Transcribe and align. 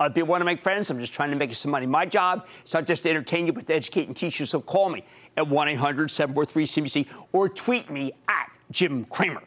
Other 0.00 0.14
people 0.14 0.28
want 0.28 0.40
to 0.40 0.44
make 0.44 0.60
friends. 0.60 0.90
I'm 0.90 1.00
just 1.00 1.12
trying 1.12 1.30
to 1.30 1.36
make 1.36 1.48
you 1.50 1.54
some 1.56 1.70
money. 1.72 1.86
My 1.86 2.06
job 2.06 2.46
is 2.64 2.72
not 2.72 2.86
just 2.86 3.02
to 3.02 3.10
entertain 3.10 3.46
you, 3.46 3.52
but 3.52 3.66
to 3.66 3.74
educate 3.74 4.06
and 4.06 4.16
teach 4.16 4.38
you. 4.38 4.46
So 4.46 4.60
call 4.60 4.90
me 4.90 5.04
at 5.36 5.48
1 5.48 5.68
800 5.68 6.10
743 6.10 6.64
CBC 6.66 7.06
or 7.32 7.48
tweet 7.48 7.90
me 7.90 8.12
at 8.28 8.50
Jim 8.70 9.04
Cramer. 9.06 9.42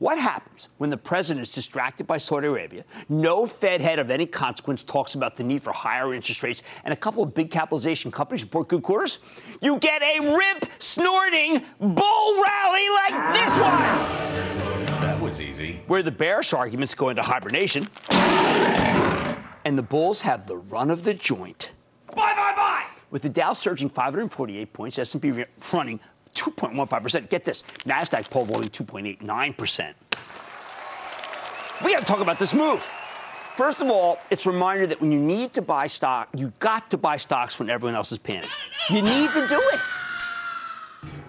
What 0.00 0.18
happens 0.18 0.68
when 0.78 0.90
the 0.90 0.96
president 0.96 1.46
is 1.46 1.48
distracted 1.54 2.08
by 2.08 2.18
Saudi 2.18 2.48
Arabia? 2.48 2.82
No 3.08 3.46
Fed 3.46 3.80
head 3.80 4.00
of 4.00 4.10
any 4.10 4.26
consequence 4.26 4.82
talks 4.82 5.14
about 5.14 5.36
the 5.36 5.44
need 5.44 5.62
for 5.62 5.72
higher 5.72 6.12
interest 6.12 6.42
rates, 6.42 6.64
and 6.84 6.92
a 6.92 6.96
couple 6.96 7.22
of 7.22 7.32
big 7.34 7.52
capitalization 7.52 8.10
companies 8.10 8.42
report 8.42 8.66
good 8.66 8.82
quarters. 8.82 9.20
You 9.60 9.78
get 9.78 10.02
a 10.02 10.18
rip 10.36 10.66
snorting 10.80 11.62
bull 11.78 12.42
rally 12.42 12.88
like 12.88 13.34
this 13.34 13.50
one, 13.50 15.00
That 15.02 15.20
was 15.20 15.40
easy. 15.40 15.80
where 15.86 16.02
the 16.02 16.10
bearish 16.10 16.52
arguments 16.52 16.96
go 16.96 17.10
into 17.10 17.22
hibernation, 17.22 17.86
and 19.64 19.78
the 19.78 19.82
bulls 19.82 20.20
have 20.22 20.46
the 20.46 20.56
run 20.56 20.90
of 20.90 21.04
the 21.04 21.14
joint. 21.14 21.72
Bye, 22.08 22.34
bye, 22.34 22.52
bye. 22.56 22.84
With 23.10 23.22
the 23.22 23.28
Dow 23.28 23.52
surging 23.52 23.88
548 23.88 24.72
points, 24.72 24.98
S&P 24.98 25.44
running 25.72 26.00
2.15%. 26.34 27.28
Get 27.28 27.44
this, 27.44 27.62
Nasdaq 27.84 28.30
poll 28.30 28.44
voting 28.44 28.70
2.89%. 28.70 29.94
We 31.84 31.92
got 31.92 32.00
to 32.00 32.04
talk 32.04 32.20
about 32.20 32.38
this 32.38 32.54
move. 32.54 32.88
First 33.56 33.82
of 33.82 33.90
all, 33.90 34.18
it's 34.30 34.46
a 34.46 34.50
reminder 34.50 34.86
that 34.86 35.00
when 35.00 35.12
you 35.12 35.18
need 35.18 35.52
to 35.54 35.62
buy 35.62 35.86
stock, 35.86 36.28
you 36.34 36.52
got 36.58 36.90
to 36.90 36.96
buy 36.96 37.18
stocks 37.18 37.58
when 37.58 37.68
everyone 37.68 37.94
else 37.94 38.12
is 38.12 38.18
panicking. 38.18 38.48
You 38.88 39.02
need 39.02 39.30
to 39.30 39.46
do 39.46 39.60
it. 39.72 39.80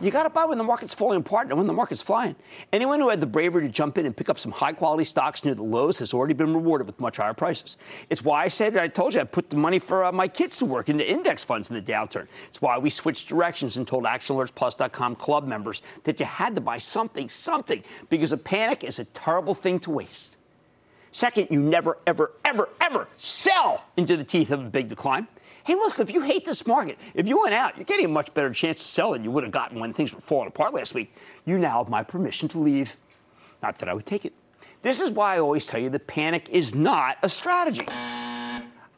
You 0.01 0.11
got 0.11 0.23
to 0.23 0.29
buy 0.29 0.45
when 0.45 0.57
the 0.57 0.63
market's 0.63 0.93
falling 0.93 1.19
apart 1.19 1.47
and 1.47 1.57
when 1.57 1.67
the 1.67 1.73
market's 1.73 2.01
flying. 2.01 2.35
Anyone 2.73 2.99
who 2.99 3.09
had 3.09 3.21
the 3.21 3.27
bravery 3.27 3.61
to 3.63 3.69
jump 3.69 3.97
in 3.97 4.05
and 4.05 4.15
pick 4.15 4.27
up 4.27 4.37
some 4.37 4.51
high 4.51 4.73
quality 4.73 5.05
stocks 5.05 5.45
near 5.45 5.55
the 5.55 5.63
lows 5.63 5.97
has 5.99 6.13
already 6.13 6.33
been 6.33 6.53
rewarded 6.53 6.87
with 6.87 6.99
much 6.99 7.17
higher 7.17 7.33
prices. 7.33 7.77
It's 8.09 8.23
why 8.23 8.43
I 8.43 8.47
said, 8.49 8.75
I 8.75 8.87
told 8.89 9.13
you, 9.13 9.21
I 9.21 9.23
put 9.23 9.49
the 9.49 9.55
money 9.55 9.79
for 9.79 10.03
uh, 10.03 10.11
my 10.11 10.27
kids 10.27 10.57
to 10.57 10.65
work 10.65 10.89
into 10.89 11.09
index 11.09 11.43
funds 11.43 11.69
in 11.69 11.75
the 11.75 11.81
downturn. 11.81 12.27
It's 12.49 12.61
why 12.61 12.77
we 12.77 12.89
switched 12.89 13.29
directions 13.29 13.77
and 13.77 13.87
told 13.87 14.03
ActionAlertsPlus.com 14.03 15.15
club 15.15 15.47
members 15.47 15.81
that 16.03 16.19
you 16.19 16.25
had 16.25 16.55
to 16.55 16.61
buy 16.61 16.77
something, 16.77 17.29
something, 17.29 17.83
because 18.09 18.33
a 18.33 18.37
panic 18.37 18.83
is 18.83 18.99
a 18.99 19.05
terrible 19.05 19.53
thing 19.53 19.79
to 19.81 19.91
waste. 19.91 20.37
Second, 21.13 21.47
you 21.51 21.61
never, 21.61 21.99
ever, 22.07 22.31
ever, 22.43 22.69
ever 22.81 23.07
sell 23.17 23.85
into 23.95 24.17
the 24.17 24.23
teeth 24.23 24.51
of 24.51 24.59
a 24.59 24.69
big 24.69 24.89
decline. 24.89 25.27
Hey, 25.65 25.75
look, 25.75 25.99
if 25.99 26.13
you 26.13 26.21
hate 26.21 26.43
this 26.43 26.67
market, 26.67 26.97
if 27.13 27.27
you 27.27 27.41
went 27.41 27.53
out, 27.53 27.77
you're 27.77 27.85
getting 27.85 28.05
a 28.05 28.09
much 28.09 28.33
better 28.33 28.51
chance 28.51 28.77
to 28.77 28.83
sell 28.83 29.13
than 29.13 29.23
you 29.23 29.31
would 29.31 29.43
have 29.43 29.51
gotten 29.53 29.79
when 29.79 29.93
things 29.93 30.13
were 30.13 30.19
falling 30.19 30.47
apart 30.47 30.73
last 30.73 30.93
week. 30.93 31.13
You 31.45 31.57
now 31.57 31.77
have 31.77 31.89
my 31.89 32.03
permission 32.03 32.49
to 32.49 32.59
leave. 32.59 32.97
Not 33.61 33.77
that 33.77 33.87
I 33.87 33.93
would 33.93 34.05
take 34.05 34.25
it. 34.25 34.33
This 34.81 34.99
is 34.99 35.11
why 35.11 35.35
I 35.35 35.39
always 35.39 35.65
tell 35.65 35.79
you 35.79 35.89
that 35.91 36.05
panic 36.05 36.49
is 36.49 36.75
not 36.75 37.17
a 37.23 37.29
strategy. 37.29 37.87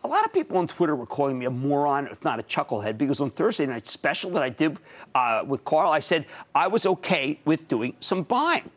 A 0.04 0.08
lot 0.08 0.26
of 0.26 0.34
people 0.34 0.58
on 0.58 0.68
Twitter 0.68 0.96
were 0.96 1.06
calling 1.06 1.38
me 1.38 1.46
a 1.46 1.52
moron, 1.52 2.08
if 2.08 2.24
not 2.24 2.40
a 2.40 2.44
chucklehead, 2.44 2.98
because 2.98 3.22
on 3.22 3.30
Thursday 3.30 3.68
night 3.68 3.88
special 3.88 4.32
that 4.32 4.42
I 4.42 4.50
did 4.50 4.80
uh, 5.14 5.44
with 5.46 5.64
Carl, 5.66 5.92
I 5.92 6.00
said 6.00 6.26
I 6.56 6.68
was 6.68 6.88
okay 6.88 7.40
with 7.46 7.68
doing 7.68 7.96
some 8.00 8.24
buying. 8.24 8.70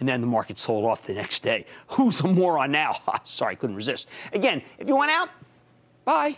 And 0.00 0.08
then 0.08 0.20
the 0.20 0.26
market 0.26 0.58
sold 0.58 0.84
off 0.84 1.06
the 1.06 1.14
next 1.14 1.42
day. 1.42 1.66
Who's 1.88 2.20
a 2.20 2.28
moron 2.28 2.72
now? 2.72 2.96
Sorry, 3.24 3.52
I 3.52 3.54
couldn't 3.54 3.76
resist. 3.76 4.08
Again, 4.32 4.62
if 4.78 4.88
you 4.88 4.96
went 4.96 5.10
out, 5.10 5.30
buy. 6.04 6.36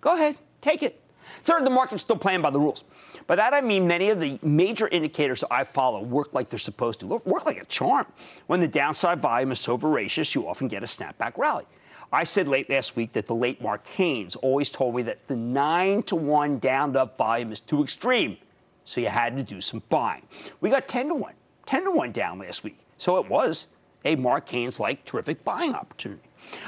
Go 0.00 0.14
ahead, 0.14 0.38
take 0.60 0.82
it. 0.82 1.00
Third, 1.44 1.66
the 1.66 1.70
market's 1.70 2.02
still 2.02 2.16
playing 2.16 2.42
by 2.42 2.50
the 2.50 2.60
rules. 2.60 2.84
By 3.26 3.36
that 3.36 3.52
I 3.52 3.60
mean 3.60 3.86
many 3.86 4.10
of 4.10 4.20
the 4.20 4.38
major 4.42 4.88
indicators 4.88 5.44
I 5.50 5.64
follow 5.64 6.02
work 6.02 6.34
like 6.34 6.48
they're 6.48 6.58
supposed 6.58 7.00
to, 7.00 7.06
work 7.06 7.44
like 7.44 7.60
a 7.60 7.64
charm. 7.66 8.06
When 8.46 8.60
the 8.60 8.68
downside 8.68 9.20
volume 9.20 9.52
is 9.52 9.60
so 9.60 9.76
voracious, 9.76 10.34
you 10.34 10.48
often 10.48 10.68
get 10.68 10.82
a 10.82 10.86
snapback 10.86 11.36
rally. 11.36 11.64
I 12.10 12.24
said 12.24 12.48
late 12.48 12.70
last 12.70 12.96
week 12.96 13.12
that 13.12 13.26
the 13.26 13.34
late 13.34 13.60
Mark 13.60 13.86
Haynes 13.88 14.34
always 14.36 14.70
told 14.70 14.94
me 14.94 15.02
that 15.02 15.26
the 15.28 15.36
9 15.36 16.02
to 16.04 16.16
1 16.16 16.58
down 16.58 16.96
up 16.96 17.18
volume 17.18 17.52
is 17.52 17.60
too 17.60 17.82
extreme, 17.82 18.38
so 18.84 19.02
you 19.02 19.08
had 19.08 19.36
to 19.36 19.42
do 19.42 19.60
some 19.60 19.82
buying. 19.90 20.22
We 20.62 20.70
got 20.70 20.88
10 20.88 21.08
to 21.08 21.14
1, 21.14 21.34
10 21.66 21.84
to 21.84 21.90
1 21.90 22.12
down 22.12 22.38
last 22.38 22.64
week, 22.64 22.78
so 22.96 23.18
it 23.18 23.28
was 23.28 23.66
a 24.04 24.16
Mark 24.16 24.48
Haynes 24.50 24.80
like 24.80 25.04
terrific 25.04 25.44
buying 25.44 25.74
opportunity. 25.74 26.22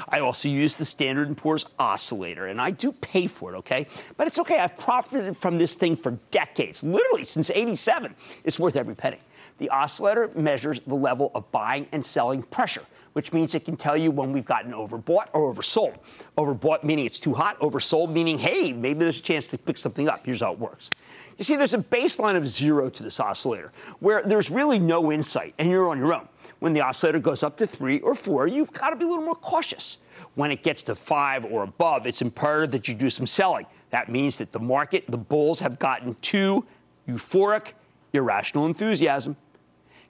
I 0.09 0.19
also 0.19 0.49
use 0.49 0.75
the 0.75 0.85
Standard 0.85 1.35
& 1.37 1.37
Poor's 1.37 1.65
oscillator, 1.79 2.47
and 2.47 2.61
I 2.61 2.71
do 2.71 2.91
pay 2.91 3.27
for 3.27 3.53
it, 3.53 3.57
okay? 3.59 3.87
But 4.17 4.27
it's 4.27 4.37
okay. 4.39 4.59
I've 4.59 4.77
profited 4.77 5.37
from 5.37 5.57
this 5.57 5.75
thing 5.75 5.95
for 5.95 6.11
decades, 6.29 6.83
literally 6.83 7.25
since 7.25 7.49
87. 7.49 8.13
It's 8.43 8.59
worth 8.59 8.75
every 8.75 8.95
penny. 8.95 9.17
The 9.59 9.69
oscillator 9.69 10.29
measures 10.35 10.81
the 10.81 10.95
level 10.95 11.31
of 11.33 11.49
buying 11.51 11.87
and 11.91 12.05
selling 12.05 12.43
pressure, 12.43 12.83
which 13.13 13.31
means 13.31 13.55
it 13.55 13.65
can 13.65 13.77
tell 13.77 13.95
you 13.95 14.11
when 14.11 14.31
we've 14.31 14.45
gotten 14.45 14.73
overbought 14.73 15.27
or 15.33 15.53
oversold. 15.53 15.95
Overbought 16.37 16.83
meaning 16.83 17.05
it's 17.05 17.19
too 17.19 17.33
hot, 17.33 17.59
oversold 17.59 18.11
meaning, 18.11 18.37
hey, 18.37 18.73
maybe 18.73 18.99
there's 18.99 19.19
a 19.19 19.23
chance 19.23 19.47
to 19.47 19.57
pick 19.57 19.77
something 19.77 20.09
up. 20.09 20.25
Here's 20.25 20.41
how 20.41 20.53
it 20.53 20.59
works. 20.59 20.91
You 21.37 21.43
see, 21.43 21.55
there's 21.55 21.73
a 21.73 21.79
baseline 21.79 22.35
of 22.35 22.47
zero 22.47 22.89
to 22.89 23.03
this 23.03 23.19
oscillator 23.19 23.71
where 23.99 24.21
there's 24.23 24.51
really 24.51 24.79
no 24.79 25.11
insight 25.11 25.53
and 25.57 25.69
you're 25.69 25.89
on 25.89 25.97
your 25.97 26.13
own. 26.13 26.27
When 26.59 26.73
the 26.73 26.81
oscillator 26.81 27.19
goes 27.19 27.43
up 27.43 27.57
to 27.57 27.67
three 27.67 27.99
or 27.99 28.13
four, 28.15 28.47
you've 28.47 28.71
got 28.71 28.91
to 28.91 28.95
be 28.95 29.05
a 29.05 29.07
little 29.07 29.25
more 29.25 29.35
cautious. 29.35 29.97
When 30.35 30.51
it 30.51 30.63
gets 30.63 30.83
to 30.83 30.95
five 30.95 31.45
or 31.45 31.63
above, 31.63 32.05
it's 32.05 32.21
imperative 32.21 32.71
that 32.71 32.87
you 32.87 32.93
do 32.93 33.09
some 33.09 33.25
selling. 33.25 33.65
That 33.89 34.09
means 34.09 34.37
that 34.37 34.51
the 34.51 34.59
market, 34.59 35.05
the 35.09 35.17
bulls, 35.17 35.59
have 35.59 35.79
gotten 35.79 36.15
too 36.21 36.65
euphoric, 37.07 37.73
irrational 38.13 38.65
enthusiasm. 38.65 39.35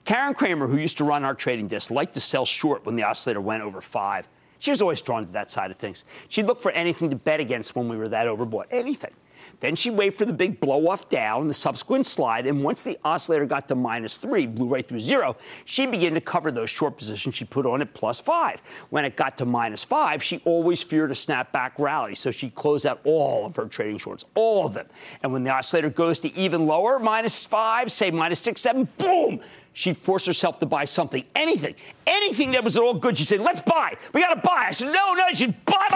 Karen 0.04 0.34
Cramer, 0.34 0.66
who 0.66 0.76
used 0.76 0.98
to 0.98 1.04
run 1.04 1.24
our 1.24 1.34
trading 1.34 1.68
desk, 1.68 1.90
liked 1.90 2.14
to 2.14 2.20
sell 2.20 2.44
short 2.44 2.84
when 2.84 2.96
the 2.96 3.04
oscillator 3.04 3.40
went 3.40 3.62
over 3.62 3.80
five. 3.80 4.28
She 4.58 4.70
was 4.70 4.82
always 4.82 5.00
drawn 5.00 5.24
to 5.24 5.32
that 5.32 5.50
side 5.50 5.70
of 5.70 5.76
things. 5.76 6.04
She'd 6.28 6.46
look 6.46 6.60
for 6.60 6.70
anything 6.72 7.10
to 7.10 7.16
bet 7.16 7.40
against 7.40 7.74
when 7.74 7.88
we 7.88 7.96
were 7.96 8.08
that 8.08 8.26
overbought. 8.26 8.66
Anything. 8.70 9.12
Then 9.60 9.76
she'd 9.76 9.90
wait 9.90 10.14
for 10.14 10.24
the 10.24 10.32
big 10.32 10.60
blow 10.60 10.88
off 10.88 11.08
down, 11.08 11.46
the 11.48 11.54
subsequent 11.54 12.06
slide, 12.06 12.46
and 12.46 12.64
once 12.64 12.82
the 12.82 12.98
oscillator 13.04 13.46
got 13.46 13.68
to 13.68 13.74
minus 13.74 14.16
three, 14.16 14.46
blew 14.46 14.66
right 14.66 14.84
through 14.84 15.00
zero, 15.00 15.36
she 15.64 15.86
began 15.86 16.14
to 16.14 16.20
cover 16.20 16.50
those 16.50 16.70
short 16.70 16.98
positions 16.98 17.34
she 17.34 17.44
put 17.44 17.64
on 17.64 17.80
at 17.80 17.94
plus 17.94 18.20
five. 18.20 18.60
When 18.90 19.04
it 19.04 19.16
got 19.16 19.38
to 19.38 19.44
minus 19.44 19.84
five, 19.84 20.22
she 20.22 20.42
always 20.44 20.82
feared 20.82 21.10
a 21.10 21.14
snapback 21.14 21.72
rally, 21.78 22.14
so 22.14 22.30
she'd 22.30 22.54
close 22.54 22.84
out 22.84 23.00
all 23.04 23.46
of 23.46 23.56
her 23.56 23.66
trading 23.66 23.98
shorts, 23.98 24.24
all 24.34 24.66
of 24.66 24.74
them. 24.74 24.86
And 25.22 25.32
when 25.32 25.44
the 25.44 25.50
oscillator 25.50 25.90
goes 25.90 26.18
to 26.20 26.34
even 26.36 26.66
lower, 26.66 26.98
minus 26.98 27.46
five, 27.46 27.92
say 27.92 28.10
minus 28.10 28.40
six, 28.40 28.60
seven, 28.60 28.88
boom, 28.98 29.40
she 29.74 29.94
forced 29.94 30.26
herself 30.26 30.58
to 30.58 30.66
buy 30.66 30.84
something, 30.84 31.24
anything, 31.34 31.74
anything 32.06 32.52
that 32.52 32.62
was 32.62 32.76
at 32.76 32.82
all 32.82 32.92
good. 32.92 33.16
She 33.16 33.24
said, 33.24 33.40
let's 33.40 33.62
buy. 33.62 33.94
We 34.12 34.20
got 34.20 34.34
to 34.34 34.40
buy. 34.40 34.66
I 34.68 34.72
said, 34.72 34.92
no, 34.92 35.14
no, 35.14 35.24
she'd 35.32 35.64
buy, 35.64 35.86
buy, 35.88 35.91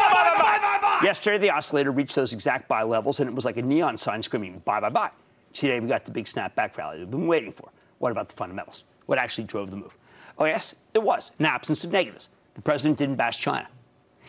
Yesterday, 1.03 1.39
the 1.39 1.51
oscillator 1.51 1.93
reached 1.93 2.15
those 2.15 2.33
exact 2.33 2.69
buy 2.69 2.83
levels, 2.83 3.21
and 3.21 3.29
it 3.29 3.35
was 3.35 3.45
like 3.45 3.57
a 3.57 3.63
neon 3.63 3.99
sign 3.99 4.23
screaming, 4.23 4.63
buy, 4.65 4.81
buy, 4.81 4.89
buy. 4.89 5.11
Today, 5.53 5.79
we 5.81 5.89
got 5.89 6.05
the 6.05 6.13
big 6.13 6.25
snapback 6.25 6.77
rally 6.77 6.99
we've 6.99 7.11
been 7.11 7.27
waiting 7.27 7.53
for. 7.53 7.71
What 7.99 8.13
about 8.13 8.29
the 8.29 8.37
fundamentals? 8.37 8.85
What 9.07 9.19
actually 9.19 9.45
drove 9.45 9.71
the 9.71 9.77
move? 9.77 9.97
Oh, 10.39 10.45
yes, 10.45 10.75
it 10.95 11.03
was 11.03 11.33
an 11.39 11.47
absence 11.47 11.85
of 11.85 11.93
negatives. 11.93 12.29
The 12.55 12.63
president 12.63 12.99
didn't 12.99 13.17
bash 13.17 13.39
China. 13.39 13.69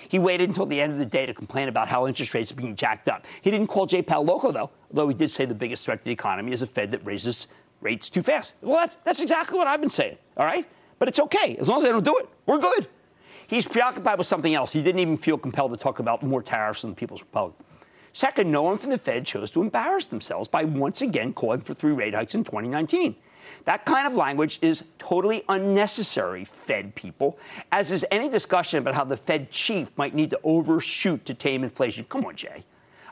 He 0.10 0.20
waited 0.20 0.50
until 0.50 0.66
the 0.66 0.80
end 0.80 0.94
of 0.94 1.00
the 1.00 1.06
day 1.06 1.26
to 1.26 1.34
complain 1.34 1.68
about 1.68 1.88
how 1.88 2.08
interest 2.08 2.34
rates 2.34 2.52
are 2.52 2.56
being 2.56 2.76
jacked 2.76 3.10
up. 3.10 3.26
He 3.42 3.50
didn't 3.50 3.68
call 3.68 3.86
J. 3.86 4.02
Powell 4.02 4.26
loco, 4.26 4.52
though, 4.52 4.70
although 4.92 5.08
he 5.08 5.16
did 5.16 5.32
say 5.32 5.46
the 5.46 5.56
biggest 5.56 5.86
threat 5.86 6.00
to 6.00 6.06
the 6.06 6.12
economy 6.12 6.52
is 6.52 6.62
a 6.62 6.68
Fed 6.68 6.92
that 6.92 7.06
raises 7.06 7.48
rates 7.82 8.10
too 8.10 8.22
fast. 8.22 8.56
Well, 8.62 8.78
that's, 8.78 8.98
that's 9.04 9.22
exactly 9.22 9.58
what 9.58 9.68
I've 9.68 9.82
been 9.82 9.90
saying, 9.90 10.18
all 10.36 10.46
right? 10.46 10.66
But 11.00 11.08
it's 11.08 11.20
okay. 11.20 11.58
As 11.60 11.68
long 11.68 11.80
as 11.80 11.84
they 11.84 11.90
don't 11.90 12.06
do 12.06 12.18
it, 12.18 12.30
we're 12.46 12.60
good. 12.60 12.88
He's 13.48 13.66
preoccupied 13.66 14.18
with 14.18 14.28
something 14.28 14.54
else. 14.54 14.74
He 14.74 14.84
didn't 14.84 15.00
even 15.00 15.18
feel 15.18 15.38
compelled 15.38 15.72
to 15.72 15.78
talk 15.78 16.00
about 16.00 16.22
more 16.22 16.44
tariffs 16.44 16.82
than 16.82 16.92
the 16.92 16.96
People's 16.96 17.22
Republic. 17.22 17.56
Second, 18.12 18.52
no 18.52 18.64
one 18.64 18.78
from 18.78 18.92
the 18.92 18.98
Fed 18.98 19.26
chose 19.26 19.52
to 19.52 19.62
embarrass 19.62 20.08
themselves 20.08 20.48
by 20.48 20.64
once 20.64 21.02
again 21.02 21.34
calling 21.34 21.62
for 21.62 21.74
three 21.74 21.94
rate 21.94 22.14
hikes 22.14 22.36
in 22.36 22.44
2019. 22.44 23.16
That 23.64 23.86
kind 23.86 24.08
of 24.08 24.16
language 24.16 24.60
is 24.62 24.86
totally 24.98 25.44
unnecessary, 25.48 26.44
Fed 26.44 26.96
people, 26.96 27.38
as 27.72 27.92
is 27.92 28.06
any 28.12 28.28
discussion 28.28 28.80
about 28.80 28.96
how 28.96 29.06
the 29.06 29.16
Fed 29.16 29.52
chief 29.52 29.92
might 29.98 30.14
need 30.14 30.32
to 30.32 30.40
overshoot 30.44 31.26
to 31.26 31.34
tame 31.34 31.64
inflation. 31.64 32.06
Come 32.10 32.26
on, 32.26 32.36
Jay. 32.36 32.66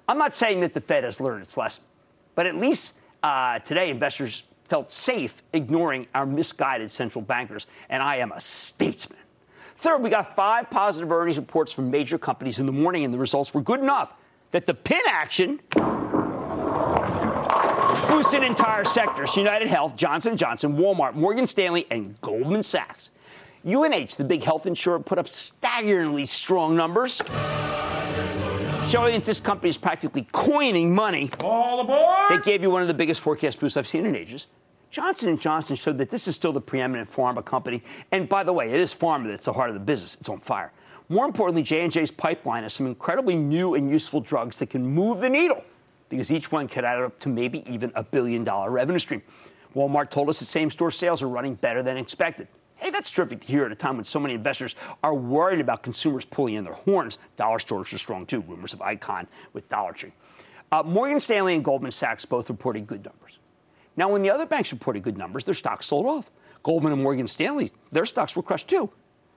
I'm 0.08 0.18
not 0.18 0.36
saying 0.36 0.60
that 0.62 0.74
the 0.74 0.82
Fed 0.82 1.04
has 1.04 1.20
learned 1.20 1.44
its 1.44 1.56
lesson, 1.56 1.84
but 2.36 2.46
at 2.46 2.56
least 2.56 2.94
uh, 3.24 3.60
today 3.60 3.90
investors 3.90 4.44
felt 4.68 4.92
safe 4.92 5.44
ignoring 5.54 6.08
our 6.14 6.26
misguided 6.26 6.92
central 6.92 7.22
bankers, 7.22 7.68
and 7.90 8.04
I 8.04 8.18
am 8.18 8.32
a 8.32 8.40
statesman. 8.40 9.20
Third, 9.78 10.02
we 10.02 10.10
got 10.10 10.36
five 10.36 10.70
positive 10.70 11.12
earnings 11.12 11.38
reports 11.38 11.72
from 11.72 11.92
major 11.92 12.18
companies 12.18 12.60
in 12.60 12.66
the 12.66 12.72
morning, 12.72 13.04
and 13.04 13.14
the 13.14 13.18
results 13.18 13.54
were 13.54 13.62
good 13.62 13.82
enough 13.82 14.14
that 14.52 14.66
the 14.66 14.74
pin 14.74 15.02
action 15.06 15.60
boosted 18.08 18.44
entire 18.44 18.86
sectors 18.86 19.36
United 19.36 19.68
Health, 19.68 19.96
Johnson 19.96 20.38
Johnson, 20.38 20.78
Walmart, 20.78 21.14
Morgan 21.16 21.46
Stanley, 21.48 21.86
and 21.92 22.20
Goldman 22.22 22.64
Sachs. 22.64 23.12
UNH, 23.66 24.16
the 24.18 24.24
big 24.24 24.44
health 24.44 24.66
insurer, 24.66 25.00
put 25.00 25.18
up 25.18 25.28
staggeringly 25.28 26.26
strong 26.26 26.76
numbers, 26.76 27.22
showing 28.88 29.16
that 29.16 29.26
this 29.26 29.40
company 29.40 29.70
is 29.70 29.78
practically 29.78 30.28
coining 30.32 30.94
money. 30.94 31.32
All 31.44 31.82
aboard! 31.82 32.30
They 32.30 32.40
gave 32.44 32.62
you 32.62 32.70
one 32.70 32.84
of 32.84 32.88
the 32.88 32.94
biggest 32.94 33.22
forecast 33.22 33.60
boosts 33.60 33.76
I've 33.76 33.88
seen 33.88 34.06
in 34.06 34.16
ages. 34.16 34.48
Johnson 34.96 35.38
& 35.38 35.40
Johnson 35.40 35.76
showed 35.76 35.98
that 35.98 36.10
this 36.10 36.26
is 36.26 36.36
still 36.36 36.54
the 36.54 36.62
preeminent 36.62 37.12
pharma 37.12 37.44
company. 37.44 37.84
And 38.14 38.30
by 38.30 38.46
the 38.46 38.54
way, 38.54 38.70
it 38.70 38.80
is 38.80 38.96
pharma 38.96 39.28
that's 39.28 39.46
the 39.46 39.52
heart 39.52 39.70
of 39.70 39.74
the 39.74 39.82
business. 39.82 40.16
It's 40.22 40.30
on 40.30 40.40
fire. 40.40 40.72
More 41.10 41.26
importantly, 41.26 41.64
J&J's 41.64 42.12
pipeline 42.12 42.64
has 42.64 42.72
some 42.72 42.88
incredibly 42.88 43.36
new 43.36 43.76
and 43.76 43.90
useful 43.90 44.22
drugs 44.22 44.58
that 44.60 44.70
can 44.70 44.88
move 44.88 45.20
the 45.20 45.30
needle 45.30 45.66
because 46.08 46.32
each 46.32 46.50
one 46.50 46.70
could 46.70 46.86
add 46.86 47.02
up 47.02 47.20
to 47.20 47.28
maybe 47.28 47.70
even 47.70 47.92
a 47.94 48.04
billion 48.04 48.46
dollar 48.46 48.72
revenue 48.72 48.98
stream. 48.98 49.22
Walmart 49.76 50.12
told 50.12 50.30
us 50.30 50.40
that 50.40 50.46
same 50.46 50.70
store 50.70 50.92
sales 50.92 51.22
are 51.22 51.28
running 51.28 51.56
better 51.56 51.84
than 51.84 51.98
expected. 51.98 52.48
Hey, 52.78 52.90
that's 52.90 53.12
terrific 53.12 53.42
to 53.42 53.48
hear 53.48 53.66
at 53.66 53.74
a 53.74 53.76
time 53.76 53.98
when 53.98 54.06
so 54.06 54.22
many 54.22 54.34
investors 54.34 54.78
are 55.04 55.14
worried 55.14 55.60
about 55.60 55.84
consumers 55.84 56.24
pulling 56.24 56.54
in 56.54 56.64
their 56.64 56.72
horns. 56.74 57.20
Dollar 57.36 57.60
stores 57.60 57.92
are 57.92 57.98
strong 57.98 58.26
too. 58.26 58.40
Rumors 58.48 58.72
of 58.72 58.80
Icahn 58.80 59.28
with 59.52 59.68
Dollar 59.68 59.92
Tree. 59.92 60.14
Uh, 60.72 60.84
Morgan 60.84 61.20
Stanley 61.20 61.54
and 61.54 61.66
Goldman 61.66 61.92
Sachs 61.92 62.24
both 62.24 62.50
reported 62.50 62.88
good 62.88 63.04
numbers. 63.04 63.40
Now, 63.98 64.10
when 64.10 64.22
the 64.22 64.30
other 64.30 64.46
banks 64.46 64.72
reported 64.72 65.04
good 65.04 65.18
numbers, 65.18 65.44
their 65.44 65.54
stocks 65.54 65.86
sold 65.86 66.06
off. 66.06 66.32
Goldman 66.64 66.94
and 66.94 67.04
Morgan 67.04 67.28
Stanley, 67.28 67.72
their 67.92 68.06
stocks 68.06 68.36
were 68.36 68.44
crushed 68.44 68.68
too, 68.68 68.90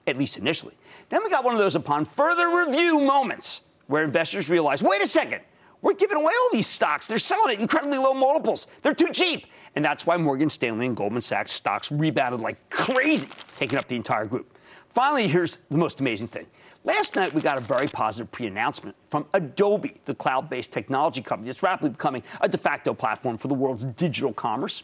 at 0.07 0.17
least 0.17 0.37
initially. 0.37 0.73
Then 1.09 1.21
we 1.23 1.29
got 1.29 1.43
one 1.43 1.53
of 1.53 1.59
those 1.59 1.75
upon 1.75 2.05
further 2.05 2.49
review 2.65 2.99
moments 2.99 3.61
where 3.87 4.03
investors 4.03 4.49
realized 4.49 4.83
wait 4.83 5.01
a 5.01 5.07
second, 5.07 5.41
we're 5.81 5.93
giving 5.93 6.17
away 6.17 6.33
all 6.35 6.49
these 6.51 6.67
stocks. 6.67 7.07
They're 7.07 7.19
selling 7.19 7.55
at 7.55 7.61
incredibly 7.61 7.97
low 7.97 8.13
multiples. 8.13 8.67
They're 8.81 8.93
too 8.93 9.11
cheap. 9.13 9.47
And 9.75 9.85
that's 9.85 10.05
why 10.05 10.17
Morgan 10.17 10.49
Stanley 10.49 10.87
and 10.87 10.97
Goldman 10.97 11.21
Sachs 11.21 11.51
stocks 11.51 11.91
rebounded 11.91 12.41
like 12.41 12.69
crazy, 12.69 13.29
taking 13.57 13.77
up 13.77 13.87
the 13.87 13.95
entire 13.95 14.25
group. 14.25 14.57
Finally, 14.89 15.27
here's 15.27 15.57
the 15.69 15.77
most 15.77 15.99
amazing 15.99 16.27
thing. 16.27 16.45
Last 16.83 17.15
night, 17.15 17.33
we 17.33 17.41
got 17.41 17.57
a 17.57 17.61
very 17.61 17.87
positive 17.87 18.31
pre 18.31 18.47
announcement 18.47 18.95
from 19.09 19.25
Adobe, 19.33 19.95
the 20.05 20.15
cloud 20.15 20.49
based 20.49 20.71
technology 20.71 21.21
company 21.21 21.47
that's 21.47 21.61
rapidly 21.61 21.89
becoming 21.89 22.23
a 22.41 22.49
de 22.49 22.57
facto 22.57 22.93
platform 22.93 23.37
for 23.37 23.49
the 23.49 23.53
world's 23.53 23.85
digital 23.85 24.33
commerce. 24.33 24.83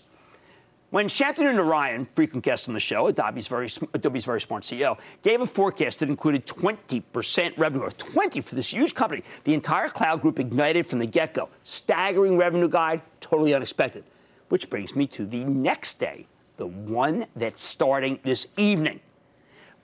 When 0.91 1.07
Shantanu 1.07 1.53
Narayan, 1.55 2.07
frequent 2.15 2.43
guest 2.43 2.69
on 2.69 2.73
the 2.73 2.79
show, 2.79 3.07
Adobe's 3.07 3.47
very, 3.47 3.67
Adobe's 3.93 4.23
very 4.23 4.39
smart 4.39 4.63
CEO, 4.63 4.97
gave 5.23 5.41
a 5.41 5.45
forecast 5.45 5.99
that 5.99 6.09
included 6.09 6.45
20% 6.45 7.57
revenue 7.57 7.81
growth, 7.81 7.97
20 7.97 8.39
for 8.41 8.55
this 8.55 8.71
huge 8.71 8.93
company, 8.93 9.23
the 9.43 9.53
entire 9.53 9.89
cloud 9.89 10.21
group 10.21 10.39
ignited 10.39 10.85
from 10.85 10.99
the 10.99 11.05
get-go. 11.05 11.49
Staggering 11.63 12.37
revenue 12.37 12.69
guide, 12.69 13.01
totally 13.19 13.53
unexpected. 13.53 14.03
Which 14.49 14.69
brings 14.69 14.95
me 14.95 15.07
to 15.07 15.25
the 15.25 15.43
next 15.43 15.99
day, 15.99 16.27
the 16.57 16.67
one 16.67 17.25
that's 17.35 17.61
starting 17.61 18.19
this 18.23 18.47
evening. 18.55 18.99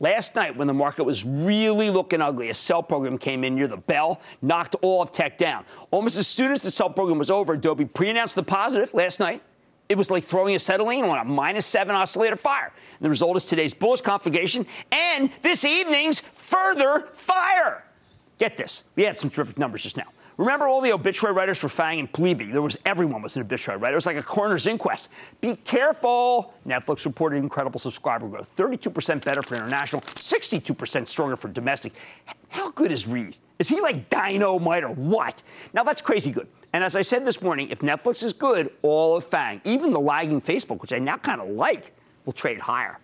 Last 0.02 0.34
night, 0.34 0.58
when 0.58 0.66
the 0.66 0.74
market 0.74 1.04
was 1.04 1.24
really 1.24 1.92
looking 1.92 2.22
ugly, 2.22 2.50
a 2.50 2.56
sell 2.56 2.82
program 2.82 3.20
came 3.20 3.44
in 3.44 3.54
near 3.54 3.68
the 3.68 3.78
bell, 3.78 4.20
knocked 4.42 4.76
all 4.82 5.04
of 5.04 5.12
tech 5.12 5.38
down. 5.38 5.64
Almost 5.92 6.18
as 6.18 6.28
soon 6.28 6.52
as 6.52 6.64
the 6.64 6.72
sell 6.72 6.90
program 6.90 7.20
was 7.20 7.30
over, 7.30 7.54
Adobe 7.54 7.86
pre 7.86 8.10
announced 8.10 8.34
the 8.34 8.42
positive 8.42 8.96
last 8.96 9.20
night 9.20 9.44
it 9.90 9.98
was 9.98 10.10
like 10.10 10.24
throwing 10.24 10.56
acetylene 10.56 11.04
on 11.04 11.20
a 11.20 11.26
minus 11.26 11.68
seven 11.68 11.96
oscillator 11.96 12.36
fire. 12.36 12.74
And 12.98 13.06
the 13.06 13.10
result 13.10 13.38
is 13.38 13.46
today's 13.46 13.76
bullish 13.76 14.02
conflagration 14.02 14.66
and 14.92 15.30
this 15.44 15.64
evening's 15.66 16.22
further 16.22 17.10
fire. 17.14 17.84
Get 18.40 18.58
this. 18.58 18.86
We 18.96 19.04
had 19.04 19.20
some 19.20 19.30
terrific 19.30 19.60
numbers 19.60 19.84
just 19.84 19.98
now. 19.98 20.06
Remember 20.42 20.68
all 20.68 20.82
the 20.82 20.92
obituary 20.92 21.36
writers 21.36 21.60
for 21.60 21.70
Fang 21.70 22.00
and 22.00 22.12
Pleeby? 22.12 22.52
There 22.52 22.64
was 22.64 22.76
everyone 22.84 23.22
was 23.22 23.36
an 23.36 23.44
obituary 23.44 23.80
writer. 23.80 23.94
It 23.94 23.98
was 23.98 24.08
like 24.08 24.18
a 24.18 24.24
coroner's 24.24 24.66
inquest. 24.66 25.08
Be 25.40 25.56
careful. 25.56 26.56
Netflix 26.68 27.06
reported 27.06 27.36
incredible 27.36 27.80
subscriber 27.80 28.28
growth, 28.28 28.56
32% 28.56 29.24
better 29.24 29.44
for 29.44 29.54
international, 29.54 30.02
62% 30.02 31.08
stronger 31.08 31.36
for 31.36 31.48
domestic. 31.48 31.94
How 32.50 32.72
good 32.72 32.92
is 32.92 33.08
Reed? 33.08 33.38
Is 33.60 33.70
he 33.70 33.82
like 33.82 34.10
dynamite 34.10 34.84
or 34.84 34.90
what? 34.90 35.44
Now 35.76 35.84
that's 35.84 36.02
crazy 36.02 36.32
good. 36.32 36.48
And 36.74 36.84
as 36.84 36.96
I 36.96 37.04
said 37.04 37.24
this 37.24 37.40
morning, 37.44 37.70
if 37.70 37.82
Netflix 37.82 38.24
is 38.24 38.34
good, 38.34 38.72
all 38.82 39.18
of 39.18 39.24
Fang, 39.24 39.62
even 39.64 39.94
the 39.94 40.00
lagging 40.00 40.42
Facebook, 40.42 40.82
which 40.82 40.92
I 40.92 40.98
now 40.98 41.18
kind 41.18 41.40
of 41.40 41.50
like, 41.50 41.94
will 42.26 42.34
trade 42.34 42.58
higher. 42.58 42.98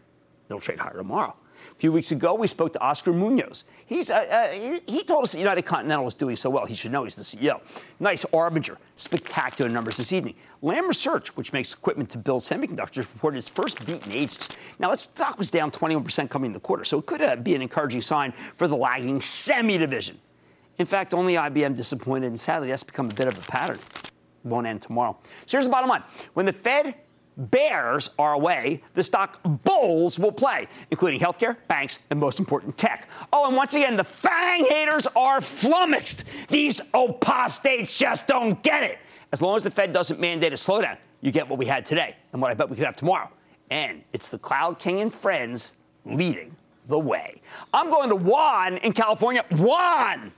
They'll 0.48 0.60
trade 0.60 0.80
higher 0.80 0.98
tomorrow. 0.98 1.36
A 1.72 1.76
few 1.76 1.92
weeks 1.92 2.12
ago, 2.12 2.34
we 2.34 2.48
spoke 2.48 2.74
to 2.74 2.80
Oscar 2.80 3.14
Munoz. 3.14 3.66
He's, 3.86 4.10
uh, 4.10 4.16
uh, 4.16 4.80
he 4.88 5.04
told 5.04 5.24
us 5.24 5.34
that 5.34 5.40
United 5.40 5.64
Continental 5.64 6.08
is 6.08 6.14
doing 6.14 6.36
so 6.36 6.50
well. 6.50 6.66
He 6.66 6.76
should 6.76 6.92
know 6.92 7.04
he's 7.04 7.16
the 7.16 7.22
CEO. 7.22 7.62
Nice 8.00 8.26
Arbinger. 8.26 8.78
Spectacular 8.98 9.70
numbers 9.70 9.98
this 9.98 10.12
evening. 10.14 10.36
Lam 10.62 10.88
Research, 10.88 11.36
which 11.38 11.54
makes 11.54 11.74
equipment 11.74 12.10
to 12.12 12.18
build 12.18 12.42
semiconductors, 12.42 12.98
reported 13.14 13.38
its 13.38 13.50
first 13.50 13.86
beat 13.86 14.06
in 14.08 14.14
ages. 14.14 14.50
Now, 14.80 14.92
its 14.92 15.04
stock 15.04 15.38
was 15.38 15.52
down 15.52 15.72
21% 15.72 16.30
coming 16.30 16.50
in 16.50 16.54
the 16.54 16.60
quarter, 16.60 16.84
so 16.84 17.00
it 17.00 17.06
could 17.06 17.22
uh, 17.22 17.36
be 17.36 17.54
an 17.54 17.62
encouraging 17.62 18.02
sign 18.02 18.32
for 18.32 18.68
the 18.68 18.76
lagging 18.76 19.22
semi 19.22 19.78
division. 19.78 20.20
In 20.78 20.86
fact, 20.86 21.14
only 21.14 21.36
IBM 21.36 21.76
disappointed, 21.76 22.28
and 22.28 22.40
sadly, 22.40 22.70
that's 22.70 22.84
become 22.84 23.10
a 23.10 23.14
bit 23.14 23.28
of 23.28 23.38
a 23.38 23.52
pattern. 23.52 23.80
Won't 24.44 24.68
end 24.68 24.82
tomorrow. 24.82 25.18
So 25.46 25.58
here's 25.58 25.66
the 25.66 25.72
bottom 25.72 25.90
line 25.90 26.04
when 26.34 26.46
the 26.46 26.54
Fed 26.54 26.96
bears 27.38 28.10
are 28.18 28.34
away, 28.34 28.82
the 28.94 29.04
stock 29.04 29.40
bulls 29.64 30.20
will 30.20 30.32
play, 30.32 30.68
including 30.92 31.20
healthcare, 31.20 31.56
banks, 31.68 32.00
and 32.10 32.20
most 32.20 32.40
important, 32.40 32.78
tech. 32.78 33.08
Oh, 33.32 33.48
and 33.48 33.56
once 33.56 33.76
again, 33.76 33.96
the 33.96 34.04
FANG 34.04 34.66
haters 34.66 35.08
are 35.16 35.40
flummoxed. 35.40 36.24
These 36.50 36.82
apostates 36.94 37.98
just 37.98 38.28
don't 38.28 38.62
get 38.64 38.84
it. 38.84 38.98
As 39.32 39.42
long 39.42 39.56
as 39.56 39.64
the 39.64 39.72
Fed 39.72 39.94
doesn't 39.94 40.20
mandate 40.20 40.54
a 40.54 40.56
slowdown, 40.56 40.98
you 41.22 41.32
get 41.32 41.48
what 41.48 41.60
we 41.60 41.66
had 41.66 41.86
today 41.86 42.16
and 42.34 42.42
what 42.42 42.52
I 42.52 42.54
bet 42.54 42.70
we 42.70 42.76
could 42.76 42.86
have 42.86 42.96
tomorrow. 42.96 43.30
And 43.70 44.04
it's 44.14 44.30
the 44.30 44.38
Cloud 44.38 44.80
King 44.80 45.02
and 45.02 45.14
friends 45.14 45.74
leading 46.06 46.56
the 46.88 46.98
way. 46.98 47.42
I'm 47.74 47.90
going 47.90 48.10
to 48.10 48.16
Juan 48.16 48.78
in 48.78 48.94
California. 48.94 49.44
Juan! 49.52 50.32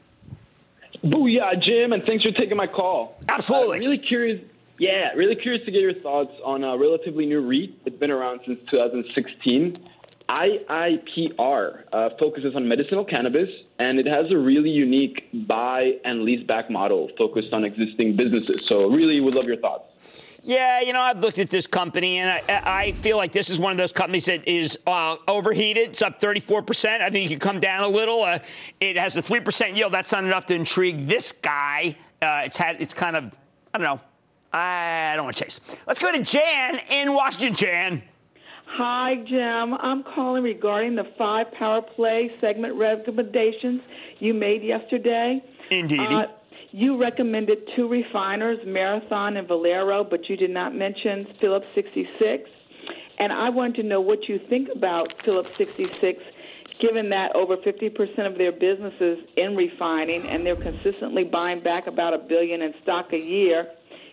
Booyah, 1.03 1.61
Jim, 1.61 1.93
and 1.93 2.03
thanks 2.03 2.23
for 2.23 2.31
taking 2.31 2.57
my 2.57 2.67
call. 2.67 3.21
Absolutely. 3.29 3.77
Uh, 3.77 3.81
really 3.81 3.97
curious. 3.99 4.41
Yeah, 4.79 5.11
really 5.13 5.35
curious 5.35 5.65
to 5.65 5.71
get 5.71 5.81
your 5.81 5.93
thoughts 5.93 6.31
on 6.43 6.63
a 6.63 6.77
relatively 6.77 7.25
new 7.25 7.41
REIT. 7.41 7.81
It's 7.85 7.97
been 7.97 8.11
around 8.11 8.39
since 8.45 8.59
2016. 8.71 9.77
IIPR 10.29 11.83
uh, 11.91 12.09
focuses 12.17 12.55
on 12.55 12.65
medicinal 12.65 13.03
cannabis, 13.03 13.49
and 13.77 13.99
it 13.99 14.05
has 14.05 14.31
a 14.31 14.37
really 14.37 14.69
unique 14.69 15.27
buy 15.47 15.95
and 16.05 16.21
lease 16.21 16.45
back 16.45 16.69
model 16.69 17.09
focused 17.17 17.51
on 17.51 17.65
existing 17.65 18.15
businesses. 18.15 18.65
So, 18.65 18.89
really 18.89 19.19
would 19.19 19.35
love 19.35 19.45
your 19.45 19.57
thoughts. 19.57 19.85
Yeah, 20.43 20.79
you 20.79 20.93
know, 20.93 21.01
I've 21.01 21.19
looked 21.19 21.39
at 21.39 21.49
this 21.49 21.67
company 21.67 22.19
and 22.19 22.29
I, 22.29 22.61
I 22.63 22.91
feel 22.93 23.17
like 23.17 23.33
this 23.33 23.49
is 23.49 23.59
one 23.59 23.73
of 23.73 23.77
those 23.77 23.91
companies 23.91 24.25
that 24.25 24.47
is 24.47 24.79
uh, 24.87 25.17
overheated. 25.27 25.89
It's 25.89 26.01
up 26.01 26.21
34%. 26.21 27.01
I 27.01 27.09
think 27.09 27.29
you 27.29 27.37
can 27.37 27.39
come 27.39 27.59
down 27.59 27.83
a 27.83 27.89
little. 27.89 28.23
Uh, 28.23 28.39
it 28.79 28.95
has 28.95 29.17
a 29.17 29.21
3% 29.21 29.75
yield. 29.75 29.91
That's 29.91 30.13
not 30.13 30.23
enough 30.23 30.45
to 30.45 30.55
intrigue 30.55 31.07
this 31.07 31.33
guy. 31.33 31.97
Uh, 32.21 32.43
it's 32.45 32.55
had, 32.55 32.81
it's 32.81 32.93
kind 32.93 33.17
of, 33.17 33.25
I 33.73 33.79
don't 33.79 33.83
know. 33.85 33.99
I 34.51 35.13
don't 35.15 35.25
want 35.25 35.37
to 35.37 35.43
chase. 35.43 35.59
Let's 35.87 35.99
go 35.99 36.11
to 36.11 36.21
Jan 36.23 36.79
in 36.89 37.13
Washington. 37.13 37.55
Jan. 37.55 38.03
Hi, 38.65 39.15
Jim. 39.27 39.73
I'm 39.73 40.03
calling 40.03 40.43
regarding 40.43 40.95
the 40.95 41.05
five 41.17 41.51
power 41.51 41.81
play 41.81 42.31
segment 42.39 42.75
recommendations 42.75 43.81
you 44.19 44.33
made 44.33 44.63
yesterday. 44.63 45.43
Indeed. 45.69 45.99
Uh, 45.99 46.27
you 46.71 46.97
recommended 46.97 47.67
two 47.75 47.87
refiners, 47.87 48.59
Marathon 48.65 49.37
and 49.37 49.47
Valero, 49.47 50.03
but 50.03 50.29
you 50.29 50.37
did 50.37 50.51
not 50.51 50.75
mention 50.75 51.27
Phillips 51.39 51.65
66. 51.73 52.49
And 53.17 53.33
I 53.33 53.49
wanted 53.49 53.75
to 53.81 53.83
know 53.83 54.01
what 54.01 54.29
you 54.29 54.39
think 54.49 54.69
about 54.73 55.11
Phillips 55.13 55.55
66, 55.57 56.23
given 56.79 57.09
that 57.09 57.35
over 57.35 57.57
50% 57.57 58.27
of 58.27 58.37
their 58.37 58.51
businesses 58.51 59.19
in 59.35 59.55
refining, 59.55 60.25
and 60.27 60.45
they're 60.45 60.55
consistently 60.55 61.23
buying 61.23 61.61
back 61.61 61.87
about 61.87 62.13
a 62.13 62.19
billion 62.19 62.61
in 62.61 62.73
stock 62.83 63.11
a 63.13 63.19
year. 63.19 63.67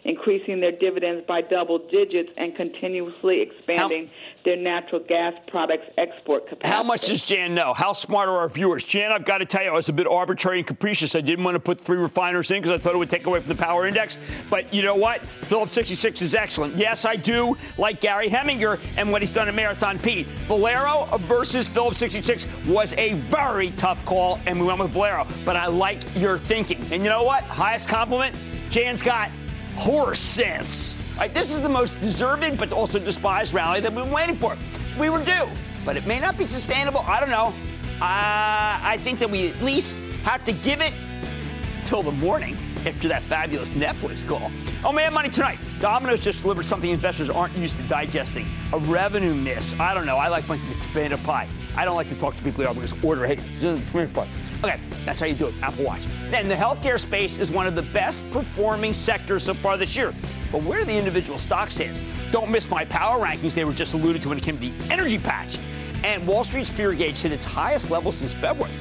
Increasing 0.07 0.61
their 0.61 0.71
dividends 0.73 1.25
by 1.27 1.41
double 1.43 1.79
digits 1.79 2.31
and 2.37 2.55
continuously 2.55 3.41
expanding 3.41 4.07
How- 4.07 4.13
their 4.45 4.57
natural 4.57 5.01
gas 5.01 5.35
products 5.49 5.87
export 5.99 6.49
capacity. 6.49 6.69
How 6.73 6.85
much 6.85 7.07
does 7.07 7.23
Jan 7.23 7.55
know? 7.55 7.75
How 7.75 7.93
smart 7.93 8.29
are 8.29 8.39
our 8.39 8.49
viewers? 8.49 8.85
Jan, 8.85 9.11
I've 9.11 9.25
got 9.25 9.39
to 9.39 9.45
tell 9.45 9.65
you, 9.65 9.71
I 9.71 9.73
was 9.73 9.89
a 9.89 9.93
bit 9.93 10.07
arbitrary 10.07 10.59
and 10.59 10.67
capricious. 10.67 11.17
I 11.17 11.21
didn't 11.21 11.45
want 11.45 11.57
to 11.57 11.61
put 11.61 11.81
three 11.81 11.99
refiners 11.99 12.53
in 12.53 12.63
because 12.63 12.71
I 12.71 12.79
thought 12.79 12.95
it 12.95 12.99
would 12.99 13.11
take 13.11 13.27
away 13.27 13.41
from 13.41 13.49
the 13.49 13.61
power 13.61 13.85
index. 13.87 14.17
But 14.49 14.73
you 14.73 14.83
know 14.83 14.95
what? 14.95 15.21
Phillips 15.43 15.73
66 15.73 16.23
is 16.23 16.35
excellent. 16.37 16.77
Yes, 16.77 17.05
I 17.05 17.17
do 17.17 17.57
like 17.77 18.01
Gary 18.01 18.29
Heminger 18.29 18.79
and 18.97 19.11
what 19.11 19.23
he's 19.23 19.33
done 19.33 19.49
at 19.49 19.55
Marathon 19.55 19.99
Pete. 19.99 20.29
Valero 20.47 21.09
versus 21.23 21.67
Phillips 21.67 21.99
66 21.99 22.47
was 22.69 22.93
a 22.95 23.15
very 23.15 23.73
tough 23.73 24.05
call, 24.05 24.39
and 24.47 24.61
we 24.61 24.67
went 24.67 24.79
with 24.79 24.93
Valero. 24.93 25.27
But 25.45 25.57
I 25.57 25.67
like 25.67 25.99
your 26.17 26.39
thinking. 26.39 26.81
And 26.93 27.03
you 27.03 27.11
know 27.11 27.25
what? 27.25 27.43
Highest 27.45 27.89
compliment, 27.89 28.37
Jan's 28.71 29.03
got 29.03 29.31
horse 29.76 30.18
sense. 30.18 30.97
Right, 31.16 31.33
this 31.33 31.54
is 31.54 31.62
the 31.62 31.68
most 31.68 32.00
deserved 32.00 32.59
but 32.59 32.73
also 32.73 32.99
despised 32.99 33.54
rally 33.54 33.80
that 33.80 33.92
we've 33.92 34.04
been 34.04 34.12
waiting 34.12 34.35
for. 34.35 34.56
We 34.99 35.09
were 35.09 35.25
due, 35.25 35.49
but 35.85 35.97
it 35.97 36.06
may 36.06 36.21
not 36.21 36.37
be 36.37 36.45
sustainable. 36.45 37.00
I 37.00 37.21
don't 37.21 37.30
know. 37.30 37.54
Uh, 37.97 38.78
I 38.83 38.99
think 39.00 39.18
that 39.21 39.30
we 39.30 39.49
at 39.49 39.62
least 39.62 39.97
have 40.25 40.45
to 40.45 40.52
give 40.52 40.83
it 40.83 40.92
till 41.87 42.02
the 42.02 42.12
morning 42.12 42.59
after 42.85 43.09
that 43.09 43.23
fabulous 43.23 43.73
Netflix 43.73 44.26
call. 44.26 44.50
Oh, 44.85 44.92
man, 44.92 45.14
money 45.14 45.30
tonight. 45.30 45.59
Domino's 45.78 46.21
just 46.21 46.42
delivered 46.42 46.66
something 46.66 46.90
investors 46.90 47.30
aren't 47.30 47.56
used 47.56 47.76
to 47.76 47.83
digesting 47.85 48.47
a 48.73 48.78
revenue 48.78 49.35
miss. 49.35 49.78
I 49.80 49.95
don't 49.95 50.04
know. 50.04 50.16
I 50.16 50.28
like 50.28 50.47
my 50.49 50.59
tomato 50.92 51.16
pie. 51.18 51.49
I 51.75 51.85
don't 51.85 51.97
like 51.97 52.09
to 52.11 52.14
talk 52.14 52.37
to 52.37 52.42
people 52.42 52.64
who 52.64 52.80
just 52.80 53.02
order, 53.02 53.26
hey, 53.26 53.37
tomato 53.59 54.09
pie. 54.09 54.28
Okay, 54.65 54.81
that's 55.05 55.21
how 55.21 55.27
you 55.27 55.35
do 55.35 55.47
it. 55.47 55.55
Apple 55.63 55.85
Watch. 55.85 56.03
Then 56.31 56.49
the 56.49 56.55
healthcare 56.55 56.99
space 56.99 57.39
is 57.39 57.53
one 57.53 57.67
of 57.67 57.75
the 57.75 57.83
best 57.83 58.29
performing 58.31 58.93
sectors 58.93 59.43
so 59.45 59.55
far 59.55 59.77
this 59.77 59.97
year. 59.97 60.15
But 60.51 60.63
where 60.63 60.85
the 60.85 60.97
individual 60.97 61.39
stock 61.39 61.71
stands? 61.71 62.03
Don't 62.31 62.51
miss 62.51 62.71
my 62.71 62.85
power 62.85 63.25
rankings. 63.25 63.55
They 63.55 63.65
were 63.65 63.73
just 63.73 63.95
alluded 63.95 64.23
to 64.23 64.29
when 64.29 64.39
it 64.39 64.45
came 64.45 64.59
to 64.59 64.71
the 64.71 64.93
energy 64.93 65.19
patch. 65.19 65.59
And 66.05 66.27
Wall 66.27 66.45
Street's 66.45 66.71
fear 66.71 66.93
gauge 66.93 67.19
hit 67.19 67.33
its 67.33 67.45
highest 67.45 67.91
level 67.91 68.13
since 68.13 68.33
February. 68.33 68.73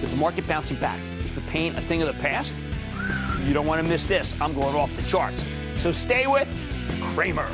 With 0.00 0.10
the 0.10 0.16
market 0.16 0.46
bouncing 0.46 0.78
back, 0.78 1.00
is 1.24 1.32
the 1.32 1.40
pain 1.42 1.74
a 1.76 1.80
thing 1.80 2.02
of 2.02 2.08
the 2.08 2.20
past? 2.22 2.54
You 3.44 3.54
don't 3.54 3.66
want 3.66 3.82
to 3.84 3.88
miss 3.88 4.06
this. 4.06 4.38
I'm 4.40 4.54
going 4.54 4.74
off 4.74 4.94
the 4.96 5.02
charts. 5.02 5.44
So 5.76 5.92
stay 5.92 6.26
with 6.26 6.48
Cramer. 7.14 7.48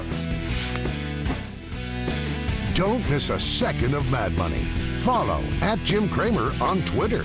Don't 2.75 3.09
miss 3.11 3.29
a 3.29 3.39
second 3.39 3.95
of 3.95 4.11
Mad 4.11 4.33
Money. 4.37 4.65
Follow 5.01 5.43
at 5.61 5.79
Jim 5.81 6.09
Cramer 6.09 6.55
on 6.61 6.83
Twitter. 6.83 7.25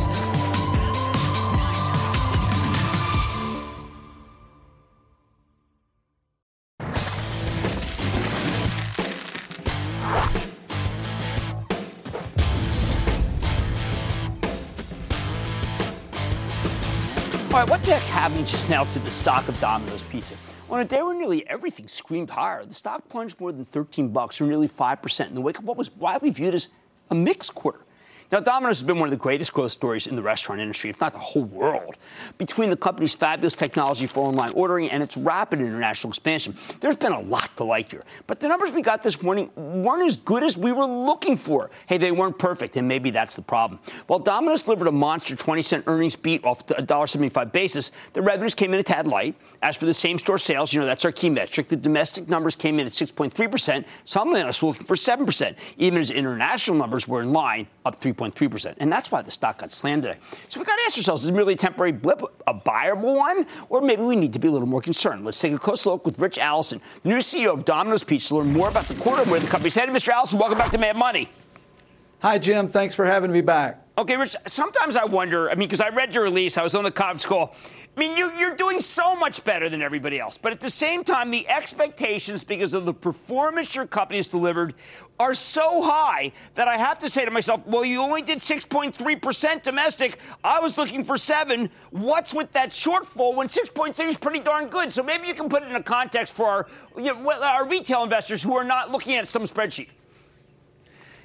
Just 18.45 18.69
now 18.69 18.83
to 18.83 18.99
the 18.99 19.11
stock 19.11 19.47
of 19.47 19.59
Domino's 19.59 20.03
Pizza. 20.03 20.35
On 20.69 20.79
a 20.79 20.85
day 20.85 21.01
where 21.01 21.13
nearly 21.13 21.47
everything 21.47 21.87
screamed 21.87 22.29
higher, 22.29 22.65
the 22.65 22.73
stock 22.73 23.07
plunged 23.09 23.39
more 23.39 23.51
than 23.51 23.65
13 23.65 24.09
bucks, 24.09 24.41
or 24.41 24.45
nearly 24.45 24.67
5%, 24.67 25.27
in 25.27 25.35
the 25.35 25.41
wake 25.41 25.59
of 25.59 25.65
what 25.65 25.77
was 25.77 25.91
widely 25.95 26.29
viewed 26.29 26.55
as 26.55 26.69
a 27.09 27.15
mixed 27.15 27.53
quarter. 27.53 27.81
Now, 28.31 28.39
Domino's 28.39 28.79
has 28.79 28.87
been 28.87 28.97
one 28.97 29.07
of 29.07 29.11
the 29.11 29.17
greatest 29.17 29.51
growth 29.51 29.73
stories 29.73 30.07
in 30.07 30.15
the 30.15 30.21
restaurant 30.21 30.61
industry, 30.61 30.89
if 30.89 31.01
not 31.01 31.11
the 31.11 31.19
whole 31.19 31.43
world. 31.43 31.97
Between 32.37 32.69
the 32.69 32.77
company's 32.77 33.13
fabulous 33.13 33.53
technology 33.53 34.05
for 34.05 34.25
online 34.25 34.51
ordering 34.53 34.89
and 34.89 35.03
its 35.03 35.17
rapid 35.17 35.59
international 35.59 36.11
expansion, 36.11 36.55
there's 36.79 36.95
been 36.95 37.11
a 37.11 37.19
lot 37.19 37.49
to 37.57 37.65
like 37.65 37.91
here. 37.91 38.05
But 38.27 38.39
the 38.39 38.47
numbers 38.47 38.71
we 38.71 38.83
got 38.83 39.01
this 39.01 39.21
morning 39.21 39.51
weren't 39.57 40.07
as 40.07 40.15
good 40.15 40.43
as 40.43 40.57
we 40.57 40.71
were 40.71 40.85
looking 40.85 41.35
for. 41.35 41.71
Hey, 41.87 41.97
they 41.97 42.13
weren't 42.13 42.39
perfect, 42.39 42.77
and 42.77 42.87
maybe 42.87 43.09
that's 43.09 43.35
the 43.35 43.41
problem. 43.41 43.81
While 44.07 44.19
Domino's 44.19 44.63
delivered 44.63 44.87
a 44.87 44.93
monster 44.93 45.35
20 45.35 45.61
cent 45.61 45.83
earnings 45.87 46.15
beat 46.15 46.45
off 46.45 46.61
a 46.71 46.75
$1.75 46.75 47.51
basis, 47.51 47.91
the 48.13 48.21
revenues 48.21 48.55
came 48.55 48.73
in 48.73 48.79
a 48.79 48.83
tad 48.83 49.07
light. 49.07 49.35
As 49.61 49.75
for 49.75 49.85
the 49.85 49.93
same 49.93 50.17
store 50.17 50.37
sales, 50.37 50.71
you 50.71 50.79
know, 50.79 50.85
that's 50.85 51.03
our 51.03 51.11
key 51.11 51.29
metric. 51.29 51.67
The 51.67 51.75
domestic 51.75 52.29
numbers 52.29 52.55
came 52.55 52.79
in 52.79 52.85
at 52.85 52.93
6.3%. 52.93 53.85
Some 54.05 54.33
analysts 54.33 54.63
were 54.63 54.69
looking 54.69 54.87
for 54.87 54.95
7%, 54.95 55.57
even 55.75 55.99
as 55.99 56.11
international 56.11 56.77
numbers 56.77 57.09
were 57.09 57.21
in 57.21 57.33
line, 57.33 57.67
up 57.83 57.99
3. 57.99 58.13
3.3%. 58.29 58.75
And 58.77 58.91
that's 58.91 59.11
why 59.11 59.21
the 59.21 59.31
stock 59.31 59.59
got 59.59 59.71
slammed 59.71 60.03
today. 60.03 60.17
So 60.49 60.59
we 60.59 60.65
got 60.65 60.75
to 60.75 60.83
ask 60.85 60.97
ourselves, 60.97 61.23
is 61.23 61.29
it 61.29 61.33
merely 61.33 61.53
a 61.53 61.57
temporary 61.57 61.91
blip, 61.91 62.21
a 62.45 62.53
buyable 62.53 63.15
one? 63.15 63.47
Or 63.69 63.81
maybe 63.81 64.03
we 64.03 64.15
need 64.15 64.33
to 64.33 64.39
be 64.39 64.47
a 64.47 64.51
little 64.51 64.67
more 64.67 64.81
concerned. 64.81 65.25
Let's 65.25 65.39
take 65.39 65.53
a 65.53 65.57
close 65.57 65.85
look 65.85 66.05
with 66.05 66.19
Rich 66.19 66.37
Allison, 66.37 66.81
the 67.03 67.09
new 67.09 67.17
CEO 67.17 67.53
of 67.53 67.65
Domino's 67.65 68.03
Pizza, 68.03 68.29
to 68.29 68.37
learn 68.37 68.53
more 68.53 68.69
about 68.69 68.85
the 68.85 68.95
quarter 68.95 69.23
and 69.23 69.31
where 69.31 69.39
the 69.39 69.47
company's 69.47 69.75
headed. 69.75 69.95
Mr. 69.95 70.09
Allison, 70.09 70.39
welcome 70.39 70.57
back 70.57 70.71
to 70.71 70.77
Mad 70.77 70.95
Money. 70.95 71.29
Hi, 72.19 72.37
Jim. 72.37 72.67
Thanks 72.67 72.93
for 72.93 73.05
having 73.05 73.31
me 73.31 73.41
back. 73.41 73.83
Okay, 74.01 74.17
Rich, 74.17 74.35
sometimes 74.47 74.95
I 74.95 75.05
wonder, 75.05 75.47
I 75.51 75.53
mean, 75.53 75.69
because 75.69 75.79
I 75.79 75.89
read 75.89 76.15
your 76.15 76.23
release, 76.23 76.57
I 76.57 76.63
was 76.63 76.73
on 76.73 76.83
the 76.83 76.89
conference 76.89 77.23
call. 77.23 77.53
I 77.95 77.99
mean, 77.99 78.17
you, 78.17 78.31
you're 78.35 78.55
doing 78.55 78.81
so 78.81 79.15
much 79.15 79.43
better 79.43 79.69
than 79.69 79.83
everybody 79.83 80.19
else. 80.19 80.39
But 80.39 80.53
at 80.53 80.59
the 80.59 80.71
same 80.71 81.03
time, 81.03 81.29
the 81.29 81.47
expectations, 81.47 82.43
because 82.43 82.73
of 82.73 82.87
the 82.87 82.95
performance 82.95 83.75
your 83.75 83.85
company 83.85 84.17
has 84.17 84.25
delivered, 84.25 84.73
are 85.19 85.35
so 85.35 85.83
high 85.83 86.31
that 86.55 86.67
I 86.67 86.77
have 86.77 86.97
to 86.97 87.09
say 87.09 87.25
to 87.25 87.29
myself, 87.29 87.61
well, 87.67 87.85
you 87.85 88.01
only 88.01 88.23
did 88.23 88.39
6.3% 88.39 89.61
domestic. 89.61 90.17
I 90.43 90.59
was 90.61 90.79
looking 90.79 91.03
for 91.03 91.15
7. 91.15 91.69
What's 91.91 92.33
with 92.33 92.51
that 92.53 92.69
shortfall 92.69 93.35
when 93.35 93.49
6.3 93.49 94.07
is 94.07 94.17
pretty 94.17 94.39
darn 94.39 94.65
good? 94.69 94.91
So 94.91 95.03
maybe 95.03 95.27
you 95.27 95.35
can 95.35 95.47
put 95.47 95.61
it 95.61 95.69
in 95.69 95.75
a 95.75 95.83
context 95.83 96.33
for 96.33 96.47
our, 96.47 96.67
you 96.97 97.13
know, 97.13 97.31
our 97.43 97.67
retail 97.67 98.03
investors 98.03 98.41
who 98.41 98.57
are 98.57 98.63
not 98.63 98.91
looking 98.91 99.13
at 99.13 99.27
some 99.27 99.43
spreadsheet. 99.43 99.89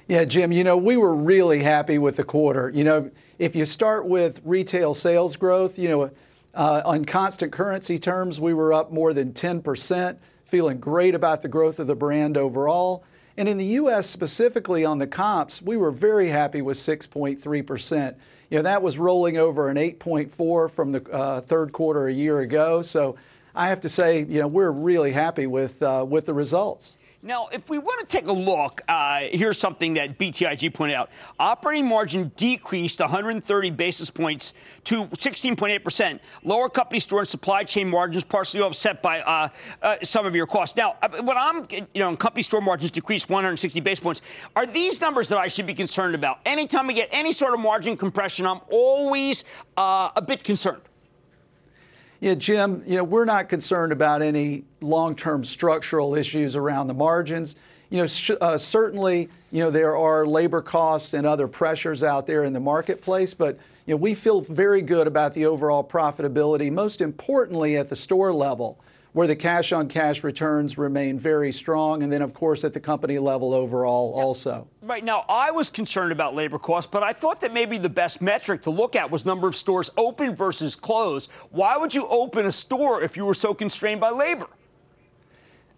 Yeah, 0.07 0.23
Jim, 0.23 0.53
you 0.53 0.63
know, 0.63 0.77
we 0.77 0.95
were 0.95 1.13
really 1.13 1.59
happy 1.59 1.97
with 1.97 2.15
the 2.15 2.23
quarter. 2.23 2.71
You 2.73 2.85
know, 2.85 3.11
if 3.39 3.57
you 3.57 3.65
start 3.65 4.05
with 4.05 4.39
retail 4.45 4.93
sales 4.93 5.35
growth, 5.35 5.77
you 5.77 5.89
know, 5.89 6.11
uh, 6.53 6.81
on 6.85 7.03
constant 7.03 7.51
currency 7.51 7.97
terms, 7.97 8.39
we 8.39 8.53
were 8.53 8.71
up 8.71 8.89
more 8.89 9.11
than 9.11 9.33
10%, 9.33 10.17
feeling 10.45 10.79
great 10.79 11.13
about 11.13 11.41
the 11.41 11.49
growth 11.49 11.77
of 11.79 11.87
the 11.87 11.95
brand 11.95 12.37
overall. 12.37 13.03
And 13.35 13.49
in 13.49 13.57
the 13.57 13.65
U.S. 13.65 14.09
specifically 14.09 14.85
on 14.85 14.97
the 14.97 15.07
comps, 15.07 15.61
we 15.61 15.75
were 15.75 15.91
very 15.91 16.29
happy 16.29 16.61
with 16.61 16.77
6.3%. 16.77 18.15
You 18.49 18.57
know, 18.59 18.63
that 18.63 18.81
was 18.81 18.97
rolling 18.97 19.37
over 19.37 19.67
an 19.69 19.75
8.4 19.75 20.71
from 20.71 20.91
the 20.91 21.03
uh, 21.11 21.41
third 21.41 21.73
quarter 21.73 22.07
a 22.07 22.13
year 22.13 22.39
ago. 22.39 22.81
So 22.81 23.17
I 23.53 23.67
have 23.67 23.81
to 23.81 23.89
say, 23.89 24.23
you 24.23 24.39
know, 24.39 24.47
we're 24.47 24.71
really 24.71 25.11
happy 25.11 25.47
with, 25.47 25.83
uh, 25.83 26.05
with 26.07 26.27
the 26.27 26.33
results. 26.33 26.96
Now, 27.23 27.47
if 27.51 27.67
we 27.67 27.79
want 27.79 27.99
to 27.99 28.05
take 28.05 28.27
a 28.27 28.33
look, 28.33 28.81
uh, 28.87 29.21
here's 29.31 29.57
something 29.57 29.95
that 29.95 30.19
BTIG 30.19 30.71
pointed 30.71 30.93
out. 30.93 31.09
Operating 31.39 31.87
margin 31.87 32.31
decreased 32.35 32.99
130 32.99 33.71
basis 33.71 34.11
points 34.11 34.53
to 34.83 35.07
16.8%. 35.07 36.19
Lower 36.43 36.69
company 36.69 36.99
store 36.99 37.19
and 37.19 37.27
supply 37.27 37.63
chain 37.63 37.89
margins 37.89 38.23
partially 38.23 38.61
offset 38.61 39.01
by 39.01 39.21
uh, 39.21 39.49
uh, 39.81 39.95
some 40.03 40.27
of 40.27 40.35
your 40.35 40.45
costs. 40.45 40.77
Now, 40.77 40.95
uh, 41.01 41.09
what 41.23 41.37
I'm, 41.37 41.67
you 41.71 42.01
know, 42.01 42.15
company 42.15 42.43
store 42.43 42.61
margins 42.61 42.91
decreased 42.91 43.31
160 43.31 43.79
basis 43.79 43.99
points. 43.99 44.21
Are 44.55 44.67
these 44.67 45.01
numbers 45.01 45.27
that 45.29 45.39
I 45.39 45.47
should 45.47 45.65
be 45.65 45.73
concerned 45.73 46.13
about? 46.13 46.39
Anytime 46.45 46.85
we 46.85 46.93
get 46.93 47.09
any 47.11 47.31
sort 47.31 47.55
of 47.55 47.59
margin 47.59 47.97
compression, 47.97 48.45
I'm 48.45 48.61
always 48.69 49.43
uh, 49.75 50.11
a 50.15 50.21
bit 50.21 50.43
concerned. 50.43 50.81
Yeah, 52.19 52.33
Jim, 52.33 52.83
you 52.87 52.95
know, 52.95 53.03
we're 53.03 53.25
not 53.25 53.47
concerned 53.47 53.91
about 53.91 54.23
any 54.23 54.63
long-term 54.81 55.43
structural 55.43 56.15
issues 56.15 56.55
around 56.55 56.87
the 56.87 56.95
margins. 56.95 57.55
You 57.91 57.99
know, 57.99 58.05
sh- 58.07 58.31
uh, 58.41 58.57
certainly, 58.57 59.29
you 59.51 59.63
know, 59.63 59.69
there 59.69 59.95
are 59.95 60.25
labor 60.25 60.63
costs 60.63 61.13
and 61.13 61.27
other 61.27 61.47
pressures 61.47 62.03
out 62.03 62.25
there 62.25 62.43
in 62.43 62.53
the 62.53 62.59
marketplace, 62.59 63.35
but 63.35 63.59
you 63.85 63.93
know, 63.93 63.97
we 63.97 64.15
feel 64.15 64.41
very 64.41 64.81
good 64.81 65.05
about 65.05 65.35
the 65.35 65.45
overall 65.45 65.83
profitability, 65.83 66.71
most 66.71 67.01
importantly 67.01 67.77
at 67.77 67.87
the 67.87 67.95
store 67.95 68.33
level 68.33 68.79
where 69.17 69.25
the 69.25 69.35
cash 69.35 69.71
on 69.71 69.87
cash 69.87 70.23
returns 70.23 70.77
remain 70.77 71.17
very 71.17 71.51
strong, 71.51 72.03
and 72.03 72.13
then, 72.13 72.21
of 72.21 72.35
course, 72.35 72.63
at 72.63 72.71
the 72.71 72.79
company 72.79 73.17
level 73.17 73.51
overall 73.51 74.13
also. 74.13 74.67
Right 74.83 75.03
now, 75.03 75.25
I 75.27 75.49
was 75.49 75.71
concerned 75.71 76.11
about 76.11 76.35
labor 76.35 76.59
costs, 76.59 76.87
but 76.91 77.01
I 77.01 77.13
thought 77.13 77.41
that 77.41 77.51
maybe 77.51 77.79
the 77.79 77.89
best 77.89 78.21
metric 78.21 78.61
to 78.61 78.69
look 78.69 78.95
at 78.95 79.09
was 79.09 79.25
number 79.25 79.47
of 79.47 79.55
stores 79.55 79.89
open 79.97 80.35
versus 80.35 80.75
closed. 80.75 81.31
Why 81.49 81.77
would 81.77 81.95
you 81.95 82.05
open 82.05 82.45
a 82.45 82.51
store 82.51 83.01
if 83.01 83.17
you 83.17 83.25
were 83.25 83.33
so 83.33 83.55
constrained 83.55 83.99
by 83.99 84.11
labor? 84.11 84.49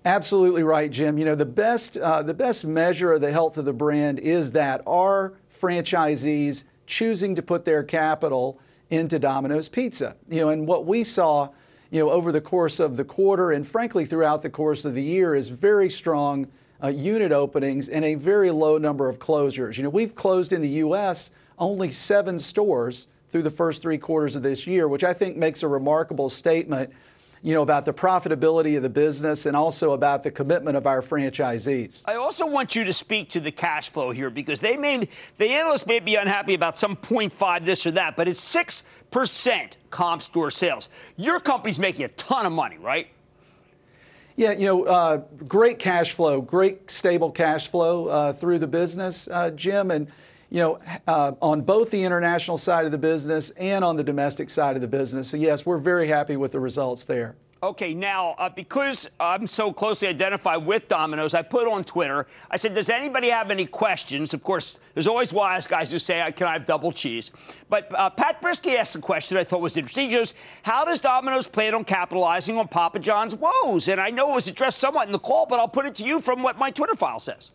Absolutely 0.03 0.63
right, 0.63 0.91
Jim. 0.91 1.17
You 1.17 1.23
know 1.23 1.35
the 1.35 1.45
best 1.45 1.95
uh, 1.95 2.21
the 2.21 2.33
best 2.33 2.65
measure 2.65 3.13
of 3.13 3.21
the 3.21 3.31
health 3.31 3.57
of 3.57 3.63
the 3.63 3.71
brand 3.71 4.19
is 4.19 4.51
that 4.51 4.81
our 4.85 5.35
franchisees 5.49 6.65
choosing 6.87 7.35
to 7.35 7.41
put 7.41 7.63
their 7.63 7.83
capital 7.83 8.59
into 8.89 9.17
Domino's 9.17 9.69
Pizza. 9.69 10.17
You 10.29 10.41
know, 10.41 10.49
and 10.49 10.67
what 10.67 10.85
we 10.85 11.05
saw, 11.05 11.51
you 11.91 11.99
know, 11.99 12.11
over 12.11 12.31
the 12.31 12.41
course 12.41 12.79
of 12.79 12.97
the 12.97 13.03
quarter 13.03 13.51
and 13.51 13.67
frankly 13.67 14.05
throughout 14.05 14.41
the 14.41 14.49
course 14.49 14.85
of 14.85 14.93
the 14.93 15.03
year 15.03 15.35
is 15.35 15.49
very 15.49 15.89
strong 15.89 16.47
uh, 16.83 16.87
unit 16.87 17.31
openings 17.31 17.89
and 17.89 18.05
a 18.05 18.15
very 18.15 18.51
low 18.51 18.77
number 18.77 19.09
of 19.09 19.19
closures. 19.19 19.77
You 19.77 19.83
know, 19.83 19.89
we've 19.89 20.15
closed 20.15 20.53
in 20.53 20.61
the 20.61 20.69
U.S. 20.69 21.31
only 21.57 21.91
seven 21.91 22.39
stores 22.39 23.07
through 23.29 23.43
the 23.43 23.49
first 23.49 23.81
three 23.81 23.97
quarters 23.97 24.35
of 24.35 24.43
this 24.43 24.65
year, 24.65 24.87
which 24.87 25.03
I 25.03 25.13
think 25.13 25.37
makes 25.37 25.63
a 25.63 25.67
remarkable 25.67 26.29
statement 26.29 26.91
you 27.41 27.53
know, 27.53 27.61
about 27.61 27.85
the 27.85 27.93
profitability 27.93 28.75
of 28.75 28.83
the 28.83 28.89
business 28.89 29.45
and 29.45 29.55
also 29.55 29.93
about 29.93 30.23
the 30.23 30.31
commitment 30.31 30.75
of 30.75 30.85
our 30.85 31.01
franchisees. 31.01 32.03
I 32.05 32.15
also 32.15 32.45
want 32.45 32.75
you 32.75 32.83
to 32.83 32.93
speak 32.93 33.29
to 33.29 33.39
the 33.39 33.51
cash 33.51 33.89
flow 33.89 34.11
here 34.11 34.29
because 34.29 34.59
they 34.59 34.75
may, 34.75 35.07
the 35.37 35.49
analysts 35.49 35.87
may 35.87 35.99
be 35.99 36.15
unhappy 36.15 36.53
about 36.53 36.77
some 36.77 36.95
0.5 36.97 37.65
this 37.65 37.85
or 37.85 37.91
that, 37.91 38.15
but 38.17 38.27
it's 38.27 38.43
6% 39.11 39.75
comp 39.89 40.21
store 40.21 40.51
sales. 40.51 40.89
Your 41.17 41.39
company's 41.39 41.79
making 41.79 42.05
a 42.05 42.09
ton 42.09 42.45
of 42.45 42.51
money, 42.51 42.77
right? 42.77 43.07
Yeah, 44.35 44.53
you 44.53 44.65
know, 44.65 44.83
uh, 44.85 45.17
great 45.47 45.79
cash 45.79 46.13
flow, 46.13 46.39
great 46.39 46.89
stable 46.89 47.31
cash 47.31 47.67
flow 47.67 48.07
uh, 48.07 48.33
through 48.33 48.59
the 48.59 48.67
business, 48.67 49.27
uh, 49.29 49.51
Jim, 49.51 49.91
and 49.91 50.07
you 50.49 50.59
know, 50.59 50.79
uh, 51.07 51.33
on 51.41 51.61
both 51.61 51.91
the 51.91 52.03
international 52.03 52.57
side 52.57 52.85
of 52.85 52.91
the 52.91 52.97
business 52.97 53.51
and 53.51 53.83
on 53.83 53.97
the 53.97 54.03
domestic 54.03 54.49
side 54.49 54.75
of 54.75 54.81
the 54.81 54.87
business. 54.87 55.29
So, 55.29 55.37
yes, 55.37 55.65
we're 55.65 55.77
very 55.77 56.07
happy 56.07 56.37
with 56.37 56.51
the 56.51 56.59
results 56.59 57.05
there. 57.05 57.35
Okay, 57.61 57.93
now, 57.93 58.35
uh, 58.37 58.47
because 58.47 59.09
I'm 59.19 59.45
so 59.45 59.73
closely 59.73 60.07
identified 60.07 60.65
with 60.65 60.87
Domino's, 60.87 61.33
I 61.33 61.41
put 61.41 61.67
on 61.67 61.83
Twitter, 61.83 62.25
I 62.49 62.55
said, 62.55 62.73
Does 62.73 62.89
anybody 62.89 63.27
have 63.27 63.51
any 63.51 63.65
questions? 63.65 64.33
Of 64.33 64.43
course, 64.43 64.79
there's 64.93 65.07
always 65.07 65.33
wise 65.33 65.67
guys 65.67 65.91
who 65.91 65.99
say, 65.99 66.31
Can 66.37 66.47
I 66.47 66.53
have 66.53 66.65
double 66.65 66.93
cheese? 66.93 67.31
But 67.67 67.93
uh, 67.93 68.11
Pat 68.11 68.41
Brisky 68.41 68.77
asked 68.77 68.95
a 68.95 68.99
question 68.99 69.37
I 69.37 69.43
thought 69.43 69.59
was 69.59 69.75
interesting. 69.75 70.09
He 70.09 70.15
goes, 70.15 70.35
How 70.63 70.85
does 70.85 70.99
Domino's 70.99 71.47
plan 71.47 71.75
on 71.75 71.83
capitalizing 71.83 72.57
on 72.57 72.69
Papa 72.69 72.99
John's 72.99 73.35
woes? 73.35 73.89
And 73.89 73.99
I 73.99 74.09
know 74.09 74.31
it 74.31 74.35
was 74.35 74.47
addressed 74.47 74.79
somewhat 74.79 75.07
in 75.07 75.11
the 75.11 75.19
call, 75.19 75.45
but 75.45 75.59
I'll 75.59 75.67
put 75.67 75.85
it 75.85 75.95
to 75.95 76.05
you 76.05 76.21
from 76.21 76.41
what 76.41 76.57
my 76.57 76.71
Twitter 76.71 76.95
file 76.95 77.19
says. 77.19 77.51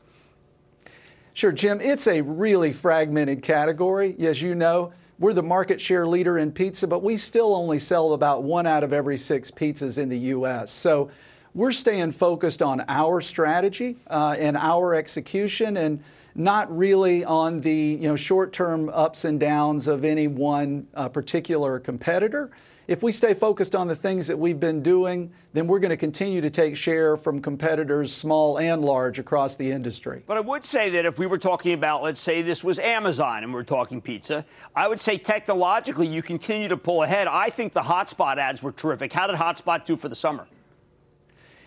Sure, 1.32 1.50
Jim. 1.50 1.80
It's 1.80 2.06
a 2.08 2.20
really 2.20 2.74
fragmented 2.74 3.42
category. 3.42 4.14
As 4.18 4.42
you 4.42 4.54
know, 4.54 4.92
we're 5.18 5.32
the 5.32 5.42
market 5.42 5.80
share 5.80 6.06
leader 6.06 6.38
in 6.38 6.50
pizza, 6.50 6.86
but 6.86 7.02
we 7.02 7.16
still 7.16 7.54
only 7.54 7.78
sell 7.78 8.12
about 8.12 8.42
one 8.42 8.66
out 8.66 8.82
of 8.82 8.92
every 8.92 9.16
six 9.16 9.50
pizzas 9.50 9.98
in 9.98 10.08
the 10.08 10.18
U.S. 10.18 10.70
So 10.70 11.10
we're 11.54 11.72
staying 11.72 12.12
focused 12.12 12.62
on 12.62 12.84
our 12.88 13.20
strategy 13.20 13.96
uh, 14.08 14.34
and 14.38 14.56
our 14.56 14.94
execution 14.94 15.76
and 15.76 16.02
not 16.34 16.76
really 16.76 17.24
on 17.24 17.60
the 17.60 17.72
you 17.72 18.08
know, 18.08 18.16
short 18.16 18.52
term 18.52 18.88
ups 18.88 19.24
and 19.24 19.38
downs 19.38 19.86
of 19.86 20.04
any 20.04 20.26
one 20.26 20.88
uh, 20.94 21.08
particular 21.08 21.78
competitor 21.78 22.50
if 22.86 23.02
we 23.02 23.12
stay 23.12 23.34
focused 23.34 23.74
on 23.74 23.88
the 23.88 23.96
things 23.96 24.26
that 24.26 24.38
we've 24.38 24.60
been 24.60 24.82
doing, 24.82 25.32
then 25.52 25.66
we're 25.66 25.78
going 25.78 25.90
to 25.90 25.96
continue 25.96 26.40
to 26.40 26.50
take 26.50 26.76
share 26.76 27.16
from 27.16 27.40
competitors, 27.40 28.12
small 28.12 28.58
and 28.58 28.84
large, 28.84 29.18
across 29.18 29.56
the 29.56 29.70
industry. 29.70 30.22
But 30.26 30.36
I 30.36 30.40
would 30.40 30.64
say 30.64 30.90
that 30.90 31.06
if 31.06 31.18
we 31.18 31.26
were 31.26 31.38
talking 31.38 31.72
about, 31.72 32.02
let's 32.02 32.20
say 32.20 32.42
this 32.42 32.62
was 32.62 32.78
Amazon 32.78 33.42
and 33.42 33.54
we're 33.54 33.62
talking 33.62 34.00
pizza, 34.00 34.44
I 34.74 34.88
would 34.88 35.00
say 35.00 35.18
technologically 35.18 36.06
you 36.06 36.22
continue 36.22 36.68
to 36.68 36.76
pull 36.76 37.02
ahead. 37.02 37.28
I 37.28 37.50
think 37.50 37.72
the 37.72 37.80
hotspot 37.80 38.38
ads 38.38 38.62
were 38.62 38.72
terrific. 38.72 39.12
How 39.12 39.26
did 39.26 39.36
Hotspot 39.36 39.84
do 39.84 39.96
for 39.96 40.08
the 40.08 40.14
summer? 40.14 40.46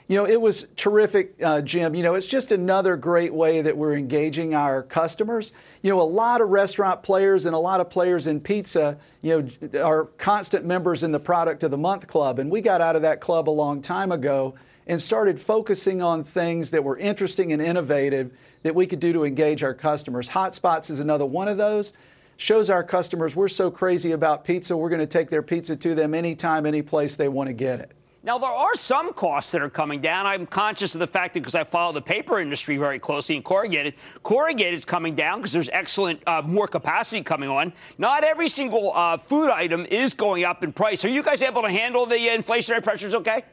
You 0.10 0.16
know, 0.16 0.26
it 0.26 0.40
was 0.40 0.68
terrific, 0.78 1.36
uh, 1.44 1.62
Jim. 1.62 1.94
You 1.94 2.02
know, 2.02 2.16
it's 2.16 2.28
just 2.28 2.54
another 2.54 2.96
great 2.96 3.34
way 3.34 3.62
that 3.62 3.76
we're 3.76 3.98
engaging 3.98 4.56
our 4.56 4.84
customers. 4.84 5.52
You 5.82 5.92
know, 5.92 6.00
a 6.00 6.04
lot 6.04 6.40
of 6.40 6.48
restaurant 6.48 7.04
players 7.04 7.46
and 7.46 7.54
a 7.54 7.60
lot 7.60 7.82
of 7.82 7.90
players 7.90 8.26
in 8.26 8.40
pizza, 8.40 8.98
you 9.22 9.50
know, 9.74 9.84
are 9.84 10.06
constant 10.18 10.66
members 10.66 11.04
in 11.04 11.12
the 11.12 11.20
Product 11.20 11.62
of 11.64 11.72
the 11.72 11.78
Month 11.78 12.08
Club. 12.08 12.40
And 12.40 12.50
we 12.50 12.62
got 12.62 12.80
out 12.80 12.96
of 12.96 13.02
that 13.02 13.20
club 13.20 13.50
a 13.50 13.52
long 13.52 13.82
time 13.82 14.14
ago 14.14 14.56
and 14.88 15.02
started 15.02 15.42
focusing 15.42 16.02
on 16.02 16.24
things 16.24 16.72
that 16.72 16.86
were 16.86 16.98
interesting 16.98 17.52
and 17.52 17.62
innovative 17.62 18.32
that 18.64 18.74
we 18.74 18.88
could 18.88 19.02
do 19.02 19.12
to 19.12 19.26
engage 19.26 19.62
our 19.62 19.74
customers. 19.74 20.30
Hotspots 20.30 20.90
is 20.90 21.00
another 21.00 21.26
one 21.26 21.50
of 21.50 21.58
those. 21.58 21.92
Shows 22.38 22.70
our 22.70 22.84
customers 22.84 23.36
we're 23.36 23.50
so 23.50 23.70
crazy 23.70 24.14
about 24.14 24.46
pizza, 24.46 24.78
we're 24.78 24.90
going 24.90 25.00
to 25.00 25.06
take 25.06 25.30
their 25.30 25.42
pizza 25.42 25.76
to 25.76 25.96
them 25.96 26.14
anytime, 26.14 26.66
any 26.66 26.82
place 26.82 27.18
they 27.18 27.28
want 27.28 27.48
to 27.48 27.54
get 27.54 27.82
it. 27.82 27.92
Now, 28.28 28.38
there 28.38 28.50
are 28.50 28.76
some 28.76 29.14
costs 29.14 29.54
that 29.54 29.62
are 29.62 29.70
coming 29.70 30.02
down. 30.02 30.26
I'm 30.26 30.46
conscious 30.46 30.94
of 30.94 31.00
the 31.00 31.08
fact 31.08 31.34
that 31.34 31.40
because 31.40 31.56
I 31.56 31.64
follow 31.64 31.94
the 31.94 32.02
paper 32.02 32.42
industry 32.42 32.76
very 32.76 33.00
closely 33.00 33.38
and 33.38 33.46
corrugated, 33.46 33.94
corrugated 34.22 34.74
is 34.74 34.84
coming 34.84 35.16
down 35.16 35.40
because 35.40 35.54
there's 35.54 35.70
excellent, 35.70 36.22
uh, 36.28 36.42
more 36.42 36.68
capacity 36.68 37.24
coming 37.24 37.48
on. 37.50 37.72
Not 37.98 38.26
every 38.26 38.50
single 38.50 38.92
uh, 38.94 39.16
food 39.16 39.50
item 39.50 39.86
is 39.86 40.14
going 40.14 40.44
up 40.44 40.62
in 40.62 40.74
price. 40.74 41.06
Are 41.06 41.08
you 41.08 41.24
guys 41.24 41.42
able 41.42 41.62
to 41.62 41.70
handle 41.70 42.06
the 42.06 42.18
inflationary 42.18 42.84
pressures 42.84 43.16
okay? 43.16 43.44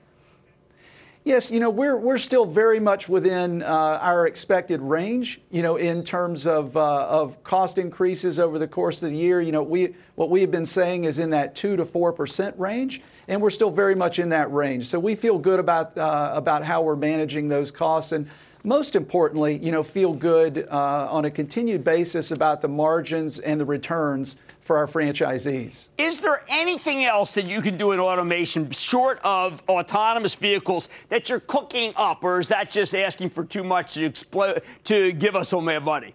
Yes, 1.26 1.50
you 1.50 1.58
know, 1.58 1.70
we're, 1.70 1.96
we're 1.96 2.18
still 2.18 2.44
very 2.44 2.78
much 2.78 3.08
within 3.08 3.62
uh, 3.62 3.98
our 4.02 4.26
expected 4.26 4.82
range, 4.82 5.40
you 5.50 5.62
know, 5.62 5.76
in 5.76 6.04
terms 6.04 6.46
of, 6.46 6.76
uh, 6.76 7.06
of 7.06 7.42
cost 7.42 7.78
increases 7.78 8.38
over 8.38 8.58
the 8.58 8.68
course 8.68 9.02
of 9.02 9.10
the 9.10 9.16
year. 9.16 9.40
You 9.40 9.50
know, 9.50 9.62
we, 9.62 9.94
what 10.16 10.28
we 10.28 10.42
have 10.42 10.50
been 10.50 10.66
saying 10.66 11.04
is 11.04 11.18
in 11.18 11.30
that 11.30 11.54
2 11.54 11.76
to 11.76 11.84
4% 11.86 12.58
range, 12.58 13.00
and 13.26 13.40
we're 13.40 13.48
still 13.48 13.70
very 13.70 13.94
much 13.94 14.18
in 14.18 14.28
that 14.28 14.52
range. 14.52 14.86
So 14.86 15.00
we 15.00 15.14
feel 15.14 15.38
good 15.38 15.60
about, 15.60 15.96
uh, 15.96 16.32
about 16.34 16.62
how 16.62 16.82
we're 16.82 16.94
managing 16.94 17.48
those 17.48 17.70
costs. 17.70 18.12
And 18.12 18.28
most 18.64 18.96
importantly, 18.96 19.58
you 19.58 19.70
know, 19.70 19.82
feel 19.82 20.14
good 20.14 20.66
uh, 20.70 21.08
on 21.10 21.26
a 21.26 21.30
continued 21.30 21.84
basis 21.84 22.30
about 22.30 22.62
the 22.62 22.68
margins 22.68 23.38
and 23.38 23.60
the 23.60 23.64
returns 23.64 24.36
for 24.62 24.78
our 24.78 24.86
franchisees. 24.86 25.90
Is 25.98 26.22
there 26.22 26.42
anything 26.48 27.04
else 27.04 27.34
that 27.34 27.46
you 27.46 27.60
can 27.60 27.76
do 27.76 27.92
in 27.92 28.00
automation 28.00 28.70
short 28.70 29.20
of 29.22 29.62
autonomous 29.68 30.34
vehicles 30.34 30.88
that 31.10 31.28
you're 31.28 31.40
cooking 31.40 31.92
up, 31.96 32.24
or 32.24 32.40
is 32.40 32.48
that 32.48 32.70
just 32.70 32.94
asking 32.94 33.28
for 33.28 33.44
too 33.44 33.62
much 33.62 33.94
to, 33.94 34.04
explode, 34.06 34.62
to 34.84 35.12
give 35.12 35.36
us 35.36 35.50
so 35.50 35.60
much 35.60 35.82
money? 35.82 36.14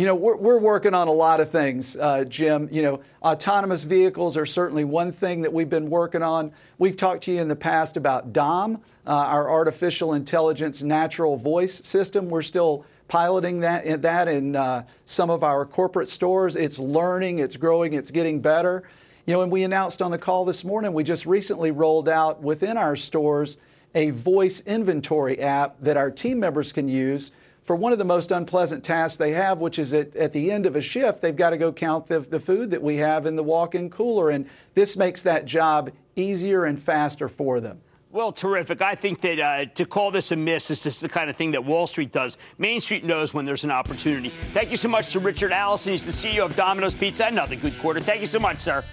You 0.00 0.06
know, 0.06 0.14
we're, 0.14 0.36
we're 0.36 0.58
working 0.58 0.94
on 0.94 1.08
a 1.08 1.12
lot 1.12 1.40
of 1.40 1.50
things, 1.50 1.94
uh, 1.94 2.24
Jim. 2.24 2.70
You 2.72 2.80
know, 2.80 3.00
autonomous 3.22 3.84
vehicles 3.84 4.34
are 4.34 4.46
certainly 4.46 4.82
one 4.82 5.12
thing 5.12 5.42
that 5.42 5.52
we've 5.52 5.68
been 5.68 5.90
working 5.90 6.22
on. 6.22 6.52
We've 6.78 6.96
talked 6.96 7.24
to 7.24 7.32
you 7.32 7.42
in 7.42 7.48
the 7.48 7.54
past 7.54 7.98
about 7.98 8.32
DOM, 8.32 8.80
uh, 9.06 9.10
our 9.10 9.50
artificial 9.50 10.14
intelligence 10.14 10.82
natural 10.82 11.36
voice 11.36 11.86
system. 11.86 12.30
We're 12.30 12.40
still 12.40 12.86
piloting 13.08 13.60
that, 13.60 14.00
that 14.00 14.26
in 14.26 14.56
uh, 14.56 14.86
some 15.04 15.28
of 15.28 15.44
our 15.44 15.66
corporate 15.66 16.08
stores. 16.08 16.56
It's 16.56 16.78
learning, 16.78 17.40
it's 17.40 17.58
growing, 17.58 17.92
it's 17.92 18.10
getting 18.10 18.40
better. 18.40 18.84
You 19.26 19.34
know, 19.34 19.42
and 19.42 19.52
we 19.52 19.64
announced 19.64 20.00
on 20.00 20.10
the 20.10 20.18
call 20.18 20.46
this 20.46 20.64
morning, 20.64 20.94
we 20.94 21.04
just 21.04 21.26
recently 21.26 21.72
rolled 21.72 22.08
out 22.08 22.40
within 22.40 22.78
our 22.78 22.96
stores 22.96 23.58
a 23.94 24.12
voice 24.12 24.60
inventory 24.60 25.40
app 25.40 25.76
that 25.80 25.98
our 25.98 26.10
team 26.10 26.40
members 26.40 26.72
can 26.72 26.88
use 26.88 27.32
for 27.62 27.76
one 27.76 27.92
of 27.92 27.98
the 27.98 28.04
most 28.04 28.30
unpleasant 28.32 28.82
tasks 28.82 29.16
they 29.16 29.32
have, 29.32 29.60
which 29.60 29.78
is 29.78 29.94
at, 29.94 30.14
at 30.16 30.32
the 30.32 30.50
end 30.50 30.66
of 30.66 30.76
a 30.76 30.80
shift, 30.80 31.20
they've 31.20 31.36
got 31.36 31.50
to 31.50 31.58
go 31.58 31.72
count 31.72 32.06
the, 32.06 32.20
the 32.20 32.40
food 32.40 32.70
that 32.70 32.82
we 32.82 32.96
have 32.96 33.26
in 33.26 33.36
the 33.36 33.42
walk 33.42 33.74
in 33.74 33.90
cooler. 33.90 34.30
And 34.30 34.46
this 34.74 34.96
makes 34.96 35.22
that 35.22 35.44
job 35.44 35.90
easier 36.16 36.64
and 36.64 36.80
faster 36.80 37.28
for 37.28 37.60
them. 37.60 37.80
Well, 38.12 38.32
terrific. 38.32 38.82
I 38.82 38.96
think 38.96 39.20
that 39.20 39.38
uh, 39.38 39.64
to 39.66 39.84
call 39.84 40.10
this 40.10 40.32
a 40.32 40.36
miss 40.36 40.70
is 40.70 40.82
just 40.82 41.00
the 41.00 41.08
kind 41.08 41.30
of 41.30 41.36
thing 41.36 41.52
that 41.52 41.64
Wall 41.64 41.86
Street 41.86 42.10
does. 42.10 42.38
Main 42.58 42.80
Street 42.80 43.04
knows 43.04 43.32
when 43.32 43.44
there's 43.44 43.62
an 43.62 43.70
opportunity. 43.70 44.30
Thank 44.52 44.72
you 44.72 44.76
so 44.76 44.88
much 44.88 45.12
to 45.12 45.20
Richard 45.20 45.52
Allison. 45.52 45.92
He's 45.92 46.06
the 46.06 46.10
CEO 46.10 46.44
of 46.44 46.56
Domino's 46.56 46.94
Pizza. 46.94 47.26
Another 47.26 47.54
good 47.54 47.78
quarter. 47.78 48.00
Thank 48.00 48.20
you 48.20 48.26
so 48.26 48.40
much, 48.40 48.58
sir. 48.58 48.84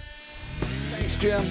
Thanks, 0.60 1.16
Jim. 1.16 1.44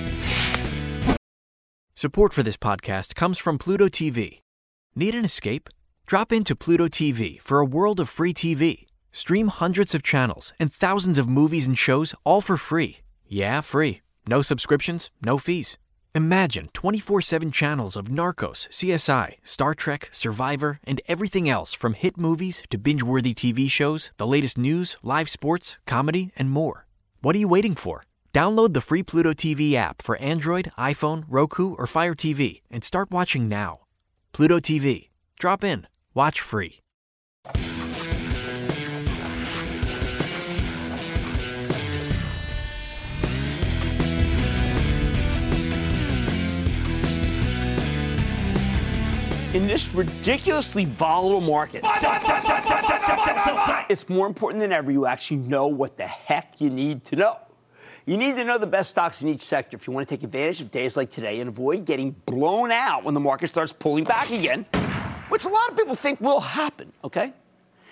Support 1.94 2.32
for 2.32 2.44
this 2.44 2.56
podcast 2.56 3.16
comes 3.16 3.38
from 3.38 3.58
Pluto 3.58 3.88
TV. 3.88 4.40
Need 4.96 5.16
an 5.16 5.26
escape? 5.26 5.70
Drop 6.08 6.32
into 6.32 6.56
Pluto 6.56 6.88
TV 6.88 7.38
for 7.42 7.60
a 7.60 7.66
world 7.66 8.00
of 8.00 8.08
free 8.08 8.34
TV. 8.34 8.86
Stream 9.12 9.50
hundreds 9.50 9.94
of 9.94 10.04
channels 10.04 10.54
and 10.58 10.72
thousands 10.72 11.18
of 11.18 11.28
movies 11.28 11.68
and 11.68 11.78
shows 11.78 12.16
all 12.24 12.40
for 12.40 12.56
free. 12.56 13.00
Yeah, 13.28 13.60
free. 13.60 14.00
No 14.26 14.42
subscriptions, 14.42 15.10
no 15.22 15.38
fees. 15.38 15.78
Imagine 16.16 16.70
24 16.72 17.20
7 17.20 17.52
channels 17.52 17.98
of 17.98 18.06
Narcos, 18.06 18.70
CSI, 18.70 19.34
Star 19.44 19.74
Trek, 19.74 20.08
Survivor, 20.14 20.80
and 20.86 21.02
everything 21.10 21.50
else 21.50 21.74
from 21.74 21.94
hit 21.94 22.16
movies 22.16 22.64
to 22.70 22.78
binge 22.78 23.04
worthy 23.04 23.34
TV 23.34 23.70
shows, 23.70 24.14
the 24.16 24.26
latest 24.26 24.58
news, 24.58 24.96
live 25.04 25.30
sports, 25.30 25.78
comedy, 25.86 26.32
and 26.38 26.50
more. 26.50 26.86
What 27.20 27.36
are 27.36 27.40
you 27.40 27.50
waiting 27.50 27.76
for? 27.76 28.06
Download 28.34 28.74
the 28.74 28.80
free 28.80 29.04
Pluto 29.04 29.34
TV 29.34 29.74
app 29.74 30.02
for 30.02 30.16
Android, 30.20 30.72
iPhone, 30.80 31.26
Roku, 31.28 31.74
or 31.74 31.86
Fire 31.86 32.16
TV 32.16 32.62
and 32.72 32.86
start 32.86 33.12
watching 33.12 33.50
now. 33.50 33.80
Pluto 34.32 34.62
TV. 34.62 35.10
Drop 35.38 35.66
in. 35.66 35.86
Watch 36.18 36.42
free. 36.42 36.80
in 49.54 49.68
this 49.68 49.94
ridiculously 49.94 50.86
volatile 50.86 51.40
market, 51.40 51.82
it's 53.90 54.10
more 54.10 54.26
important 54.26 54.60
than 54.60 54.72
ever 54.72 54.92
you 54.92 55.06
actually 55.06 55.38
know 55.38 55.68
what 55.68 55.98
the 55.98 56.08
heck 56.08 56.60
you 56.60 56.72
need 56.72 57.06
to 57.06 57.16
know. 57.16 57.38
You 58.08 58.18
need 58.18 58.36
to 58.38 58.44
know 58.44 58.58
the 58.58 58.66
best 58.66 58.90
stocks 58.90 59.22
in 59.22 59.30
each 59.30 59.42
sector 59.42 59.78
if 59.78 59.86
you 59.86 59.94
want 59.94 60.08
to 60.08 60.16
take 60.16 60.24
advantage 60.24 60.62
of 60.62 60.72
days 60.72 60.98
like 60.98 61.12
today 61.12 61.42
and 61.42 61.50
avoid 61.50 61.86
getting 61.86 62.12
blown 62.26 62.72
out 62.72 63.04
when 63.04 63.14
the 63.14 63.20
market 63.20 63.50
starts 63.50 63.72
pulling 63.72 64.04
back 64.04 64.32
again, 64.32 64.66
which 65.30 65.46
a 65.46 65.50
lot 65.50 65.70
of 65.70 65.78
people 65.78 65.96
think 65.96 66.22
will 66.22 66.40
happen, 66.40 66.92
okay? 67.04 67.34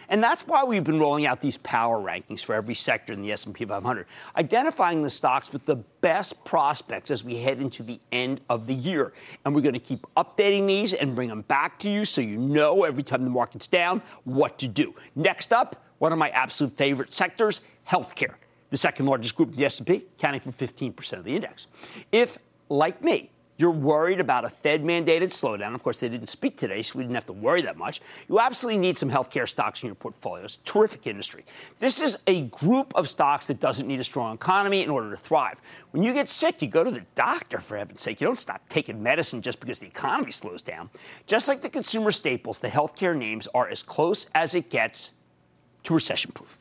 And 0.10 0.24
that's 0.24 0.43
why 0.43 0.63
we've 0.63 0.84
been 0.84 1.00
rolling 1.00 1.26
out 1.26 1.41
these 1.41 1.58
power 1.58 1.98
rankings 1.98 2.43
for 2.43 2.54
every 2.54 2.76
sector 2.76 3.13
in 3.13 3.21
the 3.21 3.32
S&P 3.32 3.65
500, 3.65 4.06
identifying 4.38 5.02
the 5.02 5.10
stocks 5.10 5.52
with 5.52 5.65
the 5.65 5.78
best 6.02 6.43
prospects 6.45 7.10
as 7.12 7.24
we 7.24 7.38
head 7.38 7.60
into 7.60 7.84
the 7.84 8.00
end 8.12 8.41
of 8.50 8.67
the 8.67 8.74
year. 8.74 9.13
And 9.43 9.56
we're 9.56 9.62
going 9.62 9.74
to 9.74 9.80
keep 9.80 10.06
updating 10.15 10.67
these 10.67 10.93
and 10.93 11.15
bring 11.15 11.30
them 11.30 11.41
back 11.41 11.80
to 11.80 11.89
you 11.89 12.06
so 12.06 12.21
you 12.21 12.38
know 12.38 12.84
every 12.84 13.04
time 13.04 13.24
the 13.24 13.30
market's 13.30 13.67
down 13.67 14.02
what 14.24 14.60
to 14.60 14.67
do. 14.67 14.93
Next 15.15 15.52
up, 15.52 15.84
one 15.98 16.12
of 16.12 16.19
my 16.19 16.30
absolute 16.30 16.76
favorite 16.78 17.13
sectors, 17.13 17.62
healthcare. 17.89 18.36
The 18.69 18.78
second 18.78 19.06
largest 19.06 19.36
group 19.36 19.50
in 19.50 19.56
the 19.56 19.65
S&P, 19.65 20.06
accounting 20.17 20.41
for 20.41 20.52
15% 20.52 21.13
of 21.13 21.24
the 21.24 21.36
index. 21.36 21.67
If, 22.12 22.39
like 22.69 23.04
me, 23.04 23.32
you're 23.58 23.72
worried 23.72 24.20
about 24.20 24.44
a 24.44 24.50
Fed 24.50 24.84
mandated 24.84 25.30
slowdown. 25.30 25.74
Of 25.74 25.84
course, 25.84 26.00
they 26.00 26.10
didn't 26.10 26.28
speak 26.28 26.58
today, 26.58 26.82
so 26.82 26.98
we 26.98 27.04
didn't 27.04 27.15
have 27.15 27.26
to 27.28 27.34
worry 27.34 27.62
that 27.62 27.78
much. 27.78 28.02
You 28.28 28.39
absolutely 28.39 28.80
need 28.80 28.98
some 28.98 29.10
healthcare 29.10 29.48
stocks 29.48 29.82
in 29.82 29.88
your 29.88 29.96
portfolio. 29.96 30.44
It's 30.44 30.58
a 30.58 30.60
terrific 30.60 31.08
industry. 31.08 31.46
This 31.80 32.02
is 32.02 32.18
a 32.28 32.41
group 32.44 32.94
of 32.96 33.08
stocks 33.08 33.48
that 33.48 33.60
doesn't 33.60 33.88
need 33.88 34.00
a 34.00 34.04
strong 34.04 34.36
economy 34.36 34.84
in 34.84 34.89
order 34.89 35.10
to 35.10 35.18
thrive. 35.18 35.62
When 35.91 36.04
you 36.04 36.13
get 36.13 36.30
sick, 36.30 36.62
you 36.62 36.68
go 36.68 36.84
to 36.84 36.91
the 36.91 37.06
doctor, 37.15 37.60
for 37.60 37.78
heaven's 37.78 38.02
sake. 38.02 38.20
You 38.20 38.28
don't 38.28 38.36
stop 38.38 38.68
taking 38.68 39.02
medicine 39.02 39.41
just 39.41 39.60
because 39.60 39.80
the 39.80 39.88
economy 39.88 40.32
slows 40.32 40.62
down. 40.62 40.89
Just 41.26 41.48
like 41.48 41.62
the 41.62 41.70
consumer 41.70 42.12
staples, 42.12 42.60
the 42.60 42.68
healthcare 42.68 43.15
names 43.15 43.48
are 43.54 43.70
as 43.70 43.84
close 43.84 44.28
as 44.36 44.56
it 44.56 44.70
gets 44.70 45.13
to 45.84 45.94
recession 45.94 46.32
proof. 46.34 46.58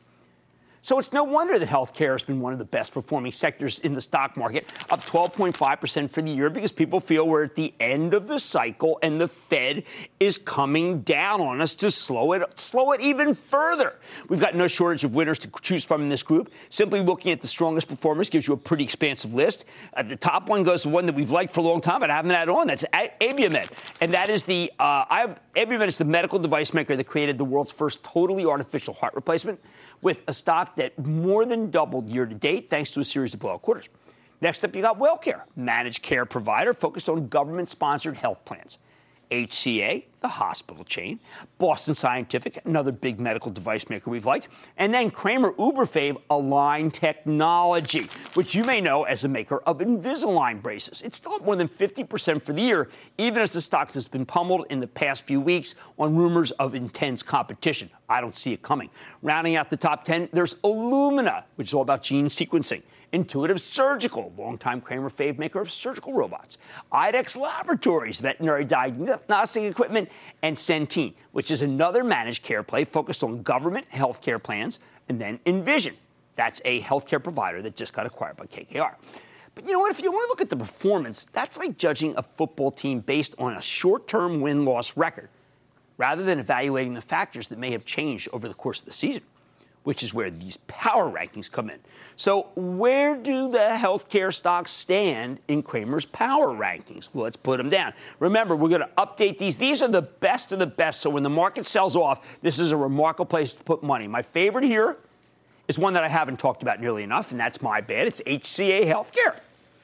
So 0.85 0.99
it's 0.99 1.11
no 1.11 1.23
wonder 1.23 1.57
that 1.57 1.67
healthcare 1.67 2.11
has 2.11 2.21
been 2.21 2.39
one 2.39 2.53
of 2.53 2.59
the 2.59 2.65
best 2.65 2.93
performing 2.93 3.31
sectors 3.31 3.79
in 3.79 3.95
the 3.95 4.01
stock 4.01 4.37
market, 4.37 4.71
up 4.91 5.01
12.5% 5.03 6.11
for 6.11 6.21
the 6.21 6.29
year 6.29 6.47
because 6.51 6.71
people 6.71 6.99
feel 6.99 7.27
we're 7.27 7.45
at 7.45 7.55
the 7.55 7.73
end 7.79 8.13
of 8.13 8.27
the 8.27 8.37
cycle 8.37 8.99
and 9.01 9.19
the 9.19 9.27
Fed 9.27 9.83
is 10.19 10.37
coming 10.37 11.01
down 11.01 11.41
on 11.41 11.59
us 11.59 11.73
to 11.73 11.89
slow 11.89 12.33
it 12.33 12.59
slow 12.59 12.91
it 12.91 13.01
even 13.01 13.33
further. 13.33 13.95
We've 14.29 14.39
got 14.39 14.53
no 14.53 14.67
shortage 14.67 15.03
of 15.03 15.15
winners 15.15 15.39
to 15.39 15.49
choose 15.59 15.83
from 15.83 16.03
in 16.03 16.09
this 16.09 16.21
group. 16.21 16.51
Simply 16.69 17.01
looking 17.01 17.31
at 17.31 17.41
the 17.41 17.47
strongest 17.47 17.87
performers 17.87 18.29
gives 18.29 18.47
you 18.47 18.53
a 18.53 18.57
pretty 18.57 18.83
expansive 18.83 19.33
list. 19.33 19.65
Uh, 19.95 20.03
the 20.03 20.15
top 20.15 20.49
one 20.49 20.61
goes 20.61 20.83
to 20.83 20.89
one 20.89 21.07
that 21.07 21.15
we've 21.15 21.31
liked 21.31 21.51
for 21.51 21.61
a 21.61 21.63
long 21.63 21.81
time, 21.81 22.01
but 22.01 22.11
I 22.11 22.15
haven't 22.15 22.29
had 22.29 22.47
on. 22.47 22.67
That's 22.67 22.85
Abiomed, 22.93 23.71
and 24.01 24.11
that 24.11 24.29
is 24.29 24.43
the 24.43 24.71
uh, 24.77 25.05
I, 25.09 25.35
Abiomed 25.55 25.87
is 25.87 25.97
the 25.97 26.05
medical 26.05 26.37
device 26.37 26.75
maker 26.75 26.95
that 26.95 27.05
created 27.05 27.39
the 27.39 27.45
world's 27.45 27.71
first 27.71 28.03
totally 28.03 28.45
artificial 28.45 28.93
heart 28.93 29.15
replacement 29.15 29.59
with 30.03 30.21
a 30.27 30.33
stock 30.33 30.74
that 30.77 30.97
more 31.05 31.45
than 31.45 31.71
doubled 31.71 32.09
year 32.09 32.25
to 32.25 32.35
date 32.35 32.69
thanks 32.69 32.91
to 32.91 32.99
a 32.99 33.03
series 33.03 33.33
of 33.33 33.39
blowout 33.39 33.61
quarters. 33.61 33.89
Next 34.41 34.63
up, 34.63 34.75
you 34.75 34.81
got 34.81 34.99
WellCare, 34.99 35.41
managed 35.55 36.01
care 36.01 36.25
provider 36.25 36.73
focused 36.73 37.09
on 37.09 37.27
government 37.27 37.69
sponsored 37.69 38.17
health 38.17 38.43
plans. 38.45 38.77
HCA, 39.31 40.05
the 40.21 40.27
hospital 40.27 40.83
chain, 40.83 41.19
Boston 41.57 41.93
Scientific, 41.93 42.59
another 42.65 42.91
big 42.91 43.19
medical 43.19 43.51
device 43.51 43.89
maker 43.89 44.09
we've 44.09 44.25
liked, 44.25 44.47
and 44.77 44.93
then 44.93 45.11
Cramer 45.11 45.53
Uberfave 45.53 46.17
Align 46.29 46.91
Technology, 46.91 48.07
which 48.33 48.55
you 48.55 48.63
may 48.63 48.81
know 48.81 49.03
as 49.03 49.23
a 49.23 49.27
maker 49.27 49.59
of 49.59 49.79
Invisalign 49.79 50.61
braces. 50.61 51.01
It's 51.01 51.17
still 51.17 51.33
up 51.33 51.45
more 51.45 51.55
than 51.55 51.67
50% 51.67 52.41
for 52.41 52.53
the 52.53 52.61
year, 52.61 52.89
even 53.17 53.41
as 53.41 53.51
the 53.51 53.61
stock 53.61 53.91
has 53.93 54.07
been 54.07 54.25
pummeled 54.25 54.65
in 54.69 54.79
the 54.79 54.87
past 54.87 55.25
few 55.25 55.39
weeks 55.41 55.75
on 55.97 56.15
rumors 56.15 56.51
of 56.51 56.75
intense 56.75 57.21
competition. 57.23 57.89
I 58.07 58.21
don't 58.21 58.35
see 58.35 58.53
it 58.53 58.61
coming. 58.61 58.89
Rounding 59.21 59.55
out 59.55 59.69
the 59.69 59.77
top 59.77 60.03
10, 60.03 60.29
there's 60.31 60.55
Illumina, 60.55 61.43
which 61.55 61.69
is 61.69 61.73
all 61.73 61.81
about 61.81 62.03
gene 62.03 62.27
sequencing. 62.27 62.83
Intuitive 63.11 63.61
Surgical, 63.61 64.33
longtime 64.37 64.81
Cramer 64.81 65.09
fave 65.09 65.37
maker 65.37 65.61
of 65.61 65.71
surgical 65.71 66.13
robots. 66.13 66.57
IDEXX 66.91 67.39
Laboratories, 67.39 68.19
veterinary 68.19 68.65
diagnostic 68.65 69.63
equipment, 69.63 70.09
and 70.41 70.55
Centene, 70.55 71.13
which 71.31 71.51
is 71.51 71.61
another 71.61 72.03
managed 72.03 72.43
care 72.43 72.63
play 72.63 72.83
focused 72.83 73.23
on 73.23 73.41
government 73.41 73.85
health 73.89 74.21
care 74.21 74.39
plans, 74.39 74.79
and 75.09 75.19
then 75.19 75.39
Envision. 75.45 75.95
That's 76.35 76.61
a 76.65 76.81
healthcare 76.81 77.23
provider 77.23 77.61
that 77.61 77.75
just 77.75 77.93
got 77.93 78.05
acquired 78.05 78.37
by 78.37 78.45
KKR. 78.45 78.95
But 79.55 79.65
you 79.65 79.71
know 79.71 79.79
what? 79.79 79.91
If 79.91 80.01
you 80.01 80.09
only 80.09 80.27
look 80.27 80.41
at 80.41 80.49
the 80.49 80.57
performance, 80.57 81.27
that's 81.31 81.57
like 81.57 81.77
judging 81.77 82.13
a 82.17 82.23
football 82.23 82.71
team 82.71 82.99
based 82.99 83.35
on 83.39 83.53
a 83.53 83.61
short 83.61 84.07
term 84.07 84.41
win 84.41 84.65
loss 84.65 84.97
record 84.97 85.29
rather 85.97 86.23
than 86.23 86.39
evaluating 86.39 86.93
the 86.93 87.01
factors 87.01 87.47
that 87.47 87.57
may 87.57 87.71
have 87.71 87.85
changed 87.85 88.27
over 88.33 88.49
the 88.49 88.53
course 88.53 88.81
of 88.81 88.85
the 88.85 88.91
season 88.91 89.23
which 89.85 90.03
is 90.03 90.13
where 90.13 90.29
these 90.29 90.57
power 90.67 91.09
rankings 91.09 91.49
come 91.49 91.69
in. 91.69 91.79
So, 92.17 92.49
where 92.55 93.15
do 93.15 93.49
the 93.49 93.77
healthcare 93.79 94.33
stocks 94.33 94.71
stand 94.71 95.39
in 95.47 95.63
Cramer's 95.63 96.05
power 96.05 96.47
rankings? 96.47 97.09
Well, 97.13 97.23
let's 97.23 97.37
put 97.37 97.57
them 97.57 97.69
down. 97.69 97.93
Remember, 98.19 98.55
we're 98.55 98.69
going 98.69 98.81
to 98.81 98.89
update 98.97 99.37
these. 99.37 99.57
These 99.57 99.81
are 99.81 99.87
the 99.87 100.01
best 100.01 100.51
of 100.51 100.59
the 100.59 100.67
best. 100.67 101.01
So, 101.01 101.09
when 101.09 101.23
the 101.23 101.29
market 101.29 101.65
sells 101.65 101.95
off, 101.95 102.41
this 102.41 102.59
is 102.59 102.71
a 102.71 102.77
remarkable 102.77 103.25
place 103.25 103.53
to 103.53 103.63
put 103.63 103.83
money. 103.83 104.07
My 104.07 104.21
favorite 104.21 104.65
here 104.65 104.97
is 105.67 105.79
one 105.79 105.93
that 105.93 106.03
I 106.03 106.09
haven't 106.09 106.39
talked 106.39 106.63
about 106.63 106.81
nearly 106.81 107.03
enough, 107.03 107.31
and 107.31 107.39
that's 107.39 107.61
my 107.61 107.79
bad. 107.79 108.07
It's 108.07 108.21
HCA 108.21 108.85
Healthcare. 108.85 109.39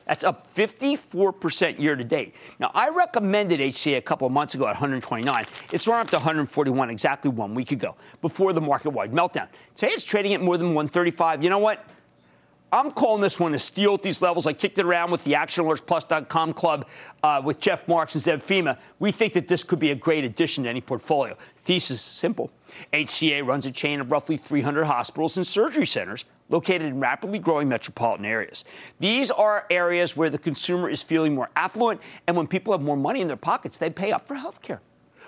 That's 0.06 0.24
up 0.24 0.54
54% 0.54 1.80
year 1.80 1.96
to 1.96 2.04
date. 2.04 2.36
Now, 2.60 2.72
I 2.74 2.90
recommended 2.90 3.60
HCA 3.60 3.98
a 3.98 4.02
couple 4.02 4.28
of 4.28 4.34
months 4.34 4.56
ago 4.56 4.66
at 4.66 4.76
129. 4.76 5.46
It's 5.72 5.88
run 5.88 6.00
up 6.00 6.08
to 6.08 6.18
141 6.18 6.90
exactly 6.90 7.32
one 7.32 7.54
week 7.54 7.72
ago 7.72 7.96
before 8.22 8.54
the 8.54 8.62
market 8.62 8.90
wide 8.90 9.12
meltdown. 9.12 9.48
Today 9.76 9.94
it's 9.94 10.04
trading 10.04 10.34
at 10.34 10.42
more 10.42 10.58
than 10.58 10.68
135. 10.68 11.44
You 11.44 11.50
know 11.50 11.60
what? 11.60 11.86
I'm 12.74 12.92
calling 12.92 13.22
this 13.22 13.38
one 13.38 13.54
a 13.54 13.60
steal 13.60 13.96
at 13.96 14.02
these 14.02 14.22
levels. 14.22 14.48
I 14.48 14.54
kicked 14.54 14.80
it 14.80 14.86
around 14.86 15.12
with 15.12 15.26
the 15.26 15.34
ActionAlertsPlus.com 15.34 16.54
club 16.54 16.88
uh, 17.22 17.42
with 17.44 17.60
Jeff 17.60 17.86
Marks 17.86 18.16
and 18.16 18.24
Zev 18.24 18.42
Fima. 18.42 18.78
We 19.00 19.12
think 19.12 19.34
that 19.34 19.50
this 19.50 19.64
could 19.64 19.80
be 19.80 19.92
a 19.92 19.96
great 19.96 20.24
addition 20.24 20.64
to 20.64 20.70
any 20.70 20.80
portfolio. 20.80 21.36
Thesis 21.66 21.98
is 21.98 22.02
simple. 22.02 22.50
HCA 22.94 23.46
runs 23.46 23.66
a 23.66 23.72
chain 23.72 24.00
of 24.00 24.10
roughly 24.10 24.38
300 24.38 24.86
hospitals 24.86 25.36
and 25.36 25.46
surgery 25.46 25.86
centers 25.86 26.24
located 26.52 26.84
in 26.84 27.00
rapidly 27.00 27.40
growing 27.40 27.68
metropolitan 27.68 28.26
areas. 28.26 28.66
These 29.00 29.32
are 29.32 29.66
areas 29.70 30.16
where 30.16 30.30
the 30.30 30.38
consumer 30.38 30.90
is 30.90 31.02
feeling 31.02 31.34
more 31.34 31.50
affluent, 31.56 32.02
and 32.28 32.38
when 32.38 32.46
people 32.46 32.74
have 32.74 32.82
more 32.82 32.98
money 32.98 33.22
in 33.22 33.28
their 33.28 33.38
pockets, 33.38 33.78
they 33.78 33.90
pay 33.90 34.12
up 34.12 34.28
for 34.28 34.36
health 34.36 34.62
care. 34.62 34.82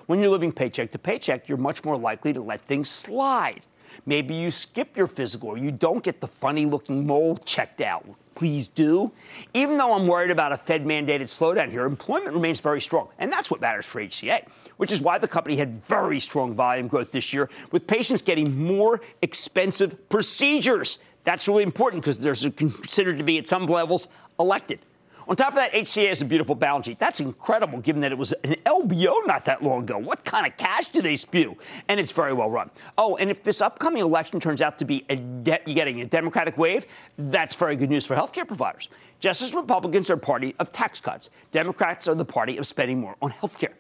When 0.06 0.20
you're 0.20 0.32
living 0.32 0.52
paycheck 0.52 0.92
to 0.92 1.00
paycheck, 1.00 1.48
you're 1.48 1.58
much 1.58 1.84
more 1.84 1.98
likely 1.98 2.34
to 2.34 2.42
let 2.42 2.62
things 2.62 2.90
slide. 2.90 3.62
Maybe 4.06 4.34
you 4.34 4.52
skip 4.52 4.98
your 4.98 5.08
physical 5.08 5.50
or 5.50 5.58
you 5.58 5.72
don't 5.72 6.04
get 6.04 6.20
the 6.20 6.28
funny 6.28 6.66
looking 6.66 7.06
mole 7.06 7.38
checked 7.38 7.82
out. 7.82 8.06
Please 8.36 8.68
do. 8.68 9.12
Even 9.54 9.78
though 9.78 9.94
I'm 9.94 10.08
worried 10.08 10.32
about 10.32 10.52
a 10.52 10.58
Fed 10.58 10.84
mandated 10.84 11.24
slowdown 11.24 11.70
here, 11.70 11.86
employment 11.86 12.34
remains 12.34 12.60
very 12.60 12.82
strong. 12.82 13.10
And 13.20 13.32
that's 13.32 13.52
what 13.52 13.62
matters 13.62 13.86
for 13.86 14.02
HCA, 14.02 14.48
which 14.78 14.92
is 14.92 15.02
why 15.02 15.20
the 15.20 15.28
company 15.28 15.56
had 15.56 15.86
very 15.86 16.20
strong 16.20 16.54
volume 16.54 16.88
growth 16.88 17.12
this 17.12 17.32
year, 17.32 17.50
with 17.72 17.86
patients 17.86 18.24
getting 18.24 18.66
more 18.66 19.02
expensive 19.22 20.10
procedures. 20.10 20.98
That's 21.24 21.48
really 21.48 21.64
important 21.64 22.04
because 22.04 22.18
they're 22.18 22.52
considered 22.52 23.18
to 23.18 23.24
be, 23.24 23.38
at 23.38 23.48
some 23.48 23.66
levels, 23.66 24.08
elected. 24.40 24.80
On 25.28 25.38
top 25.38 25.50
of 25.50 25.56
that, 25.56 25.72
HCA 25.72 26.10
has 26.10 26.22
a 26.22 26.26
beautiful 26.26 26.54
balance 26.54 26.86
sheet. 26.86 27.00
That's 27.00 27.22
incredible 27.22 27.80
given 27.80 28.02
that 28.02 28.12
it 28.12 28.18
was 28.18 28.34
an 28.44 28.56
LBO 28.66 29.26
not 29.26 29.46
that 29.46 29.64
long 29.64 29.84
ago. 29.84 29.98
What 29.98 30.26
kind 30.26 30.46
of 30.46 30.58
cash 30.58 30.90
do 30.90 31.02
they 31.02 31.16
spew? 31.16 31.58
And 31.88 31.98
it's 31.98 32.12
very 32.12 32.34
well 32.34 32.50
run. 32.50 32.70
Oh, 32.98 33.16
and 33.16 33.32
if 33.32 33.42
this 33.42 33.62
upcoming 33.62 34.02
election 34.02 34.42
turns 34.42 34.62
out 34.62 34.78
to 34.80 34.86
be 34.86 35.06
a 35.10 35.16
de- 35.16 35.62
getting 35.66 36.02
a 36.02 36.06
Democratic 36.06 36.58
wave, 36.58 36.86
that's 37.18 37.56
very 37.56 37.78
good 37.78 37.90
news 37.90 38.06
for 38.06 38.16
healthcare 38.18 38.46
providers. 38.46 38.90
Just 39.22 39.42
as 39.42 39.54
Republicans 39.54 40.10
are 40.10 40.16
a 40.16 40.18
party 40.18 40.56
of 40.60 40.74
tax 40.74 41.00
cuts, 41.00 41.30
Democrats 41.54 42.10
are 42.10 42.16
the 42.16 42.26
party 42.26 42.58
of 42.58 42.68
spending 42.68 43.00
more 43.00 43.16
on 43.22 43.32
healthcare. 43.32 43.74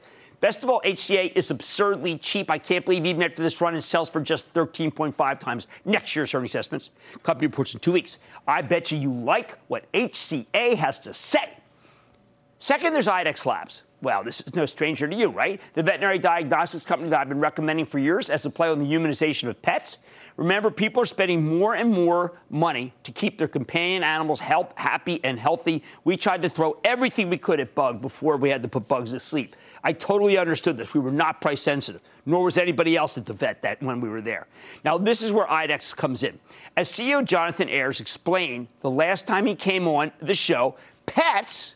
Best 0.43 0.61
of 0.61 0.69
all, 0.69 0.81
HCA 0.83 1.31
is 1.37 1.51
absurdly 1.51 2.17
cheap. 2.17 2.51
I 2.51 2.57
can't 2.57 2.83
believe 2.83 3.05
even 3.05 3.23
after 3.23 3.41
this 3.41 3.61
run, 3.61 3.75
it 3.75 3.81
sells 3.81 4.09
for 4.09 4.19
just 4.19 4.53
13.5 4.53 5.39
times 5.39 5.67
next 5.85 6.17
year's 6.17 6.33
earnings 6.33 6.53
estimates. 6.53 6.91
Company 7.23 7.47
reports 7.47 7.73
in 7.73 7.79
two 7.79 7.93
weeks. 7.93 8.19
I 8.45 8.61
bet 8.61 8.91
you 8.91 8.97
you 8.97 9.13
like 9.13 9.57
what 9.69 9.89
HCA 9.93 10.75
has 10.75 10.99
to 10.99 11.13
say. 11.13 11.49
Second, 12.59 12.91
there's 12.91 13.07
IDEXX 13.07 13.45
Labs 13.45 13.83
Well, 14.01 14.21
this 14.21 14.41
is 14.41 14.53
no 14.53 14.65
stranger 14.65 15.07
to 15.07 15.15
you, 15.15 15.29
right? 15.29 15.61
The 15.75 15.83
veterinary 15.83 16.19
diagnostics 16.19 16.83
company 16.83 17.09
that 17.11 17.21
I've 17.21 17.29
been 17.29 17.39
recommending 17.39 17.85
for 17.85 17.99
years 17.99 18.29
as 18.29 18.45
a 18.45 18.49
play 18.49 18.67
on 18.67 18.79
the 18.79 18.85
humanization 18.85 19.47
of 19.47 19.61
pets. 19.61 19.99
Remember, 20.35 20.69
people 20.71 21.01
are 21.03 21.05
spending 21.05 21.41
more 21.41 21.75
and 21.75 21.89
more 21.89 22.33
money 22.49 22.93
to 23.03 23.13
keep 23.13 23.37
their 23.37 23.47
companion 23.47 24.03
animals 24.03 24.41
help, 24.41 24.77
happy 24.77 25.21
and 25.23 25.39
healthy. 25.39 25.83
We 26.03 26.17
tried 26.17 26.41
to 26.41 26.49
throw 26.49 26.79
everything 26.83 27.29
we 27.29 27.37
could 27.37 27.61
at 27.61 27.75
Bug 27.75 28.01
before 28.01 28.35
we 28.35 28.49
had 28.49 28.61
to 28.63 28.67
put 28.67 28.89
bugs 28.89 29.11
to 29.11 29.21
sleep. 29.21 29.55
I 29.83 29.91
totally 29.91 30.37
understood 30.37 30.77
this. 30.77 30.93
We 30.93 31.01
were 31.01 31.11
not 31.11 31.41
price 31.41 31.61
sensitive, 31.61 32.01
nor 32.25 32.43
was 32.43 32.57
anybody 32.57 32.95
else 32.95 33.17
at 33.17 33.25
the 33.25 33.33
vet 33.33 33.61
that 33.63 33.81
when 33.83 33.99
we 33.99 34.07
were 34.07 34.21
there. 34.21 34.47
Now, 34.85 34.97
this 34.97 35.21
is 35.21 35.33
where 35.33 35.45
IDEXX 35.45 35.95
comes 35.95 36.23
in. 36.23 36.39
As 36.77 36.89
CEO 36.89 37.23
Jonathan 37.23 37.67
Ayers 37.69 37.99
explained 37.99 38.67
the 38.81 38.89
last 38.89 39.27
time 39.27 39.45
he 39.45 39.55
came 39.55 39.87
on 39.87 40.11
the 40.21 40.33
show, 40.33 40.75
pets 41.05 41.75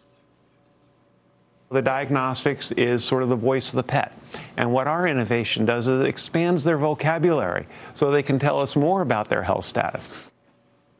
the 1.69 1.81
diagnostics 1.81 2.71
is 2.71 3.03
sort 3.03 3.23
of 3.23 3.29
the 3.29 3.35
voice 3.35 3.69
of 3.69 3.75
the 3.75 3.83
pet. 3.83 4.13
And 4.55 4.71
what 4.71 4.87
our 4.87 5.05
innovation 5.05 5.65
does 5.65 5.87
is 5.87 6.01
it 6.01 6.07
expands 6.07 6.63
their 6.63 6.77
vocabulary 6.77 7.67
so 7.93 8.09
they 8.09 8.23
can 8.23 8.39
tell 8.39 8.61
us 8.61 8.75
more 8.75 9.01
about 9.01 9.27
their 9.27 9.43
health 9.43 9.65
status. 9.65 10.31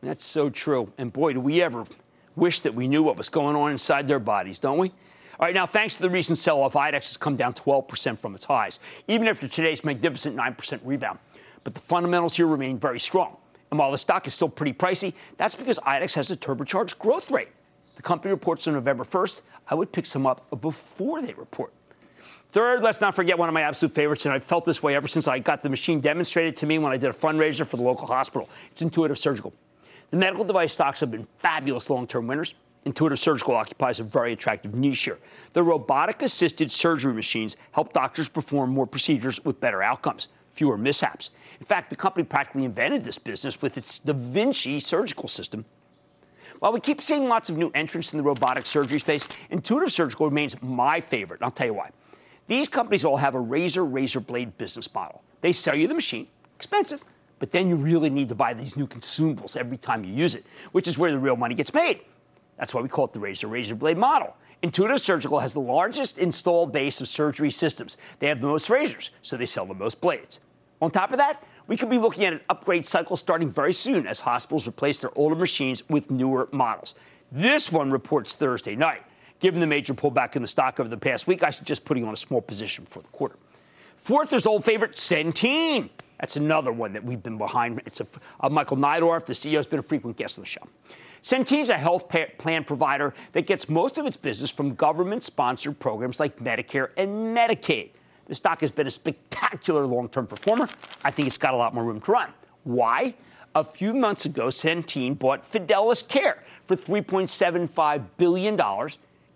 That's 0.02 0.26
so 0.26 0.50
true. 0.50 0.92
And 0.98 1.12
boy, 1.12 1.34
do 1.34 1.40
we 1.40 1.62
ever 1.62 1.86
wish 2.36 2.60
that 2.62 2.74
we 2.74 2.88
knew 2.88 3.02
what 3.02 3.18
was 3.18 3.30
going 3.30 3.56
on 3.56 3.72
inside 3.72 4.08
their 4.08 4.20
bodies, 4.20 4.60
don't 4.60 4.78
we? 4.78 4.92
All 5.40 5.46
right, 5.46 5.54
now, 5.54 5.68
thanks 5.68 5.96
to 5.96 6.02
the 6.02 6.10
recent 6.10 6.40
sell 6.40 6.64
off, 6.64 6.74
IDEXX 6.74 6.94
has 6.94 7.18
come 7.18 7.36
down 7.36 7.54
12% 7.54 8.18
from 8.18 8.34
its 8.34 8.46
highs, 8.46 8.80
even 9.08 9.28
after 9.28 9.48
today's 9.48 9.84
magnificent 9.84 10.36
9% 10.36 10.80
rebound. 10.84 11.20
But 11.64 11.76
the 11.76 11.80
fundamentals 11.80 12.36
here 12.36 12.48
remain 12.48 12.80
very 12.80 13.00
strong. 13.00 13.38
And 13.70 13.78
while 13.78 13.92
the 13.92 14.00
stock 14.00 14.26
is 14.26 14.34
still 14.34 14.50
pretty 14.50 14.74
pricey, 14.74 15.14
that's 15.38 15.54
because 15.54 15.78
IDEXX 15.80 16.16
has 16.16 16.32
a 16.32 16.36
turbocharged 16.36 16.98
growth 16.98 17.30
rate. 17.30 17.50
The 17.98 18.02
company 18.02 18.32
reports 18.32 18.68
on 18.68 18.74
November 18.74 19.04
1st. 19.04 19.42
I 19.70 19.76
would 19.76 19.92
pick 19.92 20.08
some 20.08 20.26
up 20.26 20.60
before 20.60 21.22
they 21.22 21.34
report. 21.34 21.72
Third, 22.52 22.82
let's 22.82 23.02
not 23.02 23.14
forget 23.14 23.38
one 23.38 23.48
of 23.48 23.54
my 23.54 23.62
absolute 23.62 23.94
favorites, 23.94 24.26
and 24.26 24.34
I've 24.34 24.44
felt 24.44 24.66
this 24.66 24.82
way 24.82 24.96
ever 24.96 25.08
since 25.08 25.28
I 25.28 25.38
got 25.38 25.62
the 25.62 25.70
machine 25.70 26.00
demonstrated 26.00 26.58
to 26.58 26.66
me 26.66 26.80
when 26.80 26.92
I 26.92 26.98
did 26.98 27.10
a 27.12 27.14
fundraiser 27.14 27.66
for 27.66 27.78
the 27.78 27.84
local 27.84 28.08
hospital. 28.08 28.50
It's 28.72 28.82
Intuitive 28.82 29.20
Surgical. 29.20 29.54
The 30.10 30.18
medical 30.18 30.46
device 30.46 30.72
stocks 30.72 31.00
have 31.02 31.12
been 31.12 31.28
fabulous 31.38 31.92
long 31.92 32.08
term 32.08 32.26
winners. 32.26 32.56
Intuitive 32.88 33.20
Surgical 33.20 33.56
occupies 33.56 34.00
a 34.00 34.04
very 34.04 34.34
attractive 34.34 34.74
niche 34.74 35.04
here. 35.04 35.20
The 35.54 35.62
robotic 35.62 36.22
assisted 36.22 36.72
surgery 36.72 37.14
machines 37.14 37.58
help 37.74 37.94
doctors 37.94 38.30
perform 38.30 38.72
more 38.72 38.88
procedures 38.88 39.44
with 39.44 39.60
better 39.60 39.84
outcomes, 39.84 40.30
fewer 40.54 40.78
mishaps. 40.78 41.32
In 41.60 41.66
fact, 41.66 41.90
the 41.90 41.96
company 41.96 42.24
practically 42.24 42.64
invented 42.64 43.04
this 43.04 43.18
business 43.18 43.62
with 43.62 43.78
its 43.78 44.00
Da 44.00 44.14
Vinci 44.14 44.80
surgical 44.80 45.28
system 45.28 45.66
while 46.60 46.74
we 46.74 46.80
keep 46.80 47.02
seeing 47.02 47.28
lots 47.28 47.50
of 47.50 47.58
new 47.58 47.72
entrants 47.76 48.14
in 48.14 48.18
the 48.18 48.24
robotic 48.24 48.66
surgery 48.66 49.00
space, 49.00 49.28
Intuitive 49.52 49.92
Surgical 49.92 50.26
remains 50.26 50.60
my 50.62 51.00
favorite. 51.00 51.40
And 51.40 51.46
I'll 51.46 51.52
tell 51.52 51.68
you 51.68 51.74
why. 51.74 51.92
These 52.48 52.68
companies 52.68 53.06
all 53.06 53.18
have 53.18 53.36
a 53.36 53.40
razor 53.40 53.86
razor 53.86 54.22
blade 54.22 54.58
business 54.58 54.92
model. 54.92 55.22
They 55.42 55.52
sell 55.52 55.76
you 55.76 55.88
the 55.88 55.94
machine, 55.94 56.28
expensive, 56.56 57.04
but 57.40 57.52
then 57.52 57.70
you 57.70 57.76
really 57.76 58.10
need 58.10 58.30
to 58.30 58.36
buy 58.36 58.54
these 58.54 58.76
new 58.76 58.88
consumables 58.88 59.56
every 59.56 59.78
time 59.78 60.04
you 60.04 60.14
use 60.14 60.34
it, 60.34 60.46
which 60.72 60.88
is 60.88 60.98
where 60.98 61.12
the 61.12 61.20
real 61.20 61.36
money 61.36 61.54
gets 61.54 61.74
made. 61.74 62.00
That's 62.58 62.74
why 62.74 62.82
we 62.82 62.90
call 62.90 63.06
it 63.06 63.14
the 63.14 63.20
razor 63.20 63.48
razor 63.48 63.76
blade 63.76 63.98
model. 63.98 64.36
Intuitive 64.62 65.00
Surgical 65.00 65.40
has 65.40 65.54
the 65.54 65.60
largest 65.60 66.18
installed 66.18 66.72
base 66.72 67.00
of 67.00 67.08
surgery 67.08 67.52
systems. 67.52 67.98
They 68.20 68.28
have 68.28 68.42
the 68.42 68.48
most 68.48 68.70
razors, 68.70 69.12
so 69.22 69.38
they 69.38 69.46
sell 69.46 69.66
the 69.66 69.76
most 69.76 70.02
blades. 70.02 70.40
On 70.82 70.90
top 70.90 71.12
of 71.12 71.18
that, 71.18 71.44
we 71.68 71.78
could 71.78 71.90
be 71.90 71.98
looking 71.98 72.26
at 72.26 72.34
an 72.34 72.42
upgrade 72.50 72.86
cycle 72.86 73.16
starting 73.16 73.50
very 73.50 73.74
soon 73.74 74.08
as 74.08 74.20
hospitals 74.20 74.68
replace 74.68 75.02
their 75.02 75.16
older 75.16 75.36
machines 75.36 75.88
with 75.90 76.10
newer 76.10 76.50
models. 76.52 76.96
This 77.32 77.72
one 77.72 77.92
reports 77.92 78.36
Thursday 78.36 78.76
night. 78.76 79.04
Given 79.40 79.60
the 79.60 79.68
major 79.68 79.94
pullback 79.94 80.36
in 80.36 80.42
the 80.42 80.48
stock 80.48 80.80
over 80.80 80.90
the 80.90 80.98
past 80.98 81.28
week, 81.28 81.44
I 81.44 81.52
suggest 81.52 81.86
putting 81.86 82.04
on 82.06 82.14
a 82.14 82.18
small 82.18 82.42
position 82.42 82.86
for 82.86 83.02
the 83.02 83.10
quarter. 83.10 83.36
Fourth 83.98 84.34
is 84.34 84.48
old 84.48 84.64
favorite 84.66 84.94
Centene. 84.94 85.90
That's 86.20 86.36
another 86.36 86.72
one 86.72 86.94
that 86.94 87.04
we've 87.04 87.22
been 87.22 87.38
behind. 87.38 87.82
It's 87.86 88.02
a, 88.02 88.08
uh, 88.40 88.50
Michael 88.50 88.78
Neidorff, 88.78 89.26
the 89.26 89.34
CEO, 89.34 89.58
has 89.58 89.68
been 89.68 89.80
a 89.80 89.84
frequent 89.84 90.18
guest 90.18 90.38
on 90.40 90.44
the 90.44 90.48
show. 90.48 90.68
Centene's 91.24 91.70
a 91.70 91.78
health 91.78 92.08
plan 92.38 92.64
provider 92.64 93.14
that 93.34 93.46
gets 93.46 93.70
most 93.70 93.98
of 93.98 94.06
its 94.06 94.18
business 94.18 94.50
from 94.50 94.76
government 94.76 95.24
sponsored 95.24 95.80
programs 95.80 96.20
like 96.20 96.40
Medicare 96.40 96.90
and 96.98 97.36
Medicaid. 97.36 97.92
The 98.28 98.36
stock 98.36 98.62
has 98.62 98.72
been 98.72 98.88
a 98.88 98.92
spectacular 98.92 99.86
long 99.86 100.10
term 100.10 100.28
performer. 100.28 100.68
I 101.04 101.12
think 101.12 101.28
it's 101.28 101.38
got 101.38 101.54
a 101.54 101.58
lot 101.58 101.74
more 101.74 101.84
room 101.84 102.02
to 102.02 102.12
run. 102.12 102.30
Why? 102.64 103.14
A 103.56 103.64
few 103.64 103.94
months 103.94 104.26
ago, 104.26 104.48
Centene 104.48 105.18
bought 105.18 105.50
Fidelis 105.50 106.08
Care 106.08 106.44
for 106.66 106.76
$3.75 106.76 108.06
billion, 108.18 108.56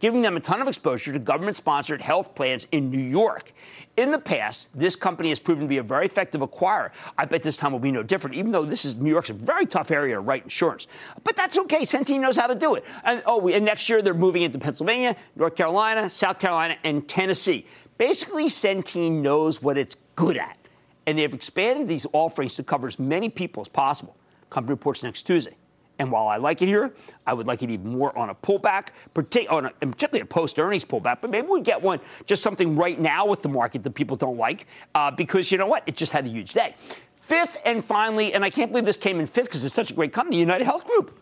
giving 0.01 0.23
them 0.23 0.35
a 0.35 0.39
ton 0.39 0.61
of 0.61 0.67
exposure 0.67 1.13
to 1.13 1.19
government 1.19 1.55
sponsored 1.55 2.01
health 2.01 2.33
plans 2.35 2.67
in 2.71 2.89
New 2.89 2.99
York. 2.99 3.53
In 3.97 4.09
the 4.09 4.19
past, 4.19 4.67
this 4.73 4.95
company 4.95 5.29
has 5.29 5.39
proven 5.39 5.63
to 5.63 5.67
be 5.69 5.77
a 5.77 5.83
very 5.83 6.07
effective 6.07 6.41
acquirer. 6.41 6.89
I 7.17 7.25
bet 7.25 7.43
this 7.43 7.55
time 7.55 7.71
will 7.71 7.79
be 7.79 7.91
no 7.91 8.01
different, 8.01 8.35
even 8.35 8.51
though 8.51 8.65
this 8.65 8.83
is 8.83 8.95
New 8.95 9.11
York's 9.11 9.29
a 9.29 9.33
very 9.33 9.65
tough 9.65 9.91
area 9.91 10.15
to 10.15 10.21
write 10.21 10.43
insurance. 10.43 10.87
But 11.23 11.37
that's 11.37 11.57
okay. 11.59 11.81
Centene 11.81 12.19
knows 12.19 12.35
how 12.35 12.47
to 12.47 12.55
do 12.55 12.73
it. 12.75 12.83
And 13.03 13.21
oh, 13.27 13.47
and 13.47 13.63
next 13.63 13.87
year 13.89 14.01
they're 14.01 14.15
moving 14.15 14.41
into 14.41 14.57
Pennsylvania, 14.57 15.15
North 15.35 15.55
Carolina, 15.55 16.09
South 16.09 16.39
Carolina, 16.39 16.77
and 16.83 17.07
Tennessee. 17.07 17.67
Basically, 17.99 18.45
Centene 18.45 19.21
knows 19.21 19.61
what 19.61 19.77
it's 19.77 19.97
good 20.15 20.35
at, 20.35 20.57
and 21.05 21.19
they've 21.19 21.33
expanded 21.33 21.87
these 21.87 22.07
offerings 22.11 22.55
to 22.55 22.63
cover 22.63 22.87
as 22.87 22.97
many 22.97 23.29
people 23.29 23.61
as 23.61 23.67
possible. 23.67 24.15
Company 24.49 24.73
reports 24.73 25.03
next 25.03 25.21
Tuesday. 25.23 25.55
And 25.99 26.12
while 26.12 26.27
I 26.27 26.38
like 26.38 26.62
it 26.62 26.65
here, 26.65 26.93
I 27.27 27.34
would 27.34 27.45
like 27.45 27.62
it 27.62 27.69
even 27.69 27.91
more 27.91 28.17
on 28.17 28.30
a 28.30 28.36
pullback, 28.36 28.88
particularly 29.13 29.71
a 30.19 30.25
post 30.25 30.60
earnings 30.60 30.84
pullback. 30.84 31.17
But 31.21 31.30
maybe 31.30 31.47
we 31.47 31.62
get 31.62 31.82
one, 31.82 31.99
just 32.25 32.41
something 32.41 32.75
right 32.75 32.99
now 32.99 33.27
with 33.27 33.43
the 33.43 33.49
market 33.49 33.84
that 33.84 33.93
people 33.93 34.17
don't 34.17 34.38
like, 34.38 34.65
uh, 34.95 35.12
because 35.12 35.51
you 35.51 35.58
know 35.58 35.67
what? 35.67 35.84
It 35.86 35.95
just 35.95 36.12
had 36.12 36.25
a 36.25 36.30
huge 36.30 36.54
day. 36.54 36.75
Fifth 37.17 37.58
and 37.65 37.86
finally, 37.86 38.34
and 38.34 38.43
I 38.43 38.49
can't 38.49 38.71
believe 38.71 38.86
this 38.86 38.97
came 38.97 39.19
in 39.19 39.27
fifth 39.27 39.45
because 39.45 39.63
it's 39.63 39.75
such 39.75 39.91
a 39.91 39.93
great 39.93 40.12
company, 40.12 40.39
United 40.39 40.65
Health 40.65 40.86
Group. 40.86 41.19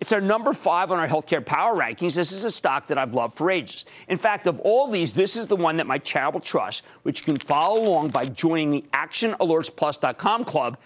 It's 0.00 0.12
our 0.12 0.20
number 0.20 0.52
five 0.52 0.90
on 0.90 0.98
our 0.98 1.08
healthcare 1.08 1.44
power 1.44 1.74
rankings. 1.74 2.14
This 2.14 2.30
is 2.30 2.44
a 2.44 2.50
stock 2.50 2.88
that 2.88 2.98
I've 2.98 3.14
loved 3.14 3.36
for 3.36 3.50
ages. 3.50 3.84
In 4.08 4.18
fact, 4.18 4.46
of 4.46 4.60
all 4.60 4.88
these, 4.88 5.14
this 5.14 5.34
is 5.36 5.46
the 5.46 5.56
one 5.56 5.76
that 5.78 5.86
my 5.86 5.98
charitable 5.98 6.40
trust, 6.40 6.82
which 7.04 7.20
you 7.20 7.24
can 7.24 7.36
follow 7.36 7.82
along 7.82 8.08
by 8.08 8.26
joining 8.26 8.70
the 8.70 8.84
ActionAlertsPlus.com 8.92 10.44
club, 10.44 10.78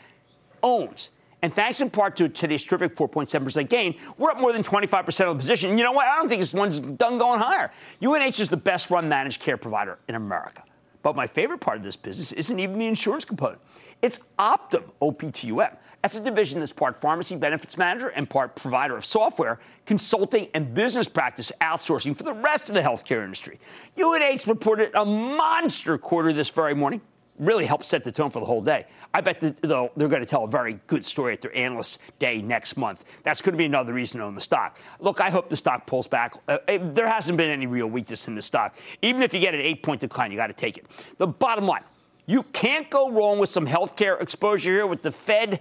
owns. 0.62 1.11
And 1.42 1.53
thanks 1.53 1.81
in 1.81 1.90
part 1.90 2.16
to 2.16 2.29
today's 2.29 2.64
terrific 2.64 2.96
4.7% 2.96 3.68
gain, 3.68 3.94
we're 4.16 4.31
up 4.31 4.40
more 4.40 4.53
than 4.53 4.62
25% 4.62 5.07
of 5.29 5.37
the 5.37 5.38
position. 5.38 5.79
You 5.79 5.85
know 5.85 5.92
what? 5.92 6.07
I 6.09 6.16
don't 6.16 6.29
think 6.29 6.40
this 6.40 6.53
one's 6.53 6.81
done 6.81 7.18
going 7.18 7.40
higher. 7.40 7.70
UNH 8.05 8.40
is 8.40 8.48
the 8.48 8.57
best 8.57 8.90
run 8.90 9.09
managed 9.09 9.40
care 9.40 9.57
provider 9.57 9.98
in 10.09 10.16
America. 10.16 10.64
But 11.03 11.14
my 11.14 11.27
favorite 11.27 11.61
part 11.61 11.77
of 11.77 11.85
this 11.85 11.96
business 11.96 12.33
isn't 12.33 12.59
even 12.59 12.79
the 12.79 12.87
insurance 12.87 13.24
component. 13.24 13.61
It's 14.03 14.18
Optum, 14.38 14.85
OPTUM. 15.01 15.77
That's 16.03 16.16
a 16.16 16.20
division 16.20 16.61
that's 16.61 16.72
part 16.72 17.01
pharmacy 17.01 17.35
benefits 17.37 17.77
manager 17.77 18.09
and 18.09 18.29
part 18.29 18.55
provider 18.55 18.96
of 18.96 19.05
software, 19.05 19.59
consulting, 19.85 20.48
and 20.55 20.72
business 20.72 21.09
practice 21.09 21.51
outsourcing 21.61 22.16
for 22.16 22.22
the 22.22 22.35
rest 22.35 22.68
of 22.68 22.74
the 22.74 22.81
healthcare 22.81 23.24
industry. 23.24 23.59
UNH 24.01 24.46
reported 24.46 24.94
a 24.94 25.05
monster 25.05 25.98
quarter 25.98 26.33
this 26.33 26.51
very 26.51 26.74
morning. 26.74 27.01
Really 27.38 27.66
helped 27.66 27.85
set 27.85 28.05
the 28.05 28.12
tone 28.12 28.31
for 28.31 28.40
the 28.40 28.46
whole 28.46 28.61
day. 28.61 28.87
I 29.14 29.20
bet 29.20 29.40
that 29.40 29.62
they're 29.62 30.09
going 30.09 30.20
to 30.20 30.27
tell 30.27 30.44
a 30.44 30.48
very 30.48 30.81
good 30.87 31.05
story 31.05 31.33
at 31.33 31.40
their 31.40 31.57
analyst 31.57 32.01
day 32.18 32.42
next 32.42 32.77
month. 32.77 33.05
That's 33.22 33.40
going 33.40 33.53
to 33.53 33.59
be 33.59 33.64
another 33.64 33.92
reason 33.92 34.20
to 34.20 34.27
own 34.27 34.35
the 34.35 34.40
stock. 34.40 34.79
Look, 35.01 35.20
I 35.20 35.31
hope 35.31 35.48
the 35.48 35.57
stock 35.57 35.87
pulls 35.87 36.07
back. 36.07 36.35
Uh, 36.48 36.59
it, 36.66 36.94
there 36.94 37.09
hasn't 37.09 37.38
been 37.38 37.51
any 37.51 37.66
real 37.66 37.87
weakness 37.87 38.29
in 38.29 38.35
the 38.35 38.42
stock. 38.42 38.77
Even 39.03 39.22
if 39.22 39.33
you 39.33 39.40
get 39.40 39.55
an 39.55 39.61
eight 39.61 39.83
point 39.83 40.01
decline, 40.01 40.31
you 40.31 40.37
got 40.37 40.48
to 40.48 40.53
take 40.53 40.79
it. 40.79 40.87
The 41.18 41.27
bottom 41.27 41.66
line 41.66 41.85
you 42.29 42.42
can't 42.42 42.90
go 42.90 43.11
wrong 43.11 43.38
with 43.38 43.48
some 43.48 43.66
healthcare 43.66 44.20
exposure 44.20 44.70
here 44.70 44.87
with 44.87 45.01
the 45.01 45.11
Fed 45.11 45.61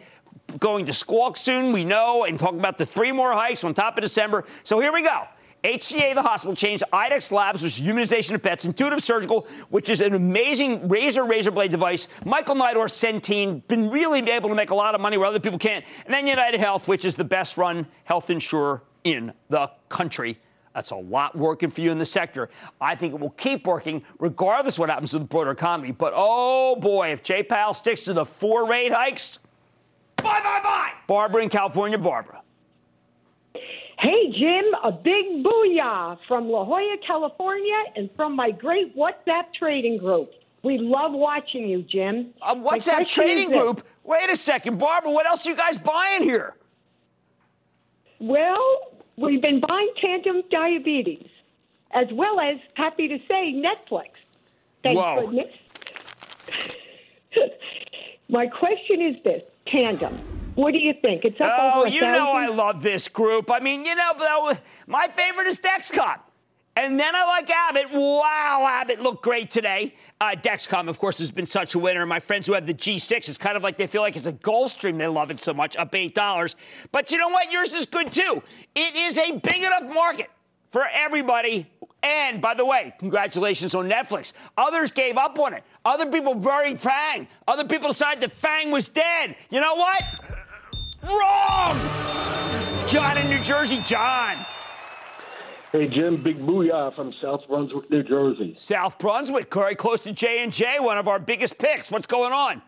going 0.60 0.84
to 0.86 0.94
squawk 0.94 1.38
soon, 1.38 1.72
we 1.72 1.86
know, 1.86 2.26
and 2.26 2.38
talk 2.38 2.54
about 2.54 2.78
the 2.78 2.86
three 2.86 3.14
more 3.14 3.32
hikes 3.32 3.64
on 3.64 3.74
top 3.74 3.98
of 3.98 4.02
December. 4.02 4.44
So 4.64 4.82
here 4.82 4.92
we 4.92 5.02
go. 5.02 5.24
HCA, 5.64 6.14
the 6.14 6.22
hospital 6.22 6.56
chains, 6.56 6.84
IDEXX 6.94 7.32
Labs, 7.32 7.64
which 7.64 7.80
is 7.80 7.86
humanization 7.86 8.36
of 8.36 8.44
pets, 8.44 8.66
Intuitive 8.66 9.02
Surgical, 9.02 9.48
which 9.70 9.90
is 9.90 10.02
an 10.02 10.14
amazing 10.14 10.88
razor 10.88 11.26
razor 11.26 11.52
blade 11.52 11.72
device, 11.72 12.08
Michael 12.26 12.56
Neidorff, 12.56 12.92
Centene, 12.92 13.68
been 13.68 13.90
really 13.90 14.20
able 14.30 14.50
to 14.50 14.56
make 14.56 14.70
a 14.70 14.76
lot 14.76 14.96
of 14.96 15.02
money 15.02 15.18
where 15.18 15.28
other 15.28 15.40
people 15.40 15.60
can't, 15.60 15.84
and 16.06 16.14
then 16.14 16.28
United 16.28 16.60
Health, 16.60 16.88
which 16.88 17.06
is 17.06 17.16
the 17.16 17.26
best 17.26 17.58
run 17.58 17.88
health 18.06 18.30
insurer 18.30 18.84
in 19.04 19.34
the 19.50 19.70
country. 19.90 20.38
That's 20.74 20.92
a 20.92 20.96
lot 20.96 21.36
working 21.36 21.72
for 21.72 21.82
you 21.82 21.92
in 21.92 21.98
the 21.98 22.06
sector. 22.06 22.50
I 22.80 22.96
think 22.96 23.16
it 23.16 23.20
will 23.20 23.32
keep 23.32 23.66
working 23.66 24.04
regardless 24.20 24.76
of 24.76 24.82
what 24.82 24.90
happens 24.90 25.10
to 25.12 25.20
the 25.20 25.26
broader 25.26 25.50
economy. 25.50 25.92
But 25.92 26.14
oh 26.16 26.76
boy, 26.76 27.12
if 27.12 27.24
Jay 27.24 27.42
Powell 27.42 27.74
sticks 27.74 28.02
to 28.04 28.14
the 28.14 28.26
four 28.26 28.68
rate 28.68 28.94
hikes, 28.94 29.40
Bye, 30.18 30.42
bye, 30.44 30.60
bye. 30.64 30.92
Barbara 31.08 31.44
in 31.44 31.50
California. 31.50 31.98
Barbara. 31.98 32.37
Hey, 34.08 34.32
Jim, 34.32 34.64
a 34.86 34.92
big 34.94 35.44
booyah 35.44 36.18
from 36.30 36.48
La 36.48 36.64
Jolla, 36.64 36.96
California, 37.06 37.76
and 37.98 38.10
from 38.16 38.38
my 38.38 38.52
great 38.52 38.96
WhatsApp 38.96 39.54
trading 39.54 39.98
group. 39.98 40.32
We 40.64 40.78
love 40.78 41.12
watching 41.12 41.68
you, 41.68 41.82
Jim. 41.82 42.34
A 42.42 42.56
WhatsApp 42.56 43.10
trading 43.10 43.50
group? 43.50 43.86
Wait 44.06 44.30
a 44.30 44.38
second, 44.38 44.80
Barbara, 44.80 45.12
what 45.12 45.26
else 45.26 45.46
are 45.46 45.50
you 45.50 45.58
guys 45.58 45.78
buying 45.78 46.24
here? 46.24 46.56
Well, 48.22 48.94
we've 49.18 49.42
been 49.42 49.60
buying 49.60 49.92
tandem 50.00 50.44
diabetes. 50.50 51.28
as 51.92 52.08
well 52.14 52.40
as, 52.40 52.56
happy 52.76 53.10
to 53.10 53.18
say, 53.28 53.54
Netflix. 53.54 54.12
Thank 54.84 54.98
Whoa. 54.98 55.26
goodness. 55.26 55.54
My 58.30 58.48
question 58.48 59.02
is 59.02 59.22
this 59.26 59.42
Tandem. 59.68 60.37
What 60.58 60.72
do 60.74 60.80
you 60.80 60.96
think? 61.04 61.24
It's 61.24 61.40
up 61.40 61.54
Oh, 61.56 61.80
over 61.82 61.88
a 61.88 61.92
you 61.92 62.02
know 62.02 62.32
I 62.32 62.48
love 62.48 62.82
this 62.82 63.08
group. 63.08 63.52
I 63.52 63.60
mean, 63.60 63.86
you 63.86 63.94
know, 63.94 64.54
my 64.88 65.08
favorite 65.08 65.46
is 65.46 65.60
Dexcom. 65.60 66.20
And 66.76 67.00
then 67.00 67.16
I 67.16 67.26
like 67.26 67.48
Abbott. 67.48 67.92
Wow, 67.94 68.66
Abbott 68.68 69.00
looked 69.00 69.22
great 69.24 69.52
today. 69.52 69.94
Uh, 70.20 70.32
Dexcom, 70.32 70.90
of 70.90 70.98
course, 70.98 71.20
has 71.20 71.30
been 71.30 71.46
such 71.46 71.76
a 71.76 71.80
winner. 71.80 72.04
My 72.08 72.20
friends 72.20 72.48
who 72.48 72.54
have 72.54 72.66
the 72.66 72.74
G6, 72.74 73.30
it's 73.30 73.38
kind 73.38 73.56
of 73.56 73.62
like 73.62 73.78
they 73.78 73.86
feel 73.86 74.02
like 74.02 74.16
it's 74.16 74.26
a 74.26 74.34
Gulfstream. 74.34 74.98
They 74.98 75.06
love 75.06 75.30
it 75.30 75.40
so 75.40 75.54
much, 75.54 75.78
up 75.78 75.92
$8. 75.92 76.56
But 76.92 77.12
you 77.12 77.20
know 77.20 77.30
what? 77.30 77.52
Yours 77.52 77.76
is 77.76 77.86
good 77.86 78.12
too. 78.12 78.42
It 78.74 78.96
is 78.96 79.20
a 79.20 79.34
big 79.34 79.62
enough 79.62 79.94
market 79.94 80.32
for 80.72 80.86
everybody. 80.92 81.68
And 82.02 82.42
by 82.42 82.56
the 82.56 82.66
way, 82.66 82.94
congratulations 82.98 83.76
on 83.76 83.88
Netflix. 83.88 84.34
Others 84.58 84.90
gave 84.92 85.18
up 85.18 85.38
on 85.38 85.54
it. 85.54 85.64
Other 85.86 86.08
people 86.08 86.34
buried 86.34 86.80
Fang. 86.80 87.28
Other 87.48 87.66
people 87.66 87.90
decided 87.90 88.22
that 88.24 88.32
Fang 88.32 88.72
was 88.72 88.88
dead. 88.88 89.36
You 89.52 89.62
know 89.62 89.76
what? 89.76 90.04
Wrong! 91.04 91.78
John 92.88 93.18
in 93.18 93.30
New 93.30 93.42
Jersey. 93.42 93.82
John. 93.86 94.38
Hey 95.72 95.88
Jim, 95.88 96.24
big 96.24 96.40
booyah 96.40 96.96
from 96.96 97.14
South 97.22 97.42
Brunswick, 97.48 97.92
New 97.92 98.02
Jersey. 98.02 98.54
South 98.56 98.98
Brunswick, 98.98 99.54
very 99.54 99.76
close 99.76 100.00
to 100.02 100.14
J 100.14 100.42
and 100.42 100.54
J, 100.54 100.80
one 100.80 100.98
of 100.98 101.08
our 101.10 101.20
biggest 101.20 101.58
picks. 101.58 101.92
What's 101.92 102.08
going 102.08 102.32
on? 102.32 102.62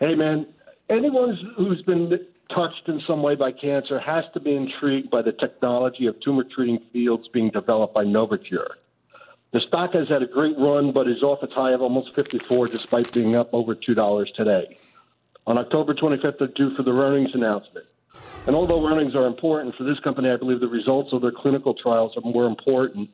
Hey 0.00 0.16
man, 0.16 0.46
anyone 0.90 1.38
who's 1.56 1.80
been 1.82 2.10
touched 2.54 2.88
in 2.88 3.00
some 3.06 3.22
way 3.22 3.36
by 3.36 3.52
cancer 3.52 4.00
has 4.00 4.24
to 4.34 4.40
be 4.40 4.56
intrigued 4.56 5.10
by 5.10 5.22
the 5.22 5.32
technology 5.32 6.06
of 6.06 6.18
tumor 6.20 6.44
treating 6.44 6.80
fields 6.92 7.28
being 7.28 7.50
developed 7.50 7.94
by 7.94 8.04
Novocure. 8.04 8.66
The 9.52 9.60
stock 9.60 9.92
has 9.94 10.08
had 10.08 10.22
a 10.22 10.26
great 10.26 10.58
run, 10.58 10.92
but 10.92 11.08
is 11.08 11.22
off 11.22 11.42
its 11.42 11.54
high 11.54 11.72
of 11.72 11.80
almost 11.80 12.14
54, 12.14 12.66
despite 12.66 13.12
being 13.12 13.36
up 13.36 13.48
over 13.54 13.74
two 13.74 13.94
dollars 13.94 14.30
today. 14.34 14.76
On 15.48 15.56
October 15.56 15.94
25th, 15.94 16.38
they're 16.38 16.48
due 16.48 16.76
for 16.76 16.82
the 16.82 16.90
earnings 16.90 17.30
announcement. 17.32 17.86
And 18.46 18.54
although 18.54 18.86
earnings 18.86 19.14
are 19.14 19.26
important 19.26 19.74
for 19.76 19.84
this 19.84 19.98
company, 20.00 20.28
I 20.28 20.36
believe 20.36 20.60
the 20.60 20.68
results 20.68 21.14
of 21.14 21.22
their 21.22 21.32
clinical 21.32 21.72
trials 21.72 22.12
are 22.18 22.20
more 22.20 22.44
important. 22.44 23.08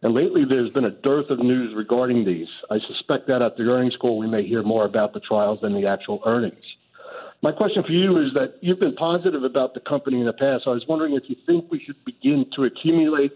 And 0.00 0.14
lately, 0.14 0.44
there's 0.48 0.72
been 0.72 0.84
a 0.84 0.90
dearth 0.90 1.30
of 1.30 1.40
news 1.40 1.74
regarding 1.74 2.24
these. 2.24 2.46
I 2.70 2.78
suspect 2.86 3.26
that 3.26 3.42
at 3.42 3.56
the 3.56 3.64
earnings 3.64 3.96
call, 3.96 4.18
we 4.18 4.28
may 4.28 4.46
hear 4.46 4.62
more 4.62 4.84
about 4.84 5.14
the 5.14 5.20
trials 5.20 5.62
than 5.62 5.74
the 5.74 5.88
actual 5.88 6.22
earnings. 6.24 6.62
My 7.42 7.50
question 7.50 7.82
for 7.82 7.90
you 7.90 8.24
is 8.24 8.34
that 8.34 8.58
you've 8.60 8.78
been 8.78 8.94
positive 8.94 9.42
about 9.42 9.74
the 9.74 9.80
company 9.80 10.20
in 10.20 10.26
the 10.26 10.32
past. 10.32 10.68
I 10.68 10.70
was 10.70 10.84
wondering 10.86 11.14
if 11.14 11.24
you 11.26 11.34
think 11.44 11.72
we 11.72 11.82
should 11.84 12.04
begin 12.04 12.46
to 12.54 12.64
accumulate 12.64 13.32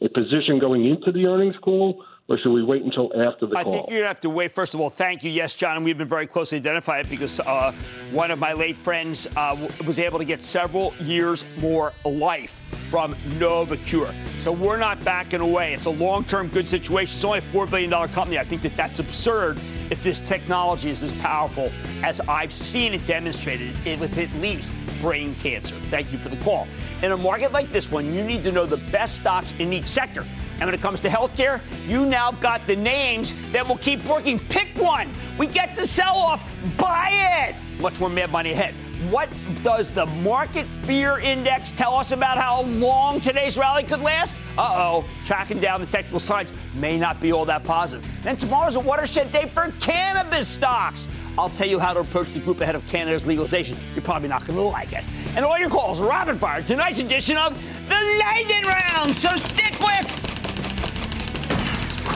a 0.00 0.08
position 0.08 0.60
going 0.60 0.86
into 0.86 1.10
the 1.10 1.26
earnings 1.26 1.56
call, 1.60 2.04
or 2.28 2.38
should 2.38 2.52
we 2.52 2.62
wait 2.62 2.82
until 2.82 3.10
after 3.20 3.46
the 3.46 3.56
I 3.56 3.62
call? 3.62 3.72
I 3.72 3.76
think 3.76 3.90
you're 3.90 4.00
gonna 4.00 4.08
have 4.08 4.20
to 4.20 4.30
wait. 4.30 4.52
First 4.52 4.74
of 4.74 4.80
all, 4.80 4.90
thank 4.90 5.22
you. 5.22 5.30
Yes, 5.30 5.54
John, 5.54 5.76
and 5.76 5.84
we've 5.84 5.98
been 5.98 6.08
very 6.08 6.26
closely 6.26 6.58
identified 6.58 7.08
because 7.08 7.38
uh, 7.40 7.72
one 8.10 8.30
of 8.30 8.38
my 8.38 8.52
late 8.52 8.76
friends 8.76 9.28
uh, 9.36 9.68
was 9.86 9.98
able 9.98 10.18
to 10.18 10.24
get 10.24 10.40
several 10.40 10.92
years 11.00 11.44
more 11.58 11.92
life 12.04 12.60
from 12.90 13.14
Novocure. 13.38 14.14
So 14.40 14.52
we're 14.52 14.76
not 14.76 15.02
backing 15.04 15.40
away. 15.40 15.74
It's 15.74 15.86
a 15.86 15.90
long-term 15.90 16.48
good 16.48 16.68
situation. 16.68 17.14
It's 17.14 17.24
only 17.24 17.38
a 17.38 17.42
four 17.42 17.66
billion 17.66 17.90
dollar 17.90 18.08
company. 18.08 18.38
I 18.38 18.44
think 18.44 18.62
that 18.62 18.76
that's 18.76 18.98
absurd 18.98 19.60
if 19.90 20.02
this 20.02 20.18
technology 20.18 20.90
is 20.90 21.02
as 21.04 21.12
powerful 21.14 21.70
as 22.02 22.20
I've 22.22 22.52
seen 22.52 22.94
it 22.94 23.06
demonstrated 23.06 23.76
it 23.86 24.00
with 24.00 24.18
at 24.18 24.32
least 24.34 24.72
brain 25.00 25.34
cancer. 25.36 25.76
Thank 25.90 26.10
you 26.10 26.18
for 26.18 26.28
the 26.28 26.36
call. 26.38 26.66
In 27.02 27.12
a 27.12 27.16
market 27.16 27.52
like 27.52 27.70
this 27.70 27.90
one, 27.90 28.12
you 28.12 28.24
need 28.24 28.42
to 28.44 28.52
know 28.52 28.66
the 28.66 28.78
best 28.90 29.16
stocks 29.16 29.54
in 29.58 29.72
each 29.72 29.86
sector. 29.86 30.24
And 30.58 30.64
when 30.64 30.74
it 30.74 30.80
comes 30.80 31.00
to 31.00 31.08
healthcare, 31.08 31.60
you 31.86 32.06
now 32.06 32.32
got 32.32 32.66
the 32.66 32.76
names 32.76 33.34
that 33.52 33.66
will 33.66 33.76
keep 33.78 34.02
working. 34.04 34.38
Pick 34.38 34.68
one. 34.78 35.12
We 35.38 35.46
get 35.46 35.74
the 35.74 35.86
sell 35.86 36.16
off. 36.16 36.50
Buy 36.78 37.10
it. 37.48 37.80
Much 37.80 38.00
more 38.00 38.08
mad 38.08 38.32
money 38.32 38.52
ahead. 38.52 38.74
What 39.10 39.28
does 39.62 39.90
the 39.90 40.06
market 40.06 40.66
fear 40.82 41.18
index 41.18 41.70
tell 41.70 41.94
us 41.94 42.12
about 42.12 42.38
how 42.38 42.62
long 42.62 43.20
today's 43.20 43.58
rally 43.58 43.82
could 43.82 44.00
last? 44.00 44.38
Uh 44.56 44.74
oh, 44.74 45.04
tracking 45.26 45.60
down 45.60 45.80
the 45.80 45.86
technical 45.86 46.18
signs 46.18 46.54
may 46.74 46.98
not 46.98 47.20
be 47.20 47.30
all 47.32 47.44
that 47.44 47.62
positive. 47.62 48.08
Then 48.24 48.38
tomorrow's 48.38 48.76
a 48.76 48.80
watershed 48.80 49.30
day 49.30 49.46
for 49.46 49.70
cannabis 49.80 50.48
stocks. 50.48 51.08
I'll 51.38 51.50
tell 51.50 51.68
you 51.68 51.78
how 51.78 51.92
to 51.92 52.00
approach 52.00 52.32
the 52.32 52.40
group 52.40 52.62
ahead 52.62 52.74
of 52.74 52.86
Canada's 52.86 53.26
legalization. 53.26 53.76
You're 53.94 54.02
probably 54.02 54.28
not 54.28 54.46
going 54.46 54.56
to 54.56 54.62
like 54.62 54.94
it. 54.94 55.04
And 55.36 55.44
all 55.44 55.58
your 55.58 55.68
calls, 55.68 56.00
rapid 56.00 56.38
fire, 56.38 56.62
tonight's 56.62 57.00
edition 57.00 57.36
of 57.36 57.54
the 57.90 58.18
Lightning 58.18 58.64
Round. 58.64 59.14
So 59.14 59.36
stick 59.36 59.78
with 59.78 60.35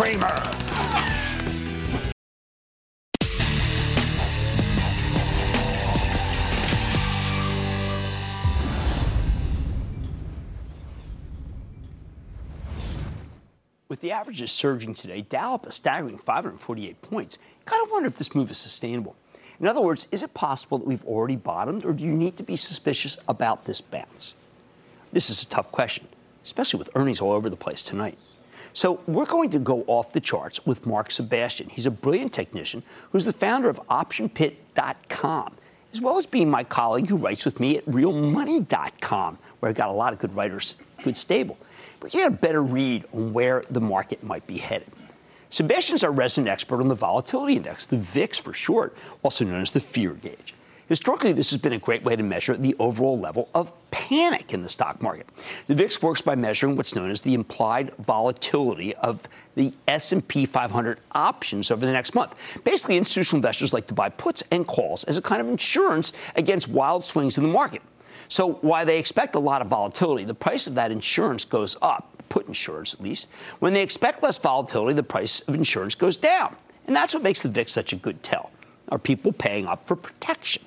Cramer. 0.01 0.27
With 13.89 14.01
the 14.01 14.13
averages 14.13 14.51
surging 14.51 14.95
today, 14.95 15.21
Dow 15.21 15.53
up 15.53 15.67
a 15.67 15.71
staggering 15.71 16.17
548 16.17 17.03
points. 17.03 17.39
Kind 17.67 17.83
of 17.83 17.91
wonder 17.91 18.09
if 18.09 18.17
this 18.17 18.35
move 18.35 18.51
is 18.51 18.57
sustainable. 18.57 19.15
In 19.61 19.67
other 19.67 19.83
words, 19.83 20.09
is 20.11 20.23
it 20.23 20.33
possible 20.33 20.79
that 20.79 20.87
we've 20.87 21.05
already 21.05 21.37
bottomed, 21.37 21.85
or 21.85 21.93
do 21.93 22.05
you 22.05 22.15
need 22.15 22.39
to 22.39 22.43
be 22.43 22.57
suspicious 22.57 23.19
about 23.29 23.67
this 23.67 23.83
bounce? 23.83 24.35
This 25.13 25.29
is 25.29 25.43
a 25.43 25.49
tough 25.49 25.71
question, 25.71 26.09
especially 26.43 26.79
with 26.79 26.89
earnings 26.95 27.21
all 27.21 27.33
over 27.33 27.51
the 27.51 27.57
place 27.57 27.83
tonight. 27.83 28.17
So 28.73 29.01
we're 29.07 29.27
going 29.27 29.51
to 29.51 29.59
go 29.59 29.85
off 29.87 30.13
the 30.13 30.21
charts 30.21 30.65
with 30.67 30.87
Mark 30.87 31.11
Sebastian. 31.11 31.69
He's 31.69 31.87
a 31.87 31.91
brilliant 31.91 32.33
technician 32.33 32.83
who's 33.11 33.25
the 33.25 33.33
founder 33.33 33.69
of 33.69 33.81
OptionPit.com, 33.89 35.55
as 35.93 36.01
well 36.01 36.19
as 36.19 36.27
being 36.27 36.51
my 36.51 36.65
colleague 36.65 37.09
who 37.09 37.17
writes 37.17 37.45
with 37.45 37.59
me 37.61 37.79
at 37.79 37.87
RealMoney.com, 37.87 39.39
where 39.59 39.71
I've 39.71 39.77
got 39.77 39.89
a 39.89 39.93
lot 39.93 40.13
of 40.13 40.19
good 40.19 40.35
writers, 40.35 40.77
good 41.03 41.17
stable. 41.17 41.59
But 41.99 42.15
you 42.15 42.21
get 42.21 42.29
a 42.29 42.37
better 42.37 42.63
read 42.63 43.05
on 43.13 43.33
where 43.33 43.65
the 43.71 43.81
market 43.81 44.23
might 44.23 44.47
be 44.47 44.59
headed. 44.59 44.91
Sebastian's 45.51 46.05
our 46.05 46.13
resident 46.13 46.49
expert 46.49 46.81
on 46.81 46.89
the 46.89 46.95
volatility 46.95 47.57
index, 47.57 47.85
the 47.85 47.97
VIX 47.97 48.39
for 48.39 48.55
short, 48.55 48.97
also 49.23 49.45
known 49.45 49.61
as 49.61 49.73
the 49.73 49.81
fear 49.81 50.13
gauge. 50.13 50.55
Historically, 50.91 51.31
this 51.31 51.51
has 51.51 51.57
been 51.57 51.73
a 51.73 51.79
great 51.79 52.03
way 52.03 52.17
to 52.17 52.23
measure 52.25 52.57
the 52.57 52.75
overall 52.81 53.17
level 53.17 53.49
of 53.55 53.73
panic 53.93 54.53
in 54.53 54.65
the 54.65 54.69
stock 54.69 55.01
market. 55.01 55.25
The 55.69 55.75
VIX 55.77 56.03
works 56.03 56.21
by 56.21 56.35
measuring 56.35 56.75
what's 56.75 56.97
known 56.97 57.13
as 57.13 57.21
the 57.21 57.33
implied 57.33 57.93
volatility 58.01 58.97
of 58.97 59.23
the 59.55 59.73
S&P 59.87 60.47
500 60.47 60.99
options 61.13 61.71
over 61.71 61.87
the 61.87 61.93
next 61.93 62.17
month. 62.17 62.35
Basically, 62.65 62.97
institutional 62.97 63.39
investors 63.39 63.73
like 63.73 63.87
to 63.87 63.95
buy 63.95 64.09
puts 64.09 64.43
and 64.51 64.67
calls 64.67 65.05
as 65.05 65.17
a 65.17 65.23
kind 65.23 65.41
of 65.41 65.47
insurance 65.47 66.13
against 66.35 66.69
wild 66.69 67.05
swings 67.05 67.39
in 67.39 67.45
the 67.45 67.53
market. 67.53 67.83
So 68.27 68.55
while 68.55 68.85
they 68.85 68.99
expect 68.99 69.37
a 69.37 69.41
lot 69.41 69.63
of 69.63 69.69
volatility, 69.69 70.25
the 70.25 70.35
price 70.35 70.67
of 70.67 70.75
that 70.75 70.91
insurance 70.91 71.45
goes 71.45 71.77
up, 71.83 72.21
put 72.31 72.49
insurance 72.49 72.95
at 72.95 73.01
least. 73.01 73.29
When 73.61 73.75
they 73.75 73.83
expect 73.85 74.25
less 74.25 74.39
volatility, 74.39 74.95
the 74.95 75.05
price 75.05 75.39
of 75.39 75.55
insurance 75.55 75.95
goes 75.95 76.17
down. 76.17 76.57
And 76.89 76.97
that's 76.97 77.15
what 77.15 77.23
makes 77.23 77.45
the 77.45 77.49
VIX 77.49 77.73
such 77.73 77.93
a 77.93 77.97
good 77.97 78.25
tell. 78.25 78.51
Are 78.89 78.99
people 78.99 79.31
paying 79.31 79.69
up 79.69 79.87
for 79.87 79.95
protection? 79.95 80.65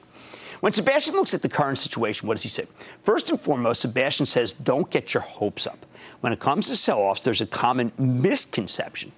When 0.64 0.72
Sebastian 0.72 1.16
looks 1.16 1.34
at 1.34 1.42
the 1.42 1.50
current 1.50 1.78
situation, 1.78 2.26
what 2.26 2.36
does 2.36 2.44
he 2.44 2.48
say? 2.48 2.66
First 3.04 3.30
and 3.30 3.38
foremost, 3.38 3.82
Sebastian 3.82 4.26
says, 4.26 4.54
don't 4.54 4.90
get 4.90 5.14
your 5.14 5.20
hopes 5.20 5.68
up. 5.68 5.86
When 6.22 6.32
it 6.32 6.40
comes 6.40 6.70
to 6.70 6.78
sell 6.78 7.00
offs, 7.00 7.20
there's 7.20 7.42
a 7.42 7.46
common 7.46 7.92
misconception, 7.98 9.12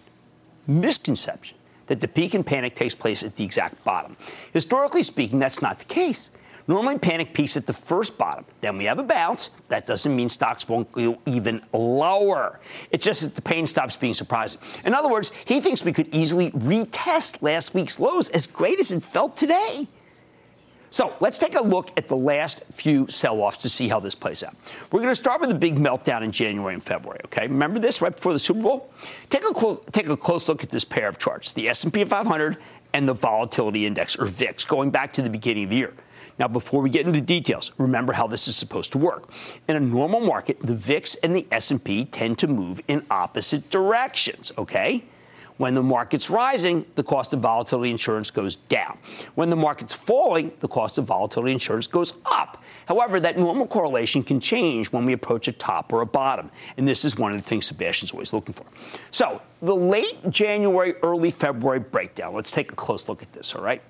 misconception, 0.65 1.55
that 1.85 2.01
the 2.01 2.07
peak 2.07 2.33
in 2.33 2.43
panic 2.43 2.73
takes 2.73 2.95
place 2.95 3.21
at 3.21 3.35
the 3.35 3.43
exact 3.43 3.83
bottom. 3.83 4.17
Historically 4.53 5.03
speaking, 5.03 5.37
that's 5.37 5.61
not 5.61 5.77
the 5.77 5.85
case. 5.85 6.31
Normally, 6.67 6.97
panic 6.97 7.31
peaks 7.35 7.55
at 7.55 7.67
the 7.67 7.73
first 7.73 8.17
bottom. 8.17 8.43
Then 8.61 8.79
we 8.79 8.85
have 8.85 8.97
a 8.97 9.03
bounce. 9.03 9.51
That 9.67 9.85
doesn't 9.85 10.15
mean 10.15 10.29
stocks 10.29 10.67
won't 10.67 10.91
go 10.93 11.19
even 11.27 11.61
lower. 11.73 12.59
It's 12.89 13.05
just 13.05 13.21
that 13.21 13.35
the 13.35 13.43
pain 13.43 13.67
stops 13.67 13.95
being 13.95 14.15
surprising. 14.15 14.61
In 14.83 14.95
other 14.95 15.11
words, 15.11 15.31
he 15.45 15.61
thinks 15.61 15.85
we 15.85 15.93
could 15.93 16.09
easily 16.11 16.49
retest 16.53 17.43
last 17.43 17.75
week's 17.75 17.99
lows 17.99 18.29
as 18.31 18.47
great 18.47 18.79
as 18.79 18.91
it 18.91 19.03
felt 19.03 19.37
today. 19.37 19.87
So 20.95 21.13
let's 21.19 21.37
take 21.37 21.55
a 21.55 21.61
look 21.61 21.91
at 21.97 22.07
the 22.07 22.15
last 22.15 22.63
few 22.71 23.05
sell-offs 23.09 23.57
to 23.57 23.67
see 23.67 23.89
how 23.89 23.99
this 23.99 24.15
plays 24.15 24.45
out. 24.45 24.55
We're 24.93 25.01
going 25.01 25.11
to 25.11 25.15
start 25.15 25.41
with 25.41 25.49
the 25.49 25.55
big 25.57 25.75
meltdown 25.75 26.21
in 26.21 26.31
January 26.31 26.73
and 26.73 26.81
February. 26.81 27.19
Okay, 27.25 27.47
remember 27.47 27.79
this 27.79 28.01
right 28.01 28.15
before 28.15 28.31
the 28.31 28.39
Super 28.39 28.61
Bowl? 28.61 28.89
Take 29.29 29.43
a 29.43 29.77
take 29.91 30.07
a 30.07 30.15
close 30.15 30.47
look 30.47 30.63
at 30.63 30.69
this 30.69 30.85
pair 30.85 31.09
of 31.09 31.17
charts: 31.17 31.51
the 31.51 31.67
S&P 31.67 32.05
500 32.05 32.55
and 32.93 33.05
the 33.09 33.13
Volatility 33.13 33.85
Index, 33.85 34.17
or 34.17 34.23
VIX, 34.23 34.63
going 34.63 34.89
back 34.89 35.11
to 35.15 35.21
the 35.21 35.29
beginning 35.29 35.65
of 35.65 35.71
the 35.71 35.75
year. 35.75 35.93
Now, 36.39 36.47
before 36.47 36.81
we 36.81 36.89
get 36.89 37.05
into 37.05 37.19
the 37.19 37.25
details, 37.25 37.73
remember 37.77 38.13
how 38.13 38.27
this 38.27 38.47
is 38.47 38.55
supposed 38.55 38.93
to 38.93 38.97
work. 38.97 39.33
In 39.67 39.75
a 39.75 39.81
normal 39.81 40.21
market, 40.21 40.61
the 40.61 40.75
VIX 40.75 41.15
and 41.15 41.35
the 41.35 41.45
S&P 41.51 42.05
tend 42.05 42.39
to 42.39 42.47
move 42.47 42.79
in 42.87 43.05
opposite 43.11 43.69
directions. 43.69 44.53
Okay. 44.57 45.03
When 45.57 45.73
the 45.73 45.83
market's 45.83 46.29
rising, 46.29 46.85
the 46.95 47.03
cost 47.03 47.33
of 47.33 47.39
volatility 47.39 47.89
insurance 47.89 48.29
goes 48.29 48.57
down. 48.57 48.97
When 49.35 49.49
the 49.49 49.55
market's 49.55 49.93
falling, 49.93 50.51
the 50.59 50.67
cost 50.67 50.97
of 50.97 51.05
volatility 51.05 51.53
insurance 51.53 51.87
goes 51.87 52.13
up. 52.25 52.61
However, 52.87 53.19
that 53.21 53.37
normal 53.37 53.65
correlation 53.65 54.21
can 54.21 54.39
change 54.39 54.91
when 54.91 55.05
we 55.05 55.13
approach 55.13 55.47
a 55.47 55.53
top 55.53 55.93
or 55.93 56.01
a 56.01 56.05
bottom. 56.05 56.51
And 56.77 56.87
this 56.87 57.05
is 57.05 57.17
one 57.17 57.31
of 57.31 57.37
the 57.37 57.43
things 57.43 57.65
Sebastian's 57.65 58.11
always 58.11 58.33
looking 58.33 58.53
for. 58.53 58.65
So, 59.11 59.41
the 59.61 59.75
late 59.75 60.29
January, 60.29 60.95
early 61.01 61.31
February 61.31 61.79
breakdown. 61.79 62.33
Let's 62.33 62.51
take 62.51 62.71
a 62.71 62.75
close 62.75 63.07
look 63.07 63.21
at 63.21 63.31
this, 63.31 63.55
all 63.55 63.63
right? 63.63 63.81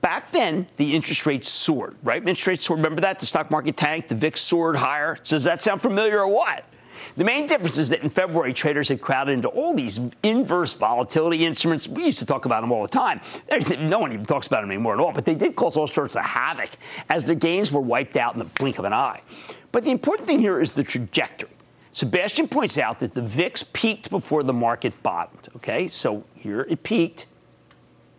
Back 0.00 0.32
then, 0.32 0.66
the 0.76 0.94
interest 0.96 1.26
rates 1.26 1.48
soared, 1.48 1.96
right? 2.02 2.18
Interest 2.18 2.46
rates 2.48 2.64
soared. 2.64 2.80
Remember 2.80 3.00
that? 3.02 3.20
The 3.20 3.26
stock 3.26 3.52
market 3.52 3.76
tanked, 3.76 4.08
the 4.08 4.16
VIX 4.16 4.40
soared 4.40 4.76
higher. 4.76 5.16
Does 5.22 5.44
that 5.44 5.62
sound 5.62 5.80
familiar 5.80 6.18
or 6.18 6.28
what? 6.28 6.64
The 7.16 7.24
main 7.24 7.46
difference 7.46 7.78
is 7.78 7.90
that 7.90 8.02
in 8.02 8.10
February, 8.10 8.52
traders 8.52 8.88
had 8.88 9.00
crowded 9.00 9.32
into 9.32 9.48
all 9.48 9.74
these 9.74 10.00
inverse 10.22 10.72
volatility 10.72 11.44
instruments. 11.44 11.88
We 11.88 12.06
used 12.06 12.18
to 12.20 12.26
talk 12.26 12.46
about 12.46 12.62
them 12.62 12.72
all 12.72 12.82
the 12.82 12.88
time. 12.88 13.20
No 13.78 13.98
one 13.98 14.12
even 14.12 14.24
talks 14.24 14.46
about 14.46 14.62
them 14.62 14.70
anymore 14.70 14.94
at 14.94 15.00
all, 15.00 15.12
but 15.12 15.24
they 15.24 15.34
did 15.34 15.56
cause 15.56 15.76
all 15.76 15.86
sorts 15.86 16.16
of 16.16 16.24
havoc 16.24 16.70
as 17.08 17.24
the 17.24 17.34
gains 17.34 17.70
were 17.70 17.80
wiped 17.80 18.16
out 18.16 18.32
in 18.32 18.38
the 18.38 18.44
blink 18.44 18.78
of 18.78 18.84
an 18.84 18.92
eye. 18.92 19.20
But 19.72 19.84
the 19.84 19.90
important 19.90 20.26
thing 20.26 20.38
here 20.38 20.60
is 20.60 20.72
the 20.72 20.82
trajectory. 20.82 21.50
Sebastian 21.92 22.48
points 22.48 22.78
out 22.78 23.00
that 23.00 23.14
the 23.14 23.20
VIX 23.20 23.64
peaked 23.74 24.08
before 24.08 24.42
the 24.42 24.52
market 24.52 25.02
bottomed. 25.02 25.48
Okay, 25.56 25.88
so 25.88 26.24
here 26.34 26.66
it 26.68 26.82
peaked. 26.82 27.26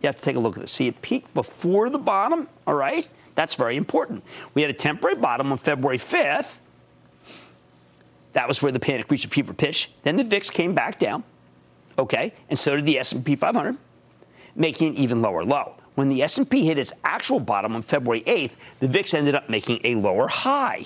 You 0.00 0.06
have 0.06 0.16
to 0.16 0.22
take 0.22 0.36
a 0.36 0.40
look 0.40 0.56
at 0.56 0.60
this. 0.60 0.70
See, 0.70 0.86
it 0.86 1.02
peaked 1.02 1.34
before 1.34 1.90
the 1.90 1.98
bottom, 1.98 2.46
all 2.66 2.74
right? 2.74 3.08
That's 3.34 3.54
very 3.56 3.76
important. 3.76 4.22
We 4.54 4.62
had 4.62 4.70
a 4.70 4.74
temporary 4.74 5.16
bottom 5.16 5.50
on 5.50 5.58
February 5.58 5.98
5th, 5.98 6.58
that 8.34 8.46
was 8.46 8.62
where 8.62 8.70
the 8.70 8.80
panic 8.80 9.10
reached 9.10 9.24
a 9.24 9.28
fever 9.28 9.54
pitch. 9.54 9.90
Then 10.02 10.16
the 10.16 10.24
VIX 10.24 10.50
came 10.50 10.74
back 10.74 10.98
down, 10.98 11.24
okay, 11.98 12.32
and 12.50 12.58
so 12.58 12.76
did 12.76 12.84
the 12.84 12.98
S&P 12.98 13.34
500, 13.34 13.76
making 14.54 14.88
an 14.88 14.96
even 14.96 15.22
lower 15.22 15.44
low. 15.44 15.76
When 15.94 16.08
the 16.08 16.22
S&P 16.22 16.66
hit 16.66 16.76
its 16.76 16.92
actual 17.04 17.40
bottom 17.40 17.74
on 17.74 17.82
February 17.82 18.22
8th, 18.22 18.52
the 18.80 18.88
VIX 18.88 19.14
ended 19.14 19.34
up 19.34 19.48
making 19.48 19.80
a 19.84 19.94
lower 19.94 20.28
high. 20.28 20.84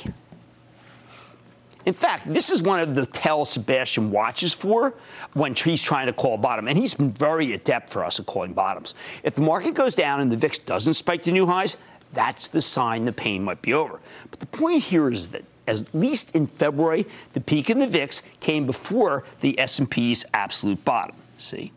In 1.86 1.94
fact, 1.94 2.30
this 2.30 2.50
is 2.50 2.62
one 2.62 2.80
of 2.80 2.94
the 2.94 3.06
tells 3.06 3.50
Sebastian 3.50 4.10
watches 4.10 4.52
for 4.52 4.94
when 5.32 5.54
he's 5.54 5.80
trying 5.80 6.06
to 6.06 6.12
call 6.12 6.36
bottom. 6.36 6.68
And 6.68 6.76
he's 6.76 6.92
been 6.92 7.12
very 7.12 7.54
adept 7.54 7.88
for 7.88 8.04
us 8.04 8.20
at 8.20 8.26
calling 8.26 8.52
bottoms. 8.52 8.94
If 9.22 9.36
the 9.36 9.40
market 9.40 9.72
goes 9.72 9.94
down 9.94 10.20
and 10.20 10.30
the 10.30 10.36
VIX 10.36 10.58
doesn't 10.58 10.92
spike 10.92 11.22
to 11.22 11.32
new 11.32 11.46
highs, 11.46 11.78
that's 12.12 12.48
the 12.48 12.60
sign 12.60 13.06
the 13.06 13.12
pain 13.12 13.42
might 13.42 13.62
be 13.62 13.72
over. 13.72 14.00
But 14.30 14.40
the 14.40 14.46
point 14.46 14.82
here 14.82 15.10
is 15.10 15.28
that 15.28 15.44
at 15.68 15.94
least 15.94 16.34
in 16.34 16.46
February, 16.46 17.06
the 17.34 17.40
peak 17.40 17.70
in 17.70 17.78
the 17.78 17.86
VIX 17.86 18.22
came 18.40 18.66
before 18.66 19.24
the 19.40 19.58
S&P's 19.60 20.24
absolute 20.32 20.84
bottom. 20.84 21.14
See? 21.36 21.72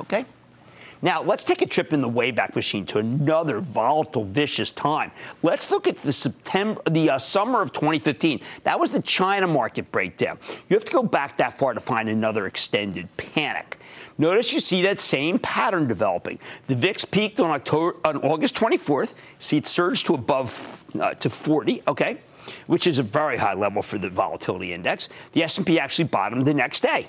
Okay? 0.00 0.26
Now, 1.00 1.22
let's 1.22 1.44
take 1.44 1.60
a 1.60 1.66
trip 1.66 1.92
in 1.92 2.00
the 2.00 2.08
Wayback 2.08 2.54
Machine 2.56 2.86
to 2.86 2.98
another 2.98 3.60
volatile, 3.60 4.24
vicious 4.24 4.70
time. 4.70 5.10
Let's 5.42 5.70
look 5.70 5.86
at 5.86 5.98
the 5.98 6.12
September, 6.14 6.80
the 6.88 7.10
uh, 7.10 7.18
summer 7.18 7.60
of 7.60 7.72
2015. 7.74 8.40
That 8.62 8.80
was 8.80 8.88
the 8.88 9.02
China 9.02 9.46
market 9.46 9.92
breakdown. 9.92 10.38
You 10.68 10.76
have 10.76 10.84
to 10.86 10.92
go 10.92 11.02
back 11.02 11.36
that 11.36 11.58
far 11.58 11.74
to 11.74 11.80
find 11.80 12.08
another 12.08 12.46
extended 12.46 13.14
panic. 13.18 13.78
Notice 14.16 14.54
you 14.54 14.60
see 14.60 14.80
that 14.82 14.98
same 14.98 15.38
pattern 15.38 15.88
developing. 15.88 16.38
The 16.68 16.74
VIX 16.74 17.04
peaked 17.04 17.38
on 17.38 17.50
October 17.50 17.96
on 18.02 18.16
August 18.18 18.54
24th. 18.54 19.12
See 19.38 19.58
it 19.58 19.66
surged 19.66 20.06
to 20.06 20.14
above 20.14 20.86
uh, 20.98 21.12
to 21.14 21.28
40. 21.28 21.82
Okay 21.86 22.18
which 22.66 22.86
is 22.86 22.98
a 22.98 23.02
very 23.02 23.36
high 23.36 23.54
level 23.54 23.82
for 23.82 23.98
the 23.98 24.10
volatility 24.10 24.72
index. 24.72 25.08
The 25.32 25.42
S&P 25.42 25.78
actually 25.78 26.06
bottomed 26.06 26.46
the 26.46 26.54
next 26.54 26.80
day, 26.80 27.06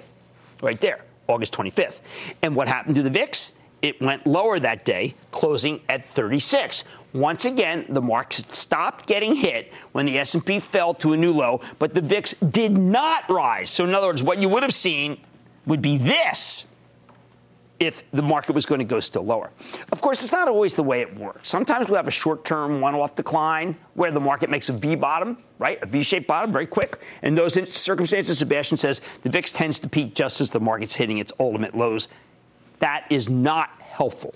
right 0.61 0.79
there, 0.79 1.03
August 1.27 1.53
25th. 1.53 1.99
And 2.41 2.55
what 2.55 2.67
happened 2.67 2.95
to 2.95 3.03
the 3.03 3.09
VIX? 3.09 3.53
It 3.81 4.01
went 4.01 4.25
lower 4.25 4.59
that 4.59 4.86
day, 4.86 5.15
closing 5.31 5.81
at 5.89 6.13
36. 6.13 6.83
Once 7.13 7.45
again, 7.45 7.86
the 7.89 8.01
market 8.01 8.51
stopped 8.51 9.07
getting 9.07 9.36
hit 9.36 9.71
when 9.93 10.05
the 10.05 10.19
S&P 10.19 10.59
fell 10.59 10.93
to 10.95 11.13
a 11.13 11.17
new 11.17 11.31
low, 11.31 11.61
but 11.79 11.93
the 11.93 12.01
VIX 12.01 12.33
did 12.51 12.77
not 12.77 13.29
rise. 13.29 13.69
So 13.69 13.86
in 13.86 13.95
other 13.95 14.07
words, 14.07 14.23
what 14.23 14.41
you 14.41 14.49
would 14.49 14.63
have 14.63 14.73
seen 14.73 15.19
would 15.65 15.81
be 15.81 15.97
this 15.97 16.65
if 17.80 18.09
the 18.11 18.21
market 18.21 18.53
was 18.53 18.65
going 18.65 18.80
to 18.80 18.86
go 18.86 18.99
still 18.99 19.26
lower. 19.26 19.51
Of 19.91 20.01
course, 20.01 20.23
it's 20.23 20.32
not 20.32 20.47
always 20.47 20.76
the 20.76 20.84
way 20.84 21.01
it 21.01 21.17
works. 21.17 21.49
Sometimes 21.49 21.89
we 21.89 21.95
have 21.95 22.07
a 22.07 22.11
short 22.11 22.45
term 22.45 22.80
one 22.80 22.95
off 22.95 23.15
decline 23.15 23.76
where 23.95 24.11
the 24.11 24.19
market 24.19 24.49
makes 24.49 24.69
a 24.69 24.73
V 24.73 24.95
bottom, 24.95 25.38
right? 25.59 25.82
A 25.82 25.86
V 25.86 26.01
shaped 26.01 26.28
bottom 26.28 26.51
very 26.53 26.67
quick. 26.67 26.99
In 27.21 27.36
those 27.36 27.53
circumstances, 27.69 28.39
Sebastian 28.39 28.78
says 28.78 29.01
the 29.23 29.30
VIX 29.30 29.51
tends 29.51 29.80
to 29.80 29.89
peak 29.89 30.15
just 30.15 30.39
as 30.39 30.49
the 30.49 30.59
market's 30.59 30.95
hitting 30.95 31.17
its 31.17 31.34
ultimate 31.39 31.76
lows. 31.76 32.07
That 32.80 33.05
is 33.09 33.30
not 33.30 33.82
helpful. 33.82 34.34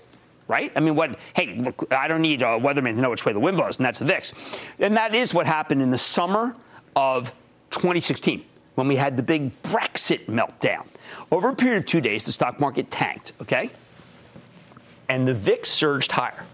Right? 0.48 0.72
I 0.74 0.80
mean, 0.80 0.96
what? 0.96 1.16
Hey, 1.34 1.54
look, 1.54 1.86
I 1.92 2.08
don't 2.08 2.22
need 2.22 2.42
a 2.42 2.58
weatherman 2.58 2.96
to 2.96 3.00
know 3.00 3.10
which 3.10 3.24
way 3.24 3.32
the 3.32 3.38
wind 3.38 3.56
blows, 3.56 3.78
and 3.78 3.86
that's 3.86 4.00
the 4.00 4.04
VIX. 4.04 4.58
And 4.80 4.96
that 4.96 5.14
is 5.14 5.32
what 5.32 5.46
happened 5.46 5.80
in 5.80 5.92
the 5.92 5.98
summer 5.98 6.56
of 6.96 7.32
2016 7.70 8.44
when 8.80 8.88
we 8.88 8.96
had 8.96 9.14
the 9.14 9.22
big 9.22 9.62
Brexit 9.62 10.24
meltdown. 10.24 10.86
Over 11.30 11.50
a 11.50 11.54
period 11.54 11.80
of 11.80 11.84
two 11.84 12.00
days, 12.00 12.24
the 12.24 12.32
stock 12.32 12.58
market 12.58 12.90
tanked, 12.90 13.34
okay? 13.42 13.68
And 15.10 15.28
the 15.28 15.34
VIX 15.34 15.68
surged 15.68 16.12
higher 16.12 16.46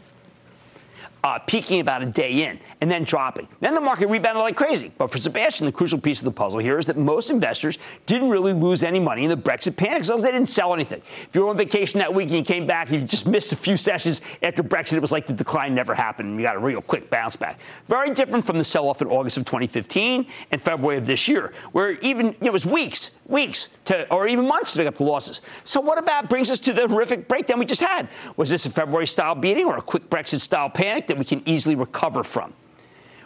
uh, 1.25 1.39
peaking 1.41 1.81
about 1.81 2.03
a 2.03 2.07
day 2.07 2.45
in 2.45 2.59
and 2.81 2.91
then 2.91 3.05
dropping. 3.05 3.49
Then 3.61 3.75
the 3.75 3.81
market 3.81 4.09
rebounded 4.09 4.43
like 4.43 4.57
crazy. 4.57 4.93
But 4.97 5.11
for 5.11 5.19
Sebastian, 5.19 5.67
the 5.67 5.73
crucial 5.73 6.01
piece 6.01 6.21
of 6.21 6.25
the 6.25 6.31
puzzle 6.31 6.61
here 6.61 6.79
is 6.79 6.87
that 6.87 6.97
most 6.97 7.31
investors 7.31 7.79
didn't 8.07 8.29
really 8.29 8.53
lose 8.53 8.83
any 8.83 9.01
money 9.01 9.25
in 9.25 9.31
the 9.31 9.37
Brexit 9.37 9.77
panic 9.77 10.01
as 10.01 10.09
long 10.09 10.19
as 10.19 10.23
they 10.23 10.31
didn't 10.31 10.49
sell 10.49 10.73
anything. 10.73 11.03
If 11.23 11.31
you 11.35 11.43
were 11.43 11.51
on 11.51 11.57
vacation 11.57 11.99
that 11.99 12.15
week 12.15 12.29
and 12.29 12.39
you 12.39 12.45
came 12.45 12.67
back, 12.67 12.91
you 12.91 13.01
just 13.01 13.27
missed 13.27 13.53
a 13.53 13.57
few 13.57 13.77
sessions 13.77 14.21
after 14.43 14.63
Brexit, 14.63 14.95
it 14.95 15.01
was 15.01 15.13
like 15.13 15.27
the 15.27 15.33
decline 15.33 15.75
never 15.75 15.95
happened 15.95 16.29
and 16.29 16.39
you 16.39 16.45
got 16.45 16.57
a 16.57 16.61
real 16.61 16.81
quick 16.81 17.11
bounce 17.11 17.35
back. 17.35 17.59
Very 17.89 18.11
different 18.11 18.45
from 18.45 18.59
the 18.59 18.65
sell 18.65 18.89
off 18.89 19.03
in 19.03 19.09
August 19.09 19.37
of 19.37 19.45
2015 19.45 20.27
and 20.53 20.63
February 20.63 20.99
of 20.99 21.07
this 21.07 21.27
year, 21.27 21.53
where 21.73 21.93
even 22.03 22.37
it 22.41 22.53
was 22.53 22.65
weeks, 22.65 23.11
weeks 23.27 23.69
to, 23.87 24.09
or 24.13 24.29
even 24.29 24.47
months 24.47 24.73
to 24.73 24.79
pick 24.79 24.87
up 24.87 24.95
the 24.95 25.05
losses. 25.05 25.41
So 25.65 25.81
what 25.81 25.99
about 25.99 26.29
brings 26.29 26.51
us 26.51 26.61
to 26.61 26.73
the 26.73 26.87
horrific 26.87 27.27
breakdown 27.27 27.59
we 27.59 27.65
just 27.65 27.83
had? 27.83 28.09
Was 28.37 28.51
this 28.51 28.67
a 28.67 28.71
February 28.71 29.07
style 29.07 29.35
beating 29.35 29.67
or 29.67 29.77
a 29.79 29.83
quick 29.83 30.09
Brexit 30.09 30.41
style 30.41 30.71
panic 30.71 31.07
that 31.17 31.19
we 31.19 31.25
can 31.25 31.43
easily 31.49 31.75
recover 31.75 32.23
from. 32.23 32.53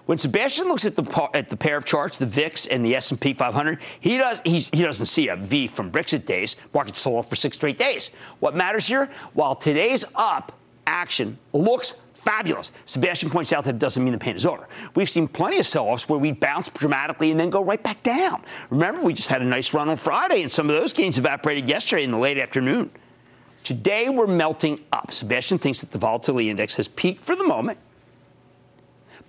When 0.06 0.18
Sebastian 0.18 0.66
looks 0.66 0.84
at 0.84 0.96
the 0.96 1.28
at 1.34 1.50
the 1.50 1.56
pair 1.56 1.76
of 1.76 1.84
charts, 1.84 2.18
the 2.18 2.26
VIX 2.26 2.66
and 2.66 2.84
the 2.84 2.96
S&P 2.96 3.32
500, 3.32 3.78
he 4.00 4.18
does 4.18 4.40
he 4.44 4.82
doesn't 4.82 5.06
see 5.06 5.28
a 5.28 5.36
V 5.36 5.66
from 5.66 5.90
Brexit 5.90 6.26
days. 6.26 6.56
Markets 6.74 6.98
sold 6.98 7.18
off 7.18 7.28
for 7.28 7.36
six 7.36 7.56
straight 7.56 7.78
days. 7.78 8.10
What 8.40 8.56
matters 8.56 8.86
here? 8.86 9.08
While 9.34 9.54
today's 9.54 10.04
up 10.16 10.52
action 10.86 11.38
looks 11.52 11.94
fabulous. 12.14 12.72
Sebastian 12.86 13.30
points 13.30 13.52
out 13.52 13.64
that 13.64 13.76
it 13.76 13.78
doesn't 13.78 14.02
mean 14.02 14.12
the 14.12 14.18
pain 14.18 14.36
is 14.36 14.44
over. 14.44 14.68
We've 14.94 15.08
seen 15.08 15.26
plenty 15.28 15.58
of 15.58 15.66
sell-offs 15.66 16.08
where 16.08 16.18
we 16.18 16.32
bounce 16.32 16.68
dramatically 16.68 17.30
and 17.30 17.40
then 17.40 17.48
go 17.48 17.64
right 17.64 17.82
back 17.82 18.02
down. 18.02 18.44
Remember, 18.68 19.02
we 19.02 19.14
just 19.14 19.28
had 19.28 19.40
a 19.40 19.44
nice 19.44 19.72
run 19.72 19.88
on 19.88 19.96
Friday, 19.96 20.42
and 20.42 20.52
some 20.52 20.68
of 20.68 20.76
those 20.78 20.92
gains 20.92 21.16
evaporated 21.16 21.66
yesterday 21.66 22.04
in 22.04 22.10
the 22.10 22.18
late 22.18 22.36
afternoon. 22.36 22.90
Today, 23.64 24.08
we're 24.08 24.26
melting 24.26 24.80
up. 24.92 25.12
Sebastian 25.12 25.58
thinks 25.58 25.80
that 25.80 25.90
the 25.90 25.98
volatility 25.98 26.50
index 26.50 26.74
has 26.76 26.88
peaked 26.88 27.22
for 27.22 27.36
the 27.36 27.44
moment 27.44 27.78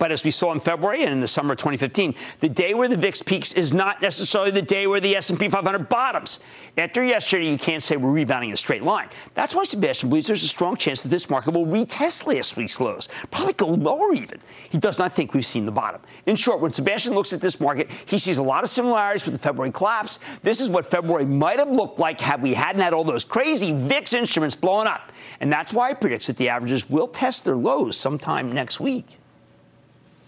but 0.01 0.11
as 0.11 0.23
we 0.23 0.31
saw 0.31 0.51
in 0.51 0.59
February 0.59 1.03
and 1.03 1.13
in 1.13 1.19
the 1.19 1.27
summer 1.27 1.53
of 1.53 1.59
2015, 1.59 2.15
the 2.39 2.49
day 2.49 2.73
where 2.73 2.87
the 2.87 2.97
VIX 2.97 3.21
peaks 3.21 3.53
is 3.53 3.71
not 3.71 4.01
necessarily 4.01 4.49
the 4.49 4.59
day 4.59 4.87
where 4.87 4.99
the 4.99 5.15
S&P 5.15 5.47
500 5.47 5.89
bottoms. 5.89 6.39
After 6.75 7.03
yesterday, 7.03 7.51
you 7.51 7.59
can't 7.59 7.83
say 7.83 7.97
we're 7.97 8.09
rebounding 8.09 8.49
in 8.49 8.55
a 8.55 8.57
straight 8.57 8.81
line. 8.81 9.09
That's 9.35 9.53
why 9.53 9.63
Sebastian 9.63 10.09
believes 10.09 10.25
there's 10.25 10.41
a 10.41 10.47
strong 10.47 10.75
chance 10.75 11.03
that 11.03 11.09
this 11.09 11.29
market 11.29 11.53
will 11.53 11.67
retest 11.67 12.25
last 12.25 12.57
week's 12.57 12.79
lows, 12.79 13.09
probably 13.29 13.53
go 13.53 13.67
lower 13.67 14.15
even. 14.15 14.39
He 14.71 14.79
does 14.79 14.97
not 14.97 15.13
think 15.13 15.35
we've 15.35 15.45
seen 15.45 15.65
the 15.65 15.71
bottom. 15.71 16.01
In 16.25 16.35
short, 16.35 16.61
when 16.61 16.73
Sebastian 16.73 17.13
looks 17.13 17.31
at 17.31 17.39
this 17.39 17.59
market, 17.59 17.91
he 18.07 18.17
sees 18.17 18.39
a 18.39 18.43
lot 18.43 18.63
of 18.63 18.71
similarities 18.71 19.25
with 19.25 19.35
the 19.35 19.39
February 19.39 19.71
collapse. 19.71 20.17
This 20.41 20.61
is 20.61 20.71
what 20.71 20.87
February 20.87 21.25
might 21.25 21.59
have 21.59 21.69
looked 21.69 21.99
like 21.99 22.19
had 22.19 22.41
we 22.41 22.55
hadn't 22.55 22.81
had 22.81 22.93
all 22.93 23.03
those 23.03 23.23
crazy 23.23 23.71
VIX 23.71 24.15
instruments 24.15 24.55
blowing 24.55 24.87
up. 24.87 25.11
And 25.41 25.53
that's 25.53 25.71
why 25.71 25.89
he 25.89 25.93
predicts 25.93 26.25
that 26.25 26.37
the 26.37 26.49
averages 26.49 26.89
will 26.89 27.07
test 27.07 27.45
their 27.45 27.55
lows 27.55 27.95
sometime 27.95 28.51
next 28.51 28.79
week. 28.79 29.19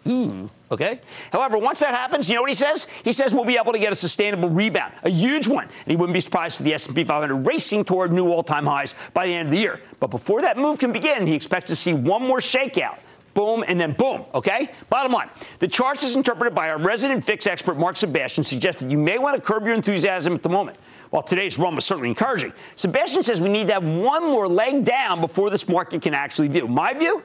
Hmm. 0.03 0.47
Okay? 0.69 0.99
However, 1.31 1.57
once 1.57 1.79
that 1.79 1.93
happens, 1.93 2.29
you 2.29 2.35
know 2.35 2.41
what 2.41 2.49
he 2.49 2.55
says? 2.55 2.87
He 3.03 3.13
says 3.13 3.33
we'll 3.33 3.45
be 3.45 3.57
able 3.57 3.73
to 3.73 3.79
get 3.79 3.93
a 3.93 3.95
sustainable 3.95 4.49
rebound, 4.49 4.93
a 5.03 5.09
huge 5.09 5.47
one. 5.47 5.65
And 5.65 5.87
he 5.87 5.95
wouldn't 5.95 6.13
be 6.13 6.19
surprised 6.19 6.57
to 6.57 6.63
the 6.63 6.73
S&P 6.73 7.03
500 7.03 7.47
racing 7.47 7.85
toward 7.85 8.11
new 8.11 8.29
all-time 8.29 8.65
highs 8.65 8.95
by 9.13 9.27
the 9.27 9.33
end 9.33 9.47
of 9.47 9.51
the 9.51 9.59
year. 9.59 9.79
But 9.99 10.07
before 10.07 10.41
that 10.41 10.57
move 10.57 10.79
can 10.79 10.91
begin, 10.91 11.27
he 11.27 11.35
expects 11.35 11.67
to 11.67 11.75
see 11.75 11.93
one 11.93 12.21
more 12.21 12.39
shakeout. 12.39 12.97
Boom, 13.33 13.63
and 13.67 13.81
then 13.81 13.93
boom, 13.93 14.25
okay? 14.35 14.69
Bottom 14.89 15.11
line, 15.11 15.29
the 15.57 15.67
charts 15.67 16.03
as 16.03 16.15
interpreted 16.15 16.53
by 16.53 16.69
our 16.69 16.77
resident 16.77 17.25
VIX 17.25 17.47
expert, 17.47 17.79
Mark 17.79 17.97
Sebastian, 17.97 18.43
suggest 18.43 18.79
that 18.79 18.91
you 18.91 18.97
may 18.97 19.17
want 19.17 19.35
to 19.35 19.41
curb 19.41 19.65
your 19.65 19.73
enthusiasm 19.73 20.35
at 20.35 20.43
the 20.43 20.49
moment. 20.49 20.77
While 21.09 21.23
today's 21.23 21.57
run 21.57 21.73
was 21.73 21.85
certainly 21.85 22.09
encouraging, 22.09 22.53
Sebastian 22.75 23.23
says 23.23 23.41
we 23.41 23.49
need 23.49 23.67
to 23.67 23.73
have 23.73 23.83
one 23.83 24.23
more 24.23 24.47
leg 24.47 24.83
down 24.83 25.19
before 25.19 25.49
this 25.49 25.67
market 25.67 26.01
can 26.01 26.13
actually 26.13 26.47
view. 26.47 26.67
My 26.67 26.93
view? 26.93 27.23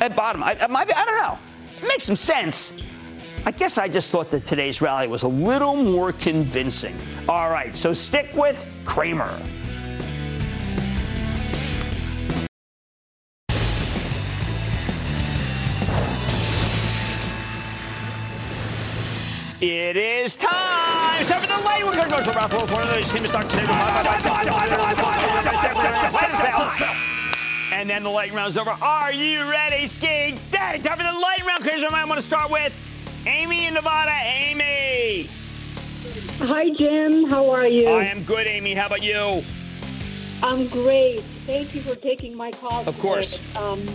At 0.00 0.16
bottom, 0.16 0.42
I, 0.42 0.54
my, 0.66 0.80
I 0.80 1.04
don't 1.04 1.22
know. 1.22 1.38
Makes 1.82 2.04
some 2.04 2.16
sense. 2.16 2.72
I 3.44 3.50
guess 3.50 3.78
I 3.78 3.88
just 3.88 4.10
thought 4.10 4.30
that 4.30 4.46
today's 4.46 4.82
rally 4.82 5.08
was 5.08 5.22
a 5.22 5.28
little 5.28 5.76
more 5.76 6.12
convincing. 6.12 6.96
All 7.28 7.50
right, 7.50 7.74
so 7.74 7.92
stick 7.92 8.30
with 8.34 8.64
Cramer. 8.84 9.40
It 19.60 19.96
is 19.96 20.36
time. 20.36 21.24
So 21.24 21.36
for 21.36 21.46
the 21.48 21.56
late, 21.66 21.84
we're 21.84 21.96
going 21.96 22.08
to 22.08 22.16
go 22.16 22.22
to 22.22 22.30
Ralph 22.30 22.52
Wolf, 22.52 22.72
one 22.72 22.82
of 22.82 22.88
those 22.90 23.10
famous 23.10 23.32
doctors. 23.32 23.58
And 27.78 27.88
then 27.88 28.02
the 28.02 28.10
light 28.10 28.34
is 28.34 28.58
over. 28.58 28.70
Are 28.82 29.12
you 29.12 29.48
ready, 29.48 29.86
Ski 29.86 30.34
Daddy? 30.50 30.82
Time 30.82 30.96
for 30.98 31.04
the 31.04 31.12
light 31.12 31.46
round. 31.46 31.62
Here's 31.62 31.80
what 31.80 31.94
I 31.94 32.04
want 32.06 32.18
to 32.18 32.26
start 32.26 32.50
with. 32.50 32.74
Amy 33.24 33.66
in 33.66 33.74
Nevada. 33.74 34.10
Amy. 34.24 35.28
Hi, 36.40 36.70
Jim. 36.70 37.30
How 37.30 37.48
are 37.50 37.68
you? 37.68 37.86
I 37.86 38.06
am 38.06 38.24
good, 38.24 38.48
Amy. 38.48 38.74
How 38.74 38.86
about 38.86 39.04
you? 39.04 39.42
I'm 40.42 40.66
great. 40.66 41.20
Thank 41.46 41.72
you 41.72 41.82
for 41.82 41.94
taking 41.94 42.36
my 42.36 42.50
call. 42.50 42.82
Of 42.88 42.98
course. 42.98 43.38
Um, 43.54 43.86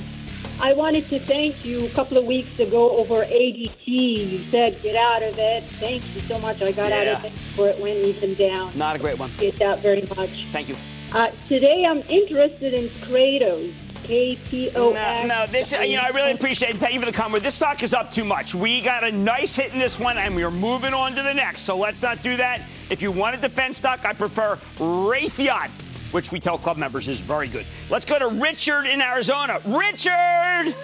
I 0.62 0.72
wanted 0.72 1.10
to 1.10 1.20
thank 1.20 1.66
you 1.66 1.86
a 1.86 1.90
couple 1.90 2.18
of 2.18 2.24
weeks 2.24 2.58
ago 2.62 2.90
over 2.96 3.26
ADT. 3.26 3.86
You 3.86 4.38
said 4.44 4.82
get 4.82 4.96
out 4.96 5.24
of 5.24 5.38
it. 5.38 5.66
Thank 5.66 6.04
you 6.16 6.22
so 6.22 6.40
much. 6.40 6.62
I 6.62 6.72
got 6.72 6.92
Yeah. 6.92 7.00
out 7.00 7.08
of 7.18 7.26
it 7.26 7.34
before 7.34 7.68
it 7.68 7.80
went 7.82 7.98
even 7.98 8.34
down. 8.36 8.72
Not 8.78 8.96
a 8.96 9.00
great 9.00 9.20
one. 9.20 9.30
Appreciate 9.32 9.60
that 9.60 9.80
very 9.80 10.04
much. 10.16 10.46
Thank 10.54 10.70
you. 10.70 10.76
Uh, 11.14 11.30
today 11.48 11.86
I'm 11.86 12.02
interested 12.10 12.74
in 12.74 12.86
Kratos. 12.86 13.72
K 14.04 14.36
P 14.50 14.70
O 14.76 14.92
No, 14.92 15.26
no, 15.26 15.46
this, 15.48 15.72
you 15.72 15.96
know, 15.96 16.02
I 16.02 16.10
really 16.10 16.32
appreciate 16.32 16.72
it. 16.72 16.78
Thank 16.78 16.94
you 16.94 17.00
for 17.00 17.06
the 17.06 17.14
comment. 17.14 17.42
This 17.42 17.56
stock 17.56 17.84
is 17.84 17.94
up 17.94 18.12
too 18.12 18.26
much. 18.26 18.54
We 18.54 18.82
got 18.82 19.06
a 19.06 19.12
nice 19.12 19.56
hit 19.56 19.72
in 19.72 19.80
this 19.80 19.98
one, 19.98 20.18
and 20.18 20.36
we're 20.36 20.52
moving 20.52 20.94
on 20.94 21.14
to 21.14 21.24
the 21.24 21.34
next. 21.34 21.62
So 21.62 21.78
let's 21.78 22.02
not 22.02 22.22
do 22.22 22.36
that. 22.36 22.62
If 22.90 23.02
you 23.02 23.12
want 23.14 23.38
a 23.38 23.40
defense 23.40 23.78
stock, 23.78 24.04
I 24.04 24.12
prefer 24.12 24.58
Raytheon, 24.78 25.70
which 26.12 26.34
we 26.34 26.40
tell 26.42 26.58
club 26.58 26.76
members 26.76 27.08
is 27.08 27.22
very 27.22 27.48
good. 27.48 27.66
Let's 27.90 28.04
go 28.04 28.20
to 28.20 28.28
Richard 28.28 28.88
in 28.88 29.02
Arizona. 29.02 29.62
Richard! 29.66 30.76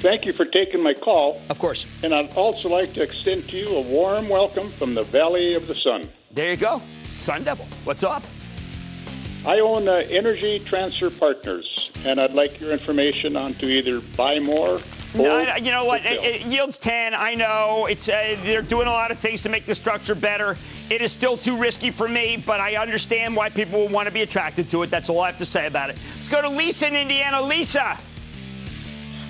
Thank 0.00 0.24
you 0.24 0.32
for 0.32 0.46
taking 0.46 0.82
my 0.82 0.94
call. 0.94 1.42
Of 1.50 1.58
course. 1.58 1.84
And 2.02 2.14
I'd 2.14 2.32
also 2.36 2.70
like 2.70 2.94
to 2.94 3.02
extend 3.02 3.50
to 3.50 3.56
you 3.58 3.66
a 3.76 3.82
warm 3.82 4.30
welcome 4.30 4.70
from 4.70 4.94
the 4.94 5.02
Valley 5.02 5.52
of 5.52 5.66
the 5.66 5.74
Sun. 5.74 6.08
There 6.32 6.52
you 6.52 6.56
go. 6.56 6.80
Sun 7.18 7.44
Devil. 7.44 7.66
What's 7.84 8.04
up? 8.04 8.22
I 9.46 9.60
own 9.60 9.88
uh, 9.88 10.02
Energy 10.08 10.60
Transfer 10.60 11.10
Partners, 11.10 11.90
and 12.04 12.20
I'd 12.20 12.34
like 12.34 12.60
your 12.60 12.72
information 12.72 13.36
on 13.36 13.54
to 13.54 13.66
either 13.66 14.00
buy 14.16 14.38
more. 14.38 14.80
No, 15.14 15.56
you 15.56 15.70
know 15.70 15.84
what? 15.84 16.04
It, 16.04 16.22
it 16.22 16.46
yields 16.46 16.76
10. 16.76 17.14
I 17.14 17.34
know 17.34 17.86
it's 17.86 18.08
uh, 18.08 18.36
they're 18.42 18.62
doing 18.62 18.88
a 18.88 18.90
lot 18.90 19.10
of 19.10 19.18
things 19.18 19.42
to 19.42 19.48
make 19.48 19.64
the 19.64 19.74
structure 19.74 20.14
better. 20.14 20.56
It 20.90 21.00
is 21.00 21.12
still 21.12 21.36
too 21.36 21.56
risky 21.56 21.90
for 21.90 22.06
me, 22.06 22.42
but 22.44 22.60
I 22.60 22.76
understand 22.76 23.34
why 23.34 23.48
people 23.48 23.80
will 23.80 23.88
want 23.88 24.06
to 24.06 24.12
be 24.12 24.22
attracted 24.22 24.70
to 24.70 24.82
it. 24.82 24.90
That's 24.90 25.08
all 25.08 25.20
I 25.20 25.28
have 25.28 25.38
to 25.38 25.46
say 25.46 25.66
about 25.66 25.90
it. 25.90 25.96
Let's 26.16 26.28
go 26.28 26.42
to 26.42 26.48
Lisa 26.48 26.88
in 26.88 26.96
Indiana. 26.96 27.40
Lisa. 27.40 27.96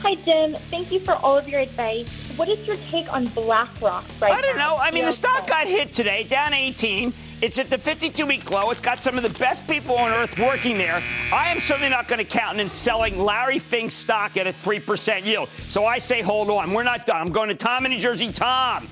Hi, 0.03 0.15
Jim. 0.17 0.55
Thank 0.71 0.91
you 0.91 1.01
for 1.01 1.15
all 1.15 1.37
of 1.37 1.49
your 1.49 1.61
advice. 1.61 2.09
What 2.37 2.49
is 2.49 2.67
your 2.67 2.77
take 2.91 3.13
on 3.13 3.27
BlackRock 3.29 4.05
right 4.21 4.31
now? 4.31 4.37
I 4.37 4.41
don't 4.43 4.59
know. 4.59 4.77
I 4.81 4.91
mean, 4.91 5.05
the 5.05 5.13
stock 5.13 5.47
got 5.47 5.69
hit 5.69 5.93
today, 5.93 6.25
down 6.25 6.55
18. 6.55 7.13
It's 7.41 7.59
at 7.61 7.71
the 7.71 7.77
52-week 7.77 8.51
low. 8.51 8.71
It's 8.73 8.81
got 8.81 8.99
some 9.01 9.17
of 9.17 9.23
the 9.23 9.39
best 9.39 9.69
people 9.69 9.97
on 9.97 10.11
earth 10.11 10.37
working 10.41 10.77
there. 10.77 11.01
I 11.33 11.51
am 11.51 11.61
certainly 11.61 11.89
not 11.89 12.09
going 12.09 12.19
to 12.19 12.25
count 12.25 12.59
in 12.59 12.69
selling 12.69 13.17
Larry 13.17 13.61
Fink's 13.61 13.95
stock 13.95 14.37
at 14.37 14.49
a 14.49 14.51
3% 14.51 15.25
yield. 15.25 15.49
So 15.61 15.87
I 15.87 15.99
say 15.99 16.21
hold 16.21 16.51
on. 16.51 16.73
We're 16.73 16.83
not 16.83 17.07
done. 17.07 17.21
I'm 17.21 17.31
going 17.31 17.49
to 17.49 17.55
Tom 17.55 17.87
in 17.87 17.93
New 17.93 18.01
Jersey. 18.01 18.33
Tom. 18.33 18.89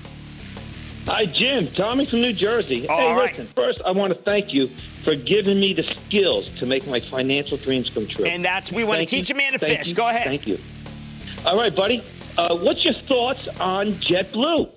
Hi, 1.07 1.25
Jim. 1.25 1.67
Tommy 1.73 2.05
from 2.05 2.21
New 2.21 2.31
Jersey. 2.31 2.87
All 2.87 2.97
hey, 2.97 3.13
right. 3.13 3.31
listen, 3.31 3.47
first, 3.47 3.81
I 3.85 3.91
want 3.91 4.13
to 4.13 4.19
thank 4.19 4.53
you 4.53 4.69
for 5.03 5.15
giving 5.15 5.59
me 5.59 5.73
the 5.73 5.83
skills 5.83 6.57
to 6.59 6.65
make 6.65 6.87
my 6.87 7.01
financial 7.01 7.57
dreams 7.57 7.89
come 7.89 8.07
true. 8.07 8.25
And 8.25 8.43
that's 8.43 8.71
we 8.71 8.85
want 8.85 9.01
to 9.01 9.05
teach 9.05 9.29
you. 9.29 9.35
a 9.35 9.37
man 9.37 9.53
to 9.53 9.59
Thank 9.59 9.79
fish. 9.79 9.87
you. 9.89 9.93
Go 9.95 10.07
ahead. 10.07 10.25
Thank 10.25 10.47
you. 10.47 10.57
All 11.45 11.57
right, 11.57 11.73
buddy. 11.75 12.01
Uh, 12.37 12.57
what's 12.57 12.85
your 12.85 12.93
thoughts 12.93 13.47
on 13.59 13.93
JetBlue? 13.93 14.69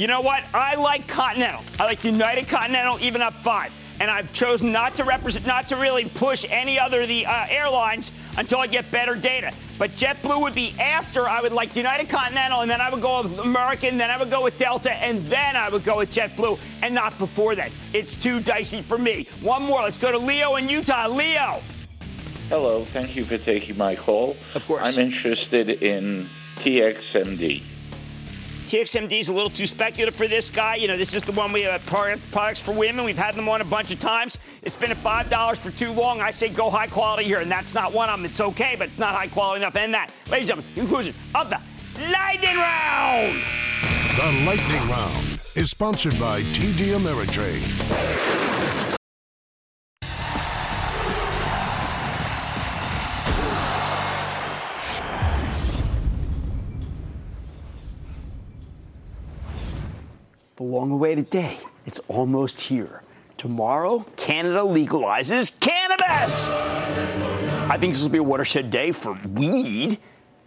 You 0.00 0.06
know 0.06 0.22
what? 0.22 0.42
I 0.54 0.76
like 0.76 1.06
Continental. 1.06 1.62
I 1.78 1.84
like 1.84 2.02
United 2.04 2.48
Continental, 2.48 2.98
even 3.00 3.20
up 3.20 3.34
five. 3.34 3.70
And 4.00 4.10
I've 4.10 4.32
chosen 4.32 4.72
not 4.72 4.94
to 4.94 5.04
represent, 5.04 5.46
not 5.46 5.68
to 5.68 5.76
really 5.76 6.06
push 6.06 6.46
any 6.48 6.78
other 6.78 7.02
of 7.02 7.08
the 7.08 7.26
uh, 7.26 7.44
airlines 7.50 8.10
until 8.38 8.60
I 8.60 8.66
get 8.66 8.90
better 8.90 9.14
data. 9.14 9.52
But 9.78 9.90
JetBlue 9.90 10.40
would 10.40 10.54
be 10.54 10.74
after. 10.80 11.28
I 11.28 11.42
would 11.42 11.52
like 11.52 11.76
United 11.76 12.08
Continental, 12.08 12.62
and 12.62 12.70
then 12.70 12.80
I 12.80 12.88
would 12.88 13.02
go 13.02 13.22
with 13.22 13.38
American, 13.40 13.98
then 13.98 14.10
I 14.10 14.16
would 14.16 14.30
go 14.30 14.42
with 14.42 14.58
Delta, 14.58 14.90
and 14.90 15.18
then 15.24 15.54
I 15.54 15.68
would 15.68 15.84
go 15.84 15.98
with 15.98 16.10
JetBlue, 16.14 16.82
and 16.82 16.94
not 16.94 17.18
before 17.18 17.54
that. 17.56 17.70
It's 17.92 18.14
too 18.14 18.40
dicey 18.40 18.80
for 18.80 18.96
me. 18.96 19.24
One 19.42 19.64
more. 19.64 19.82
Let's 19.82 19.98
go 19.98 20.10
to 20.10 20.18
Leo 20.18 20.56
in 20.56 20.70
Utah. 20.70 21.08
Leo. 21.08 21.60
Hello, 22.48 22.86
thank 22.86 23.16
you 23.16 23.24
for 23.24 23.36
taking 23.36 23.76
my 23.76 23.96
call. 23.96 24.34
Of 24.54 24.66
course. 24.66 24.96
I'm 24.96 25.12
interested 25.12 25.68
in 25.68 26.26
TXMD. 26.56 27.69
TXMD 28.70 29.18
is 29.18 29.28
a 29.28 29.34
little 29.34 29.50
too 29.50 29.66
speculative 29.66 30.14
for 30.14 30.28
this 30.28 30.48
guy. 30.48 30.76
You 30.76 30.86
know, 30.86 30.96
this 30.96 31.16
is 31.16 31.24
the 31.24 31.32
one 31.32 31.50
we 31.50 31.66
uh, 31.66 31.72
have 31.72 31.84
product- 31.86 32.30
products 32.30 32.60
for 32.60 32.70
women. 32.70 33.04
We've 33.04 33.18
had 33.18 33.34
them 33.34 33.48
on 33.48 33.60
a 33.60 33.64
bunch 33.64 33.90
of 33.90 33.98
times. 33.98 34.38
It's 34.62 34.76
been 34.76 34.92
at 34.92 34.96
five 34.98 35.28
dollars 35.28 35.58
for 35.58 35.72
too 35.72 35.90
long. 35.90 36.20
I 36.20 36.30
say 36.30 36.48
go 36.48 36.70
high 36.70 36.86
quality 36.86 37.24
here, 37.24 37.40
and 37.40 37.50
that's 37.50 37.74
not 37.74 37.92
one 37.92 38.08
of 38.08 38.20
them. 38.20 38.26
It's 38.26 38.40
okay, 38.40 38.76
but 38.78 38.86
it's 38.86 38.98
not 38.98 39.12
high 39.12 39.26
quality 39.26 39.62
enough. 39.62 39.74
And 39.74 39.92
that, 39.94 40.12
ladies 40.30 40.50
and 40.50 40.62
gentlemen, 40.62 40.74
conclusion 40.76 41.14
of 41.34 41.50
the 41.50 41.60
lightning 42.12 42.54
round. 42.54 43.42
The 44.16 44.44
Lightning 44.46 44.88
Round 44.88 45.26
is 45.56 45.70
sponsored 45.70 46.16
by 46.20 46.42
TD 46.42 46.94
Ameritrade. 46.94 48.89
The 60.60 60.66
long-awaited 60.66 61.30
day. 61.30 61.58
It's 61.86 62.00
almost 62.06 62.60
here. 62.60 63.00
Tomorrow, 63.38 64.04
Canada 64.16 64.58
legalizes 64.58 65.58
cannabis. 65.58 66.48
I 67.70 67.78
think 67.78 67.94
this 67.94 68.02
will 68.02 68.10
be 68.10 68.18
a 68.18 68.22
watershed 68.22 68.70
day 68.70 68.92
for 68.92 69.18
weed, 69.32 69.98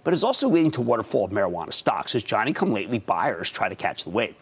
but 0.03 0.13
it's 0.13 0.23
also 0.23 0.47
leading 0.47 0.69
to 0.69 0.81
waterfall 0.81 1.25
of 1.25 1.31
marijuana 1.31 1.73
stocks 1.73 2.13
as 2.13 2.21
Johnny 2.21 2.53
come 2.53 2.71
lately 2.71 2.99
buyers 2.99 3.49
try 3.49 3.67
to 3.67 3.75
catch 3.75 4.03
the 4.03 4.11
wave. 4.11 4.35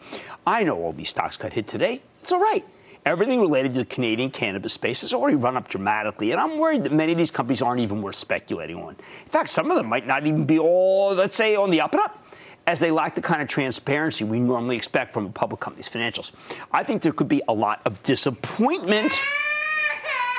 I 0.46 0.62
know 0.62 0.76
all 0.76 0.92
these 0.92 1.08
stocks 1.08 1.38
got 1.38 1.54
hit 1.54 1.68
today. 1.68 2.02
It's 2.20 2.32
all 2.32 2.40
right. 2.40 2.66
Everything 3.06 3.40
related 3.40 3.72
to 3.72 3.80
the 3.80 3.86
Canadian 3.86 4.30
cannabis 4.30 4.74
space 4.74 5.00
has 5.00 5.14
already 5.14 5.36
run 5.36 5.56
up 5.56 5.70
dramatically, 5.70 6.32
and 6.32 6.40
I'm 6.40 6.58
worried 6.58 6.84
that 6.84 6.92
many 6.92 7.12
of 7.12 7.18
these 7.18 7.30
companies 7.30 7.62
aren't 7.62 7.80
even 7.80 8.02
worth 8.02 8.16
speculating 8.16 8.76
on. 8.76 8.90
In 8.90 9.30
fact, 9.30 9.48
some 9.48 9.70
of 9.70 9.78
them 9.78 9.86
might 9.86 10.06
not 10.06 10.26
even 10.26 10.44
be 10.44 10.58
all, 10.58 11.14
let's 11.14 11.34
say, 11.34 11.56
on 11.56 11.70
the 11.70 11.80
up 11.80 11.92
and 11.92 12.02
up 12.02 12.21
as 12.66 12.80
they 12.80 12.90
lack 12.90 13.14
the 13.14 13.22
kind 13.22 13.42
of 13.42 13.48
transparency 13.48 14.24
we 14.24 14.38
normally 14.38 14.76
expect 14.76 15.12
from 15.12 15.26
a 15.26 15.30
public 15.30 15.60
company's 15.60 15.88
financials. 15.88 16.32
I 16.72 16.82
think 16.82 17.02
there 17.02 17.12
could 17.12 17.28
be 17.28 17.42
a 17.48 17.52
lot 17.52 17.80
of 17.84 18.02
disappointment 18.02 19.12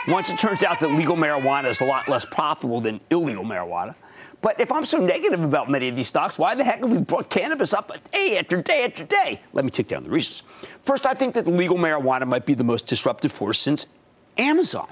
once 0.08 0.30
it 0.30 0.38
turns 0.38 0.64
out 0.64 0.80
that 0.80 0.92
legal 0.92 1.16
marijuana 1.16 1.66
is 1.66 1.82
a 1.82 1.86
lot 1.86 2.08
less 2.08 2.26
profitable 2.26 2.82
than 2.82 3.00
illegal 3.10 3.44
marijuana. 3.44 3.96
But 4.42 4.60
if 4.60 4.74
I'm 4.74 4.84
so 4.84 4.98
negative 4.98 5.42
about 5.42 5.70
many 5.70 5.88
of 5.88 5.96
these 5.96 6.10
stocks, 6.10 6.38
why 6.38 6.54
the 6.54 6.66
heck 6.66 6.82
have 6.82 6.92
we 6.92 6.98
brought 6.98 7.30
cannabis 7.30 7.74
up 7.74 7.92
day 8.12 8.38
after 8.38 8.62
day 8.62 8.84
after 8.84 9.06
day? 9.06 9.42
Let 9.54 9.64
me 9.64 9.72
tick 9.72 9.88
down 9.88 10.04
the 10.04 10.10
reasons. 10.10 10.44
First, 10.84 11.06
I 11.06 11.14
think 11.14 11.34
that 11.36 11.48
legal 11.48 11.78
marijuana 11.78 12.28
might 12.28 12.46
be 12.46 12.54
the 12.54 12.64
most 12.64 12.86
disruptive 12.86 13.32
force 13.32 13.58
since 13.58 13.88
Amazon. 14.38 14.90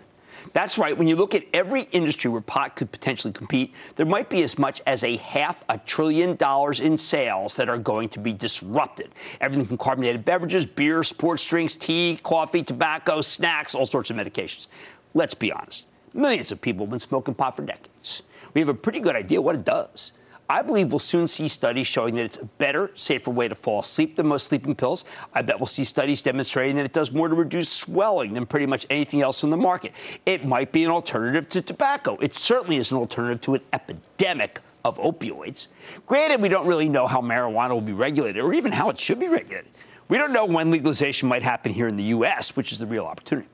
That's 0.54 0.78
right. 0.78 0.97
When 0.97 1.08
you 1.08 1.16
look 1.16 1.34
at 1.34 1.45
every 1.54 1.84
industry 1.91 2.30
where 2.30 2.41
pot 2.41 2.76
could 2.76 2.91
potentially 2.91 3.32
compete, 3.32 3.74
there 3.95 4.06
might 4.06 4.30
be 4.30 4.43
as 4.43 4.60
much 4.60 4.82
as 4.86 5.04
a 5.04 5.16
half 5.18 5.64
a 5.70 5.78
trillion 5.78 6.36
dollars 6.36 6.82
in 6.82 6.97
sales 6.97 7.56
that 7.56 7.70
are 7.70 7.78
going 7.78 8.10
to 8.10 8.20
be 8.20 8.34
disrupted. 8.34 9.12
Everything 9.39 9.66
from 9.66 9.78
carbonated 9.78 10.26
beverages, 10.26 10.66
beer, 10.66 11.04
sports 11.04 11.45
drinks, 11.45 11.76
tea, 11.78 12.20
coffee, 12.24 12.64
tobacco, 12.64 13.22
snacks, 13.22 13.74
all 13.76 13.86
sorts 13.86 14.10
of 14.10 14.18
medications. 14.18 14.68
Let's 15.14 15.34
be 15.34 15.52
honest. 15.52 15.88
Millions 16.14 16.52
of 16.52 16.60
people 16.60 16.86
have 16.86 16.91
been 16.91 16.99
smoking 16.99 17.34
pot 17.34 17.56
for 17.56 17.64
decades. 17.64 18.24
We 18.54 18.60
have 18.60 18.70
a 18.70 18.74
pretty 18.74 18.99
good 18.99 19.16
idea 19.16 19.41
what 19.41 19.56
it 19.56 19.64
does. 19.64 20.12
I 20.52 20.62
believe 20.64 20.91
we'll 20.91 20.99
soon 20.99 21.28
see 21.28 21.47
studies 21.47 21.88
showing 21.88 22.16
that 22.16 22.26
it's 22.26 22.38
a 22.38 22.43
better, 22.43 22.91
safer 22.93 23.32
way 23.32 23.47
to 23.47 23.56
fall 23.56 23.80
asleep 23.80 24.18
than 24.18 24.28
most 24.28 24.47
sleeping 24.47 24.76
pills. 24.76 25.06
I 25.34 25.43
bet 25.43 25.58
we'll 25.58 25.66
see 25.66 25.86
studies 25.86 26.22
demonstrating 26.22 26.76
that 26.76 26.84
it 26.84 26.91
does 26.91 27.14
more 27.14 27.30
to 27.30 27.36
reduce 27.36 27.70
swelling 27.70 28.34
than 28.34 28.45
pretty 28.45 28.66
much 28.66 28.86
anything 28.89 29.22
else 29.22 29.45
on 29.45 29.49
the 29.49 29.56
market. 29.56 29.93
It 30.26 30.45
might 30.45 30.74
be 30.74 30.84
an 30.84 30.91
alternative 30.91 31.47
to 31.49 31.62
tobacco. 31.62 32.18
It 32.18 32.36
certainly 32.36 32.76
is 32.76 32.91
an 32.91 32.97
alternative 32.97 33.39
to 33.43 33.54
an 33.54 33.62
epidemic 33.72 34.60
of 34.84 34.97
opioids. 34.97 35.68
Granted, 36.06 36.41
we 36.41 36.49
don't 36.49 36.68
really 36.68 36.89
know 36.89 37.08
how 37.08 37.22
marijuana 37.22 37.70
will 37.70 37.80
be 37.80 37.93
regulated 37.93 38.43
or 38.43 38.54
even 38.54 38.74
how 38.74 38.89
it 38.89 38.99
should 38.99 39.22
be 39.22 39.30
regulated. 39.30 39.72
We 40.10 40.18
don't 40.18 40.34
know 40.34 40.45
when 40.45 40.70
legalization 40.70 41.30
might 41.30 41.43
happen 41.43 41.72
here 41.72 41.88
in 41.88 41.95
the 41.95 42.04
U.S., 42.04 42.58
which 42.58 42.74
is 42.74 42.80
the 42.80 42.88
real 42.88 43.06
opportunity. 43.06 43.47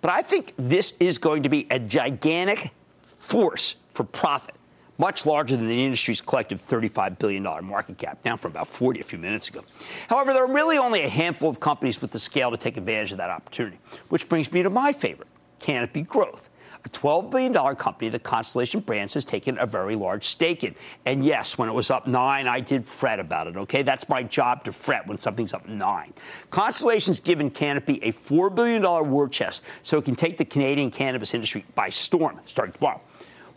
But 0.00 0.10
I 0.10 0.22
think 0.22 0.54
this 0.56 0.94
is 0.98 1.16
going 1.16 1.44
to 1.44 1.48
be 1.48 1.68
a 1.70 1.78
gigantic 1.78 2.72
force 3.04 3.76
for 3.92 4.02
profit, 4.02 4.56
much 5.00 5.24
larger 5.24 5.56
than 5.56 5.66
the 5.66 5.84
industry's 5.84 6.20
collective 6.20 6.60
$35 6.60 7.18
billion 7.18 7.42
market 7.42 7.96
cap, 7.96 8.22
down 8.22 8.36
from 8.36 8.52
about 8.52 8.68
40 8.68 9.00
a 9.00 9.02
few 9.02 9.18
minutes 9.18 9.48
ago. 9.48 9.64
However, 10.08 10.34
there 10.34 10.44
are 10.44 10.52
really 10.52 10.76
only 10.76 11.00
a 11.02 11.08
handful 11.08 11.48
of 11.48 11.58
companies 11.58 12.02
with 12.02 12.12
the 12.12 12.18
scale 12.18 12.50
to 12.50 12.58
take 12.58 12.76
advantage 12.76 13.10
of 13.10 13.16
that 13.18 13.30
opportunity, 13.30 13.78
which 14.10 14.28
brings 14.28 14.52
me 14.52 14.62
to 14.62 14.68
my 14.68 14.92
favorite, 14.92 15.28
Canopy 15.58 16.02
Growth. 16.02 16.50
a 16.84 16.88
$12 16.88 17.30
billion 17.30 17.76
company 17.76 18.08
that 18.10 18.22
Constellation 18.22 18.80
Brands 18.80 19.14
has 19.14 19.24
taken 19.24 19.58
a 19.58 19.66
very 19.66 19.94
large 19.94 20.24
stake 20.26 20.64
in. 20.64 20.74
And 21.04 21.24
yes, 21.24 21.58
when 21.58 21.68
it 21.68 21.72
was 21.72 21.90
up 21.90 22.06
nine, 22.06 22.46
I 22.46 22.60
did 22.60 22.88
fret 22.88 23.20
about 23.20 23.46
it, 23.46 23.56
okay? 23.56 23.82
That's 23.82 24.08
my 24.08 24.22
job 24.22 24.64
to 24.64 24.72
fret 24.72 25.06
when 25.06 25.18
something's 25.18 25.52
up 25.52 25.68
nine. 25.68 26.12
Constellation's 26.50 27.20
given 27.20 27.50
Canopy 27.50 28.00
a 28.02 28.12
$4 28.12 28.54
billion 28.54 28.82
war 29.10 29.28
chest 29.28 29.62
so 29.82 29.98
it 29.98 30.04
can 30.04 30.16
take 30.16 30.36
the 30.38 30.44
Canadian 30.44 30.90
cannabis 30.90 31.34
industry 31.34 31.64
by 31.74 31.88
storm 31.88 32.40
starting 32.46 32.72
tomorrow. 32.72 33.00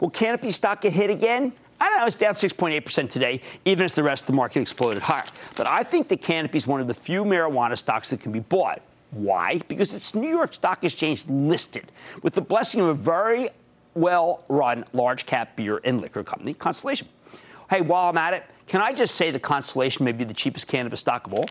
Will 0.03 0.09
Canopy 0.09 0.51
stock 0.51 0.81
get 0.81 0.91
hit 0.91 1.09
again? 1.09 1.53
I 1.79 1.89
don't 1.89 1.99
know, 2.01 2.05
it's 2.05 2.17
down 2.17 2.33
6.8% 2.33 3.09
today, 3.09 3.39
even 3.63 3.85
as 3.85 3.95
the 3.95 4.03
rest 4.03 4.23
of 4.23 4.27
the 4.27 4.33
market 4.33 4.59
exploded 4.59 5.01
higher. 5.01 5.23
But 5.55 5.65
I 5.65 5.83
think 5.83 6.09
the 6.09 6.17
Canopy 6.17 6.57
is 6.57 6.67
one 6.67 6.81
of 6.81 6.89
the 6.89 6.93
few 6.93 7.23
marijuana 7.23 7.77
stocks 7.77 8.09
that 8.09 8.19
can 8.19 8.33
be 8.33 8.41
bought. 8.41 8.81
Why? 9.11 9.61
Because 9.69 9.93
it's 9.93 10.13
New 10.13 10.27
York 10.27 10.55
Stock 10.55 10.83
Exchange 10.83 11.25
listed 11.29 11.89
with 12.21 12.33
the 12.33 12.41
blessing 12.41 12.81
of 12.81 12.87
a 12.87 12.93
very 12.93 13.47
well 13.93 14.43
run 14.49 14.83
large 14.91 15.25
cap 15.25 15.55
beer 15.55 15.79
and 15.85 16.01
liquor 16.01 16.21
company, 16.21 16.53
Constellation. 16.53 17.07
Hey, 17.73 17.81
while 17.81 18.07
I'm 18.07 18.19
at 18.19 18.35
it, 18.35 18.43
can 18.67 18.81
I 18.81 18.93
just 18.93 19.15
say 19.15 19.31
the 19.31 19.39
Constellation 19.39 20.05
may 20.05 20.11
be 20.11 20.23
the 20.23 20.33
cheapest 20.35 20.67
cannabis 20.67 20.99
stock 20.99 21.25
of 21.25 21.33
all? 21.33 21.45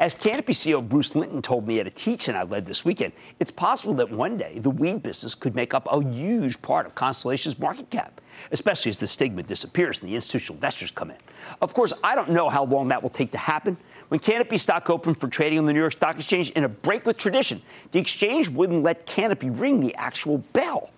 As 0.00 0.14
Canopy 0.14 0.54
CEO 0.54 0.82
Bruce 0.82 1.14
Linton 1.14 1.42
told 1.42 1.68
me 1.68 1.80
at 1.80 1.86
a 1.86 1.90
teach-in 1.90 2.34
I 2.34 2.44
led 2.44 2.64
this 2.64 2.82
weekend, 2.82 3.12
it's 3.40 3.50
possible 3.50 3.92
that 3.96 4.10
one 4.10 4.38
day 4.38 4.58
the 4.58 4.70
weed 4.70 5.02
business 5.02 5.34
could 5.34 5.54
make 5.54 5.74
up 5.74 5.86
a 5.92 6.02
huge 6.02 6.62
part 6.62 6.86
of 6.86 6.94
Constellation's 6.94 7.58
market 7.58 7.90
cap, 7.90 8.22
especially 8.52 8.88
as 8.88 8.96
the 8.96 9.06
stigma 9.06 9.42
disappears 9.42 10.00
and 10.00 10.08
the 10.08 10.14
institutional 10.14 10.54
investors 10.54 10.90
come 10.90 11.10
in. 11.10 11.18
Of 11.60 11.74
course, 11.74 11.92
I 12.02 12.14
don't 12.14 12.30
know 12.30 12.48
how 12.48 12.64
long 12.64 12.88
that 12.88 13.02
will 13.02 13.10
take 13.10 13.30
to 13.32 13.38
happen. 13.38 13.76
When 14.08 14.18
Canopy 14.18 14.56
stock 14.56 14.88
opened 14.88 15.20
for 15.20 15.28
trading 15.28 15.58
on 15.58 15.66
the 15.66 15.74
New 15.74 15.80
York 15.80 15.92
Stock 15.92 16.16
Exchange 16.16 16.52
in 16.52 16.64
a 16.64 16.70
break 16.70 17.04
with 17.04 17.18
tradition, 17.18 17.60
the 17.90 17.98
exchange 17.98 18.48
wouldn't 18.48 18.82
let 18.82 19.04
Canopy 19.04 19.50
ring 19.50 19.80
the 19.80 19.94
actual 19.96 20.38
bell. 20.54 20.88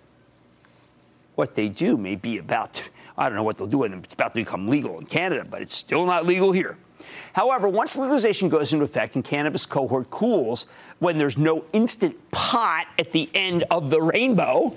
What 1.35 1.55
they 1.55 1.67
do 1.67 1.97
may 1.97 2.15
be 2.15 2.37
about 2.37 2.75
to 2.75 2.83
I 3.19 3.27
don't 3.27 3.35
know 3.35 3.43
what 3.43 3.57
they'll 3.57 3.67
do 3.67 3.79
when 3.79 3.93
it's 3.93 4.13
about 4.13 4.33
to 4.33 4.39
become 4.39 4.67
legal 4.69 4.97
in 4.97 5.05
Canada, 5.05 5.45
but 5.47 5.61
it's 5.61 5.75
still 5.75 6.05
not 6.05 6.25
legal 6.25 6.53
here. 6.53 6.77
However, 7.33 7.67
once 7.67 7.97
legalization 7.97 8.47
goes 8.47 8.71
into 8.71 8.85
effect 8.85 9.15
and 9.15 9.23
cannabis 9.23 9.65
cohort 9.65 10.09
cools, 10.09 10.67
when 10.99 11.17
there's 11.17 11.37
no 11.37 11.65
instant 11.73 12.15
pot 12.31 12.87
at 12.97 13.11
the 13.11 13.29
end 13.33 13.65
of 13.71 13.89
the 13.89 14.01
rainbow, 14.01 14.73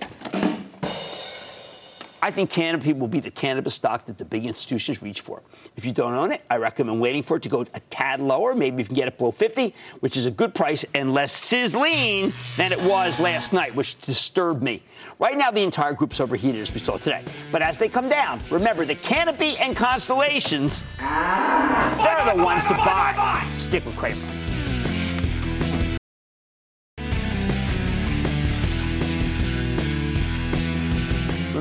I 2.24 2.30
think 2.30 2.50
Canopy 2.50 2.92
will 2.92 3.08
be 3.08 3.18
the 3.18 3.32
cannabis 3.32 3.74
stock 3.74 4.06
that 4.06 4.16
the 4.16 4.24
big 4.24 4.46
institutions 4.46 5.02
reach 5.02 5.22
for. 5.22 5.42
If 5.76 5.84
you 5.84 5.92
don't 5.92 6.14
own 6.14 6.30
it, 6.30 6.42
I 6.48 6.56
recommend 6.56 7.00
waiting 7.00 7.24
for 7.24 7.36
it 7.36 7.42
to 7.42 7.48
go 7.48 7.62
a 7.74 7.80
tad 7.90 8.20
lower. 8.20 8.54
Maybe 8.54 8.80
you 8.80 8.86
can 8.86 8.94
get 8.94 9.08
it 9.08 9.18
below 9.18 9.32
50, 9.32 9.74
which 9.98 10.16
is 10.16 10.26
a 10.26 10.30
good 10.30 10.54
price 10.54 10.84
and 10.94 11.12
less 11.12 11.32
sizzling 11.32 12.32
than 12.56 12.70
it 12.70 12.80
was 12.82 13.18
last 13.18 13.52
night, 13.52 13.74
which 13.74 14.00
disturbed 14.02 14.62
me. 14.62 14.84
Right 15.18 15.36
now, 15.36 15.50
the 15.50 15.62
entire 15.62 15.94
group's 15.94 16.20
overheated, 16.20 16.60
as 16.60 16.72
we 16.72 16.78
saw 16.78 16.96
today. 16.96 17.24
But 17.50 17.60
as 17.60 17.76
they 17.76 17.88
come 17.88 18.08
down, 18.08 18.40
remember 18.50 18.84
the 18.84 18.94
Canopy 18.94 19.58
and 19.58 19.76
Constellations, 19.76 20.84
they're 20.98 22.34
the 22.36 22.40
ones 22.40 22.64
to 22.66 22.74
buy. 22.74 23.44
Stick 23.50 23.84
with 23.84 23.96
Cramer. 23.96 24.41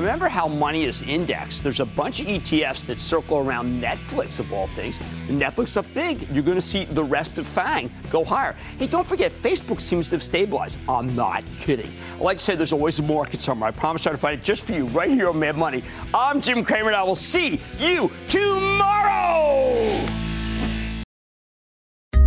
Remember 0.02 0.28
how 0.28 0.48
money 0.48 0.82
is 0.82 1.02
indexed? 1.02 1.62
There's 1.62 1.78
a 1.78 1.86
bunch 1.86 2.18
of 2.18 2.26
ETFs 2.26 2.84
that 2.86 3.00
circle 3.00 3.38
around 3.38 3.80
Netflix, 3.80 4.40
of 4.40 4.52
all 4.52 4.66
things. 4.66 4.98
Netflix 5.28 5.76
up 5.76 5.86
big. 5.94 6.28
You're 6.32 6.42
going 6.42 6.56
to 6.56 6.60
see 6.60 6.86
the 6.86 7.04
rest 7.04 7.38
of 7.38 7.46
FANG 7.46 7.88
go 8.10 8.24
higher. 8.24 8.56
Hey, 8.80 8.88
don't 8.88 9.06
forget, 9.06 9.30
Facebook 9.30 9.80
seems 9.80 10.08
to 10.08 10.16
have 10.16 10.22
stabilized. 10.24 10.76
I'm 10.88 11.14
not 11.14 11.44
kidding. 11.60 11.88
Like 12.18 12.38
I 12.38 12.38
said, 12.38 12.58
there's 12.58 12.72
always 12.72 12.98
a 12.98 13.04
market 13.04 13.40
somewhere. 13.40 13.68
I 13.68 13.70
promise 13.70 14.04
I'll 14.08 14.16
find 14.16 14.40
it 14.40 14.44
just 14.44 14.64
for 14.64 14.72
you 14.72 14.86
right 14.86 15.08
here 15.08 15.28
on 15.28 15.38
Mad 15.38 15.56
Money. 15.56 15.84
I'm 16.12 16.40
Jim 16.40 16.64
Cramer, 16.64 16.88
and 16.88 16.96
I 16.96 17.04
will 17.04 17.14
see 17.14 17.60
you 17.78 18.10
tomorrow. 18.28 20.31